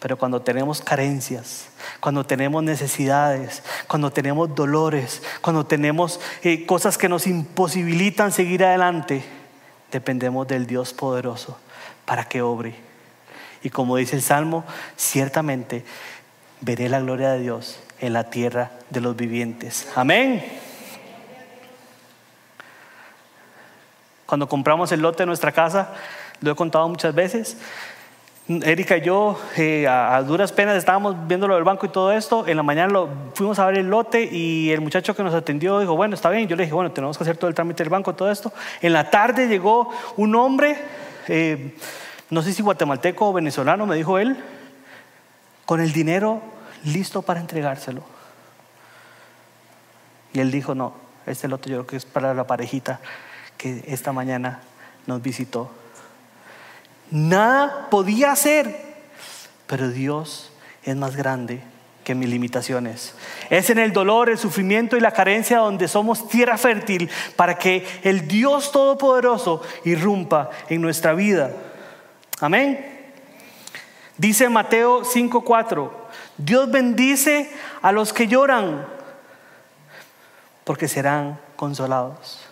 Pero 0.00 0.16
cuando 0.16 0.40
tenemos 0.42 0.80
carencias, 0.80 1.68
cuando 2.00 2.24
tenemos 2.24 2.62
necesidades, 2.62 3.62
cuando 3.88 4.12
tenemos 4.12 4.54
dolores, 4.54 5.22
cuando 5.40 5.66
tenemos 5.66 6.20
eh, 6.42 6.66
cosas 6.66 6.96
que 6.96 7.08
nos 7.08 7.26
imposibilitan 7.26 8.30
seguir 8.30 8.64
adelante, 8.64 9.24
dependemos 9.90 10.46
del 10.46 10.66
Dios 10.66 10.92
poderoso 10.92 11.58
para 12.04 12.24
que 12.24 12.42
obre. 12.42 12.76
Y 13.64 13.70
como 13.70 13.96
dice 13.96 14.14
el 14.14 14.22
Salmo, 14.22 14.64
ciertamente 14.96 15.84
veré 16.60 16.88
la 16.88 17.00
gloria 17.00 17.30
de 17.32 17.40
Dios 17.40 17.80
en 18.00 18.12
la 18.12 18.30
tierra 18.30 18.70
de 18.90 19.00
los 19.00 19.16
vivientes. 19.16 19.88
Amén. 19.96 20.44
Cuando 24.28 24.46
compramos 24.46 24.92
el 24.92 25.00
lote 25.00 25.22
de 25.22 25.26
nuestra 25.26 25.52
casa, 25.52 25.94
lo 26.42 26.50
he 26.50 26.54
contado 26.54 26.86
muchas 26.86 27.14
veces, 27.14 27.56
Erika 28.46 28.98
y 28.98 29.00
yo 29.00 29.40
eh, 29.56 29.88
a, 29.88 30.22
duras 30.22 30.52
penas 30.52 30.76
estábamos 30.76 31.16
viendo 31.26 31.48
lo 31.48 31.54
del 31.54 31.64
banco 31.64 31.86
y 31.86 31.88
todo 31.88 32.12
esto. 32.12 32.46
En 32.46 32.58
la 32.58 32.62
mañana 32.62 32.92
lo, 32.92 33.08
fuimos 33.32 33.58
a 33.58 33.64
ver 33.64 33.78
el 33.78 33.88
lote 33.88 34.28
y 34.30 34.70
el 34.70 34.82
muchacho 34.82 35.16
que 35.16 35.22
nos 35.22 35.32
atendió 35.32 35.80
dijo, 35.80 35.96
bueno, 35.96 36.14
está 36.14 36.28
bien. 36.28 36.46
Yo 36.46 36.56
le 36.56 36.64
dije, 36.64 36.74
bueno, 36.74 36.92
tenemos 36.92 37.16
que 37.16 37.24
hacer 37.24 37.38
todo 37.38 37.48
el 37.48 37.54
trámite 37.54 37.82
del 37.82 37.88
banco, 37.88 38.14
todo 38.14 38.30
esto. 38.30 38.52
En 38.82 38.92
la 38.92 39.08
tarde 39.08 39.48
llegó 39.48 39.88
un 40.18 40.34
hombre, 40.34 40.76
eh, 41.28 41.74
no 42.28 42.42
sé 42.42 42.52
si 42.52 42.62
guatemalteco 42.62 43.30
o 43.30 43.32
venezolano, 43.32 43.86
me 43.86 43.96
dijo 43.96 44.18
él, 44.18 44.36
con 45.64 45.80
el 45.80 45.94
dinero 45.94 46.42
listo 46.84 47.22
para 47.22 47.40
entregárselo. 47.40 48.02
Y 50.34 50.40
él 50.40 50.50
dijo, 50.50 50.74
no, 50.74 50.92
este 51.24 51.48
lote 51.48 51.70
yo 51.70 51.76
creo 51.76 51.86
que 51.86 51.96
es 51.96 52.04
para 52.04 52.34
la 52.34 52.46
parejita 52.46 53.00
que 53.58 53.84
esta 53.88 54.12
mañana 54.12 54.60
nos 55.06 55.20
visitó. 55.20 55.70
Nada 57.10 57.90
podía 57.90 58.32
hacer, 58.32 58.74
pero 59.66 59.90
Dios 59.90 60.50
es 60.84 60.96
más 60.96 61.16
grande 61.16 61.60
que 62.04 62.14
mis 62.14 62.30
limitaciones. 62.30 63.14
Es 63.50 63.68
en 63.68 63.78
el 63.78 63.92
dolor, 63.92 64.30
el 64.30 64.38
sufrimiento 64.38 64.96
y 64.96 65.00
la 65.00 65.12
carencia 65.12 65.58
donde 65.58 65.88
somos 65.88 66.26
tierra 66.28 66.56
fértil 66.56 67.10
para 67.36 67.58
que 67.58 67.86
el 68.02 68.26
Dios 68.26 68.72
Todopoderoso 68.72 69.60
irrumpa 69.84 70.48
en 70.70 70.80
nuestra 70.80 71.12
vida. 71.12 71.52
Amén. 72.40 73.12
Dice 74.16 74.48
Mateo 74.48 75.04
5:4, 75.04 75.90
Dios 76.38 76.70
bendice 76.70 77.50
a 77.82 77.92
los 77.92 78.12
que 78.12 78.26
lloran 78.26 78.86
porque 80.64 80.88
serán 80.88 81.38
consolados. 81.56 82.47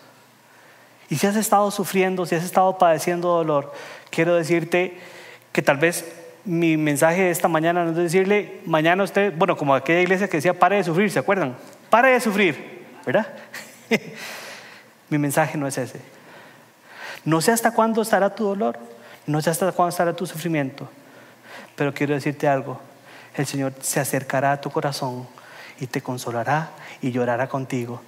Y 1.09 1.17
si 1.17 1.27
has 1.27 1.37
estado 1.37 1.71
sufriendo, 1.71 2.27
si 2.27 2.35
has 2.35 2.45
estado 2.45 2.79
padeciendo 2.79 3.29
dolor, 3.29 3.73
quiero 4.11 4.35
decirte 4.35 4.99
que 5.53 5.63
tal 5.63 5.77
vez 5.77 6.05
mi 6.45 6.77
mensaje 6.77 7.23
de 7.23 7.31
esta 7.31 7.49
mañana 7.49 7.85
no 7.85 7.91
es 7.91 7.97
decirle, 7.97 8.61
mañana 8.67 9.05
usted, 9.05 9.33
bueno, 9.37 9.57
como 9.57 9.75
aquella 9.75 10.01
iglesia 10.01 10.29
que 10.29 10.39
decía, 10.39 10.59
pare 10.59 10.77
de 10.77 10.85
sufrir, 10.85 11.11
¿se 11.11 11.19
acuerdan? 11.19 11.57
Pare 11.91 12.13
de 12.13 12.21
sufrir, 12.21 12.87
¿verdad? 13.05 13.27
mi 15.09 15.19
mensaje 15.19 15.57
no 15.59 15.67
es 15.67 15.79
ese. 15.79 16.01
No 17.25 17.41
sé 17.41 17.53
hasta 17.53 17.73
cuándo 17.73 18.03
estará 18.03 18.35
tu 18.35 18.45
dolor, 18.45 18.79
no 19.27 19.41
sé 19.41 19.51
hasta 19.51 19.71
cuándo 19.73 19.91
estará 19.91 20.15
tu 20.15 20.27
sufrimiento, 20.27 20.89
pero 21.75 21.93
quiero 21.93 22.15
decirte 22.15 22.47
algo, 22.47 22.81
el 23.35 23.47
Señor 23.47 23.75
se 23.81 24.01
acercará 24.01 24.53
a 24.53 24.61
tu 24.61 24.71
corazón 24.71 25.27
y 25.81 25.87
te 25.87 26.01
consolará 26.01 26.71
y 27.03 27.11
llorará 27.11 27.49
contigo 27.49 28.01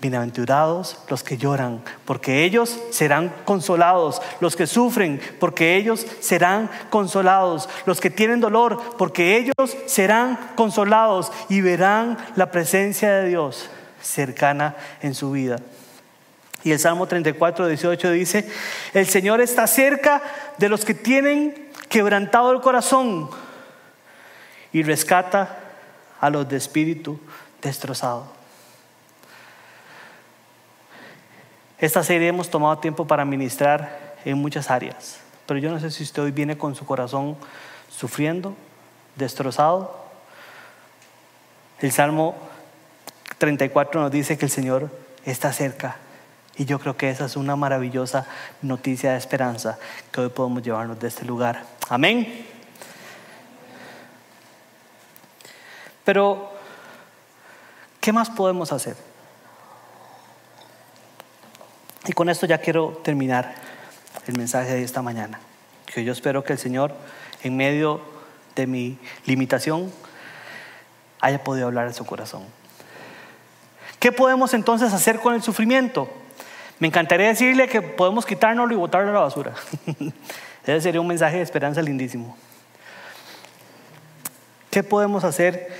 Bienaventurados 0.00 0.98
los 1.08 1.24
que 1.24 1.38
lloran, 1.38 1.82
porque 2.04 2.44
ellos 2.44 2.78
serán 2.90 3.34
consolados. 3.44 4.22
Los 4.40 4.54
que 4.54 4.68
sufren, 4.68 5.20
porque 5.40 5.76
ellos 5.76 6.06
serán 6.20 6.70
consolados. 6.88 7.68
Los 7.84 8.00
que 8.00 8.10
tienen 8.10 8.40
dolor, 8.40 8.80
porque 8.96 9.36
ellos 9.36 9.54
serán 9.86 10.38
consolados 10.54 11.32
y 11.48 11.62
verán 11.62 12.16
la 12.36 12.52
presencia 12.52 13.10
de 13.10 13.28
Dios 13.28 13.70
cercana 14.00 14.76
en 15.02 15.14
su 15.14 15.32
vida. 15.32 15.58
Y 16.62 16.72
el 16.72 16.78
Salmo 16.78 17.06
34, 17.06 17.66
18 17.66 18.10
dice, 18.12 18.48
el 18.94 19.06
Señor 19.06 19.40
está 19.40 19.66
cerca 19.66 20.22
de 20.58 20.68
los 20.68 20.84
que 20.84 20.94
tienen 20.94 21.70
quebrantado 21.88 22.52
el 22.52 22.60
corazón 22.60 23.30
y 24.72 24.82
rescata 24.82 25.58
a 26.20 26.30
los 26.30 26.48
de 26.48 26.56
espíritu 26.56 27.18
destrozado. 27.62 28.38
Esta 31.80 32.02
serie 32.02 32.26
hemos 32.26 32.50
tomado 32.50 32.78
tiempo 32.78 33.06
para 33.06 33.24
ministrar 33.24 34.16
en 34.24 34.36
muchas 34.38 34.68
áreas, 34.68 35.20
pero 35.46 35.60
yo 35.60 35.70
no 35.70 35.78
sé 35.78 35.92
si 35.92 36.02
usted 36.02 36.22
hoy 36.22 36.32
viene 36.32 36.58
con 36.58 36.74
su 36.74 36.84
corazón 36.84 37.36
sufriendo, 37.88 38.56
destrozado. 39.14 39.96
El 41.78 41.92
Salmo 41.92 42.34
34 43.38 44.00
nos 44.00 44.10
dice 44.10 44.36
que 44.36 44.46
el 44.46 44.50
Señor 44.50 44.90
está 45.24 45.52
cerca 45.52 45.98
y 46.56 46.64
yo 46.64 46.80
creo 46.80 46.96
que 46.96 47.10
esa 47.10 47.26
es 47.26 47.36
una 47.36 47.54
maravillosa 47.54 48.26
noticia 48.60 49.12
de 49.12 49.18
esperanza 49.18 49.78
que 50.10 50.20
hoy 50.20 50.30
podemos 50.30 50.64
llevarnos 50.64 50.98
de 50.98 51.06
este 51.06 51.24
lugar. 51.24 51.62
Amén. 51.88 52.44
Pero, 56.04 56.50
¿qué 58.00 58.12
más 58.12 58.30
podemos 58.30 58.72
hacer? 58.72 59.07
Y 62.08 62.14
con 62.14 62.30
esto 62.30 62.46
ya 62.46 62.56
quiero 62.56 62.98
terminar 63.04 63.54
el 64.26 64.36
mensaje 64.38 64.72
de 64.72 64.82
esta 64.82 65.02
mañana. 65.02 65.38
Que 65.84 66.04
yo 66.04 66.12
espero 66.12 66.42
que 66.42 66.54
el 66.54 66.58
Señor, 66.58 66.94
en 67.42 67.54
medio 67.54 68.00
de 68.56 68.66
mi 68.66 68.98
limitación, 69.26 69.92
haya 71.20 71.44
podido 71.44 71.66
hablar 71.66 71.86
a 71.86 71.92
su 71.92 72.06
corazón. 72.06 72.44
¿Qué 74.00 74.10
podemos 74.10 74.54
entonces 74.54 74.94
hacer 74.94 75.20
con 75.20 75.34
el 75.34 75.42
sufrimiento? 75.42 76.08
Me 76.78 76.86
encantaría 76.86 77.28
decirle 77.28 77.68
que 77.68 77.82
podemos 77.82 78.24
quitárnoslo 78.24 78.72
y 78.72 78.78
botarlo 78.78 79.10
a 79.10 79.12
la 79.12 79.20
basura. 79.20 79.52
Ese 80.62 80.80
sería 80.80 81.02
un 81.02 81.08
mensaje 81.08 81.36
de 81.36 81.42
esperanza 81.42 81.82
lindísimo. 81.82 82.38
¿Qué 84.70 84.82
podemos 84.82 85.24
hacer 85.24 85.70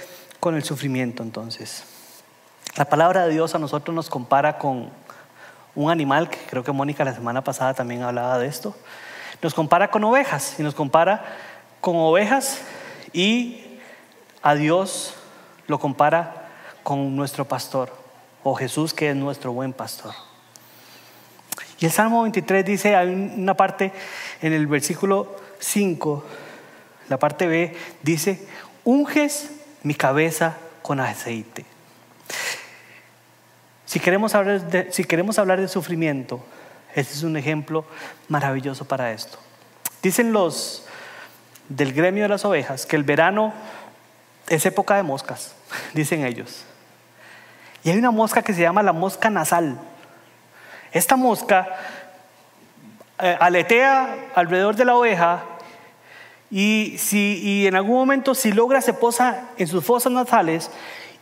con 0.41 0.57
el 0.57 0.63
sufrimiento 0.63 1.23
entonces? 1.23 1.85
La 2.77 2.85
palabra 2.85 3.25
de 3.25 3.33
Dios 3.33 3.55
a 3.55 3.59
nosotros 3.59 3.95
nos 3.95 4.11
compara 4.11 4.59
con 4.59 4.91
un 5.79 5.93
animal, 5.93 6.29
que 6.29 6.39
creo 6.39 6.65
que 6.65 6.73
Mónica 6.73 7.05
la 7.05 7.15
semana 7.15 7.45
pasada 7.45 7.73
también 7.73 8.03
hablaba 8.03 8.37
de 8.41 8.49
esto, 8.49 8.75
nos 9.41 9.55
compara 9.55 9.93
con 9.93 10.03
ovejas 10.03 10.57
y 10.59 10.65
nos 10.65 10.75
compara 10.75 11.25
con 11.81 11.95
ovejas 11.97 12.63
y 13.13 13.79
a 14.43 14.57
Dios 14.57 15.15
lo 15.69 15.79
compara 15.79 16.49
con 16.83 17.15
nuestro 17.15 17.45
pastor 17.45 17.95
o 18.43 18.57
Jesús 18.57 18.93
que 18.93 19.11
es 19.11 19.17
nuestro 19.17 19.53
buen 19.53 19.73
pastor. 19.73 20.13
Y 21.79 21.87
el 21.87 21.93
Salmo 21.93 22.23
23 22.23 22.65
dice, 22.65 22.97
hay 22.97 23.09
una 23.09 23.55
parte 23.55 23.93
en 24.43 24.53
el 24.53 24.67
versículo 24.67 25.37
5, 25.61 26.25
la 27.09 27.21
parte 27.21 27.47
B, 27.47 27.77
dice, 28.03 28.49
unges 28.83 29.53
mi 29.85 29.95
cabeza 29.95 30.57
con 30.83 30.99
aceite. 30.99 31.78
Si 33.89 34.01
queremos 34.01 34.35
hablar 34.35 34.61
de, 34.69 34.93
si 34.93 35.03
queremos 35.03 35.39
hablar 35.39 35.63
de 35.63 35.67
sufrimiento, 35.67 36.45
este 36.95 37.15
es 37.15 37.23
un 37.23 37.39
ejemplo 37.39 37.87
maravilloso 38.29 38.85
para 38.85 39.13
esto. 39.13 39.39
Dicen 40.03 40.35
los 40.35 40.85
del 41.71 41.95
gremio 41.95 42.25
de 42.25 42.29
las 42.29 42.45
ovejas 42.45 42.85
que 42.85 42.97
el 42.97 43.03
verano 43.03 43.55
es 44.47 44.67
época 44.67 44.95
de 44.97 45.05
moscas, 45.05 45.55
dicen 45.95 46.27
ellos. 46.27 46.67
Y 47.83 47.89
hay 47.89 47.97
una 47.97 48.11
mosca 48.11 48.43
que 48.43 48.53
se 48.53 48.61
llama 48.61 48.83
la 48.83 48.93
mosca 48.93 49.31
nasal. 49.31 49.81
Esta 50.93 51.17
mosca 51.17 51.67
eh, 53.19 53.39
aletea 53.41 54.17
alrededor 54.35 54.77
de 54.77 54.85
la 54.85 54.97
oveja 54.97 55.45
y, 56.51 56.97
si, 56.99 57.41
y 57.43 57.67
en 57.67 57.75
algún 57.75 57.97
momento 57.97 58.35
si 58.35 58.53
logra 58.53 58.83
se 58.83 58.93
posa 58.93 59.49
en 59.57 59.67
sus 59.67 59.83
fosas 59.83 60.13
nasales 60.13 60.71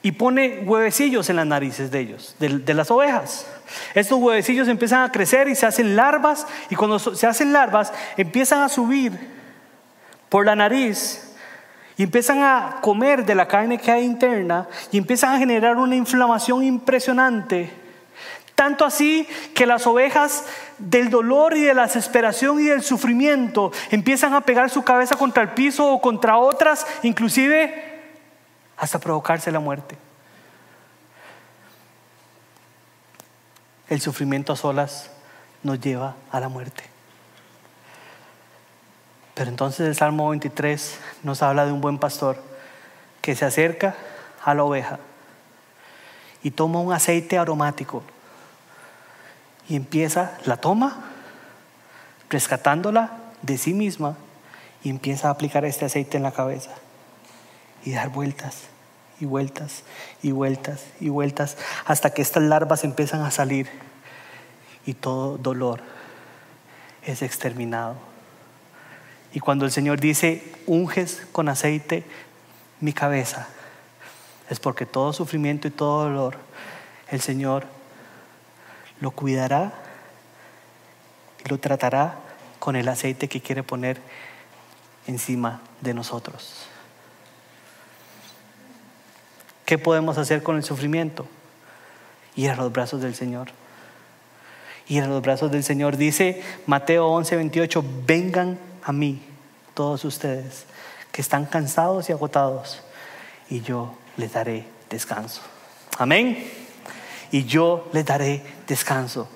y 0.02 0.12
pone 0.12 0.60
huevecillos 0.64 1.28
en 1.30 1.36
las 1.36 1.46
narices 1.46 1.90
de 1.90 2.00
ellos, 2.00 2.36
de, 2.38 2.74
las 2.74 2.90
ovejas. 2.90 3.46
Estos 3.94 4.18
huevecillos 4.18 4.68
empiezan 4.68 5.02
a 5.02 5.10
crecer 5.10 5.48
y 5.48 5.54
se 5.54 5.66
hacen 5.66 5.96
larvas 5.96 6.46
y 6.70 6.76
cuando 6.76 6.98
se 6.98 7.26
hacen 7.26 7.52
larvas 7.52 7.92
empiezan 8.16 8.62
a 8.62 8.68
subir 8.68 9.12
por 10.28 10.46
la 10.46 10.54
nariz 10.54 11.34
y 11.96 12.04
empiezan 12.04 12.42
a 12.42 12.78
comer 12.82 13.24
de 13.24 13.34
la 13.34 13.48
carne 13.48 13.78
que 13.78 13.90
hay 13.90 14.04
interna 14.04 14.68
y 14.92 14.98
empiezan 14.98 15.34
a 15.34 15.38
generar 15.38 15.76
una 15.76 15.96
inflamación 15.96 16.62
impresionante. 16.62 17.70
Tanto 18.54 18.84
así 18.86 19.28
que 19.54 19.66
las 19.66 19.86
ovejas 19.86 20.44
del 20.78 21.10
dolor 21.10 21.56
y 21.56 21.62
de 21.62 21.74
la 21.74 21.82
desesperación 21.82 22.60
y 22.60 22.64
del 22.64 22.82
sufrimiento 22.82 23.70
empiezan 23.90 24.32
a 24.34 24.40
pegar 24.42 24.70
su 24.70 24.82
cabeza 24.82 25.16
contra 25.16 25.42
el 25.42 25.50
piso 25.50 25.90
o 25.92 26.00
contra 26.00 26.38
otras, 26.38 26.86
inclusive 27.02 27.95
hasta 28.76 28.98
provocarse 28.98 29.50
la 29.50 29.60
muerte. 29.60 29.96
El 33.88 34.00
sufrimiento 34.00 34.52
a 34.52 34.56
solas 34.56 35.10
nos 35.62 35.80
lleva 35.80 36.14
a 36.30 36.40
la 36.40 36.48
muerte. 36.48 36.84
Pero 39.34 39.50
entonces 39.50 39.86
el 39.86 39.94
Salmo 39.94 40.30
23 40.30 40.98
nos 41.22 41.42
habla 41.42 41.66
de 41.66 41.72
un 41.72 41.80
buen 41.80 41.98
pastor 41.98 42.42
que 43.20 43.36
se 43.36 43.44
acerca 43.44 43.94
a 44.44 44.54
la 44.54 44.64
oveja 44.64 44.98
y 46.42 46.50
toma 46.50 46.80
un 46.80 46.92
aceite 46.92 47.38
aromático 47.38 48.02
y 49.68 49.76
empieza, 49.76 50.38
la 50.44 50.56
toma, 50.56 51.04
rescatándola 52.30 53.18
de 53.42 53.58
sí 53.58 53.74
misma 53.74 54.16
y 54.82 54.90
empieza 54.90 55.28
a 55.28 55.32
aplicar 55.32 55.64
este 55.64 55.84
aceite 55.84 56.16
en 56.16 56.22
la 56.22 56.32
cabeza 56.32 56.70
y 57.86 57.92
dar 57.92 58.10
vueltas 58.10 58.64
y 59.20 59.24
vueltas 59.24 59.84
y 60.22 60.32
vueltas 60.32 60.84
y 61.00 61.08
vueltas 61.08 61.56
hasta 61.86 62.10
que 62.10 62.20
estas 62.20 62.42
larvas 62.42 62.84
empiezan 62.84 63.22
a 63.22 63.30
salir 63.30 63.68
y 64.84 64.92
todo 64.92 65.38
dolor 65.38 65.80
es 67.02 67.22
exterminado. 67.22 67.94
Y 69.32 69.40
cuando 69.40 69.64
el 69.64 69.70
Señor 69.70 70.00
dice, 70.00 70.52
unges 70.66 71.22
con 71.30 71.48
aceite 71.48 72.04
mi 72.80 72.92
cabeza, 72.92 73.46
es 74.50 74.58
porque 74.58 74.84
todo 74.84 75.12
sufrimiento 75.12 75.68
y 75.68 75.70
todo 75.70 76.04
dolor, 76.04 76.36
el 77.08 77.20
Señor 77.20 77.66
lo 79.00 79.12
cuidará 79.12 79.72
y 81.44 81.48
lo 81.48 81.58
tratará 81.58 82.16
con 82.58 82.74
el 82.74 82.88
aceite 82.88 83.28
que 83.28 83.40
quiere 83.40 83.62
poner 83.62 84.00
encima 85.06 85.60
de 85.80 85.94
nosotros. 85.94 86.68
¿Qué 89.66 89.78
podemos 89.78 90.16
hacer 90.16 90.44
con 90.44 90.56
el 90.56 90.62
sufrimiento? 90.62 91.26
Ir 92.36 92.50
a 92.50 92.56
los 92.56 92.72
brazos 92.72 93.02
del 93.02 93.16
Señor. 93.16 93.48
Ir 94.88 95.02
a 95.02 95.08
los 95.08 95.20
brazos 95.20 95.50
del 95.50 95.64
Señor. 95.64 95.96
Dice 95.96 96.40
Mateo 96.66 97.08
11, 97.08 97.34
28, 97.34 97.84
vengan 98.06 98.58
a 98.84 98.92
mí 98.92 99.20
todos 99.74 100.04
ustedes 100.04 100.66
que 101.10 101.20
están 101.20 101.46
cansados 101.46 102.08
y 102.08 102.12
agotados 102.12 102.80
y 103.50 103.60
yo 103.60 103.96
les 104.16 104.32
daré 104.32 104.64
descanso. 104.88 105.42
Amén. 105.98 106.48
Y 107.32 107.44
yo 107.44 107.90
les 107.92 108.06
daré 108.06 108.42
descanso. 108.68 109.28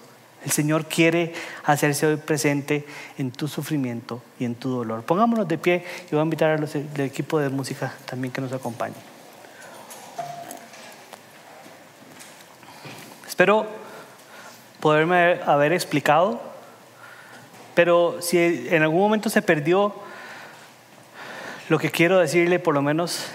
El 0.45 0.53
Señor 0.53 0.87
quiere 0.87 1.35
hacerse 1.64 2.07
hoy 2.07 2.16
presente 2.16 2.87
en 3.18 3.33
tu 3.33 3.49
sufrimiento 3.49 4.22
y 4.39 4.45
en 4.45 4.55
tu 4.55 4.70
dolor. 4.70 5.03
Pongámonos 5.03 5.49
de 5.49 5.59
pie 5.59 5.85
y 6.07 6.11
voy 6.12 6.20
a 6.20 6.22
invitar 6.22 6.51
al 6.51 7.01
equipo 7.01 7.41
de 7.41 7.49
música 7.49 7.93
también 8.07 8.33
que 8.33 8.41
nos 8.41 8.53
acompañe. 8.53 9.09
Espero 13.41 13.66
poderme 14.80 15.41
haber 15.47 15.72
explicado, 15.72 16.43
pero 17.74 18.20
si 18.20 18.36
en 18.68 18.82
algún 18.82 19.01
momento 19.01 19.30
se 19.30 19.41
perdió, 19.41 19.95
lo 21.70 21.78
que 21.78 21.91
quiero 21.91 22.18
decirle 22.18 22.59
por 22.59 22.74
lo 22.74 22.82
menos 22.82 23.28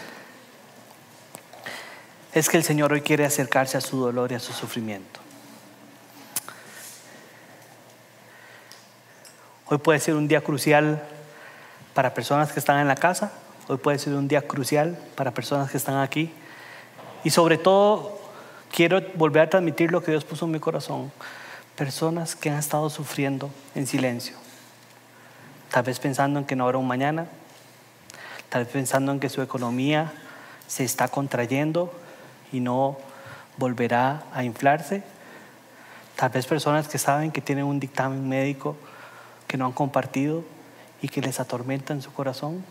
es 2.35 2.49
que 2.49 2.57
el 2.57 2.63
Señor 2.63 2.93
hoy 2.93 3.01
quiere 3.01 3.25
acercarse 3.25 3.77
a 3.77 3.81
su 3.81 3.99
dolor 3.99 4.31
y 4.31 4.35
a 4.35 4.39
su 4.39 4.53
sufrimiento. 4.53 5.19
Hoy 9.65 9.79
puede 9.79 9.99
ser 9.99 10.13
un 10.13 10.27
día 10.27 10.41
crucial 10.41 11.01
para 11.95 12.13
personas 12.13 12.51
que 12.51 12.59
están 12.59 12.79
en 12.79 12.87
la 12.87 12.95
casa, 12.95 13.31
hoy 13.67 13.77
puede 13.77 13.97
ser 13.97 14.13
un 14.13 14.27
día 14.27 14.43
crucial 14.43 14.99
para 15.15 15.31
personas 15.31 15.71
que 15.71 15.77
están 15.77 15.97
aquí. 15.97 16.31
Y 17.23 17.31
sobre 17.31 17.57
todo, 17.57 18.24
quiero 18.75 19.01
volver 19.15 19.43
a 19.43 19.49
transmitir 19.49 19.89
lo 19.89 20.03
que 20.03 20.11
Dios 20.11 20.25
puso 20.25 20.43
en 20.45 20.51
mi 20.51 20.59
corazón. 20.59 21.09
Personas 21.77 22.35
que 22.35 22.49
han 22.49 22.59
estado 22.59 22.89
sufriendo 22.89 23.49
en 23.73 23.87
silencio. 23.87 24.35
Tal 25.71 25.83
vez 25.83 25.97
pensando 25.99 26.39
en 26.39 26.45
que 26.45 26.57
no 26.57 26.65
habrá 26.65 26.77
un 26.77 26.87
mañana. 26.87 27.27
Tal 28.49 28.65
vez 28.65 28.73
pensando 28.73 29.13
en 29.13 29.21
que 29.21 29.29
su 29.29 29.41
economía 29.41 30.11
se 30.67 30.83
está 30.83 31.07
contrayendo 31.07 31.93
y 32.51 32.59
no 32.59 32.97
volverá 33.55 34.23
a 34.33 34.43
inflarse. 34.43 35.03
Tal 36.17 36.31
vez 36.31 36.45
personas 36.45 36.89
que 36.89 36.97
saben 36.97 37.31
que 37.31 37.39
tienen 37.39 37.63
un 37.63 37.79
dictamen 37.79 38.27
médico 38.27 38.75
que 39.47 39.55
no 39.55 39.65
han 39.65 39.71
compartido 39.71 40.43
y 41.01 41.07
que 41.07 41.21
les 41.21 41.39
atormenta 41.39 41.93
en 41.93 42.01
su 42.01 42.11
corazón. 42.11 42.65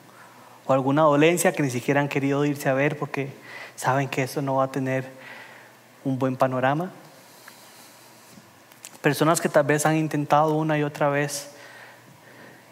O 0.66 0.74
alguna 0.74 1.02
dolencia 1.02 1.52
que 1.52 1.62
ni 1.62 1.70
siquiera 1.70 2.02
han 2.02 2.08
querido 2.08 2.44
irse 2.44 2.68
a 2.68 2.74
ver 2.74 2.98
porque 2.98 3.32
saben 3.74 4.08
que 4.08 4.22
eso 4.22 4.42
no 4.42 4.56
va 4.56 4.64
a 4.64 4.70
tener 4.70 5.23
un 6.04 6.18
buen 6.18 6.36
panorama. 6.36 6.90
Personas 9.00 9.40
que 9.40 9.48
tal 9.48 9.64
vez 9.64 9.86
han 9.86 9.96
intentado 9.96 10.54
una 10.54 10.78
y 10.78 10.82
otra 10.82 11.08
vez 11.08 11.50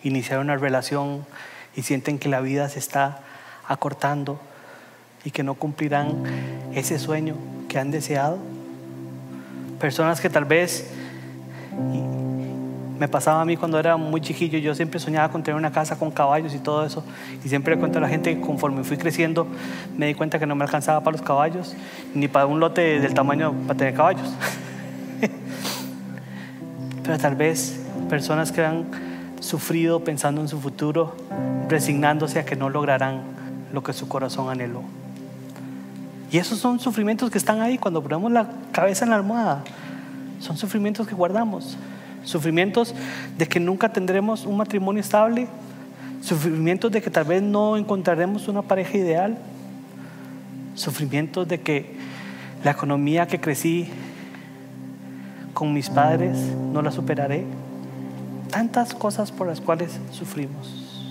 iniciar 0.02 0.38
una 0.38 0.56
relación 0.56 1.26
y 1.74 1.82
sienten 1.82 2.18
que 2.18 2.28
la 2.28 2.40
vida 2.40 2.68
se 2.68 2.78
está 2.78 3.20
acortando 3.66 4.40
y 5.24 5.30
que 5.30 5.42
no 5.42 5.54
cumplirán 5.54 6.24
ese 6.74 6.98
sueño 6.98 7.36
que 7.68 7.78
han 7.78 7.90
deseado. 7.90 8.38
Personas 9.78 10.20
que 10.20 10.30
tal 10.30 10.44
vez 10.44 10.90
me 13.02 13.08
pasaba 13.08 13.40
a 13.40 13.44
mí 13.44 13.56
cuando 13.56 13.80
era 13.80 13.96
muy 13.96 14.20
chiquillo, 14.20 14.60
yo 14.60 14.76
siempre 14.76 15.00
soñaba 15.00 15.28
con 15.28 15.42
tener 15.42 15.58
una 15.58 15.72
casa 15.72 15.98
con 15.98 16.12
caballos 16.12 16.54
y 16.54 16.60
todo 16.60 16.86
eso. 16.86 17.02
Y 17.44 17.48
siempre 17.48 17.74
le 17.74 17.80
cuento 17.80 17.98
a 17.98 18.00
la 18.00 18.08
gente 18.08 18.32
que 18.32 18.40
conforme 18.40 18.84
fui 18.84 18.96
creciendo, 18.96 19.48
me 19.96 20.06
di 20.06 20.14
cuenta 20.14 20.38
que 20.38 20.46
no 20.46 20.54
me 20.54 20.62
alcanzaba 20.62 21.00
para 21.00 21.16
los 21.16 21.26
caballos, 21.26 21.74
ni 22.14 22.28
para 22.28 22.46
un 22.46 22.60
lote 22.60 23.00
del 23.00 23.12
tamaño 23.12 23.54
para 23.66 23.76
tener 23.76 23.94
caballos. 23.94 24.32
Pero 27.02 27.18
tal 27.18 27.34
vez 27.34 27.84
personas 28.08 28.52
que 28.52 28.64
han 28.64 28.84
sufrido 29.40 30.04
pensando 30.04 30.40
en 30.40 30.46
su 30.46 30.60
futuro, 30.60 31.16
resignándose 31.68 32.38
a 32.38 32.44
que 32.44 32.54
no 32.54 32.70
lograrán 32.70 33.22
lo 33.72 33.82
que 33.82 33.92
su 33.94 34.06
corazón 34.06 34.48
anheló. 34.48 34.82
Y 36.30 36.38
esos 36.38 36.60
son 36.60 36.78
sufrimientos 36.78 37.32
que 37.32 37.38
están 37.38 37.62
ahí 37.62 37.78
cuando 37.78 38.00
ponemos 38.00 38.30
la 38.30 38.46
cabeza 38.70 39.04
en 39.04 39.10
la 39.10 39.16
almohada. 39.16 39.64
Son 40.38 40.56
sufrimientos 40.56 41.08
que 41.08 41.16
guardamos. 41.16 41.76
Sufrimientos 42.24 42.94
de 43.36 43.46
que 43.46 43.60
nunca 43.60 43.92
tendremos 43.92 44.46
un 44.46 44.56
matrimonio 44.56 45.00
estable. 45.00 45.48
Sufrimientos 46.20 46.92
de 46.92 47.02
que 47.02 47.10
tal 47.10 47.24
vez 47.24 47.42
no 47.42 47.76
encontraremos 47.76 48.48
una 48.48 48.62
pareja 48.62 48.96
ideal. 48.96 49.38
Sufrimientos 50.74 51.48
de 51.48 51.60
que 51.60 51.96
la 52.64 52.70
economía 52.70 53.26
que 53.26 53.40
crecí 53.40 53.88
con 55.52 55.72
mis 55.72 55.90
padres 55.90 56.36
no 56.72 56.82
la 56.82 56.90
superaré. 56.90 57.44
Tantas 58.50 58.94
cosas 58.94 59.32
por 59.32 59.46
las 59.46 59.60
cuales 59.60 59.98
sufrimos. 60.10 61.08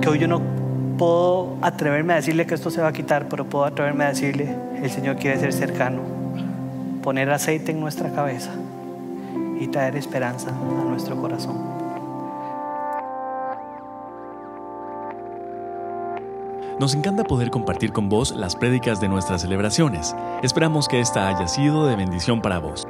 Que 0.00 0.08
hoy 0.08 0.18
yo 0.18 0.28
no 0.28 0.42
puedo 0.98 1.56
atreverme 1.62 2.12
a 2.12 2.16
decirle 2.16 2.46
que 2.46 2.54
esto 2.54 2.70
se 2.70 2.80
va 2.80 2.88
a 2.88 2.92
quitar, 2.92 3.28
pero 3.28 3.46
puedo 3.46 3.64
atreverme 3.64 4.04
a 4.04 4.08
decirle, 4.08 4.54
el 4.84 4.90
Señor 4.90 5.16
quiere 5.16 5.40
ser 5.40 5.54
cercano, 5.54 6.02
poner 7.02 7.30
aceite 7.30 7.72
en 7.72 7.80
nuestra 7.80 8.10
cabeza 8.10 8.50
y 9.58 9.66
traer 9.68 9.96
esperanza 9.96 10.50
a 10.50 10.84
nuestro 10.84 11.16
corazón. 11.16 11.56
Nos 16.78 16.94
encanta 16.94 17.24
poder 17.24 17.50
compartir 17.50 17.92
con 17.92 18.10
vos 18.10 18.32
las 18.36 18.56
prédicas 18.56 19.00
de 19.00 19.08
nuestras 19.08 19.40
celebraciones. 19.40 20.14
Esperamos 20.42 20.86
que 20.86 21.00
esta 21.00 21.28
haya 21.28 21.48
sido 21.48 21.86
de 21.86 21.96
bendición 21.96 22.42
para 22.42 22.58
vos. 22.58 22.86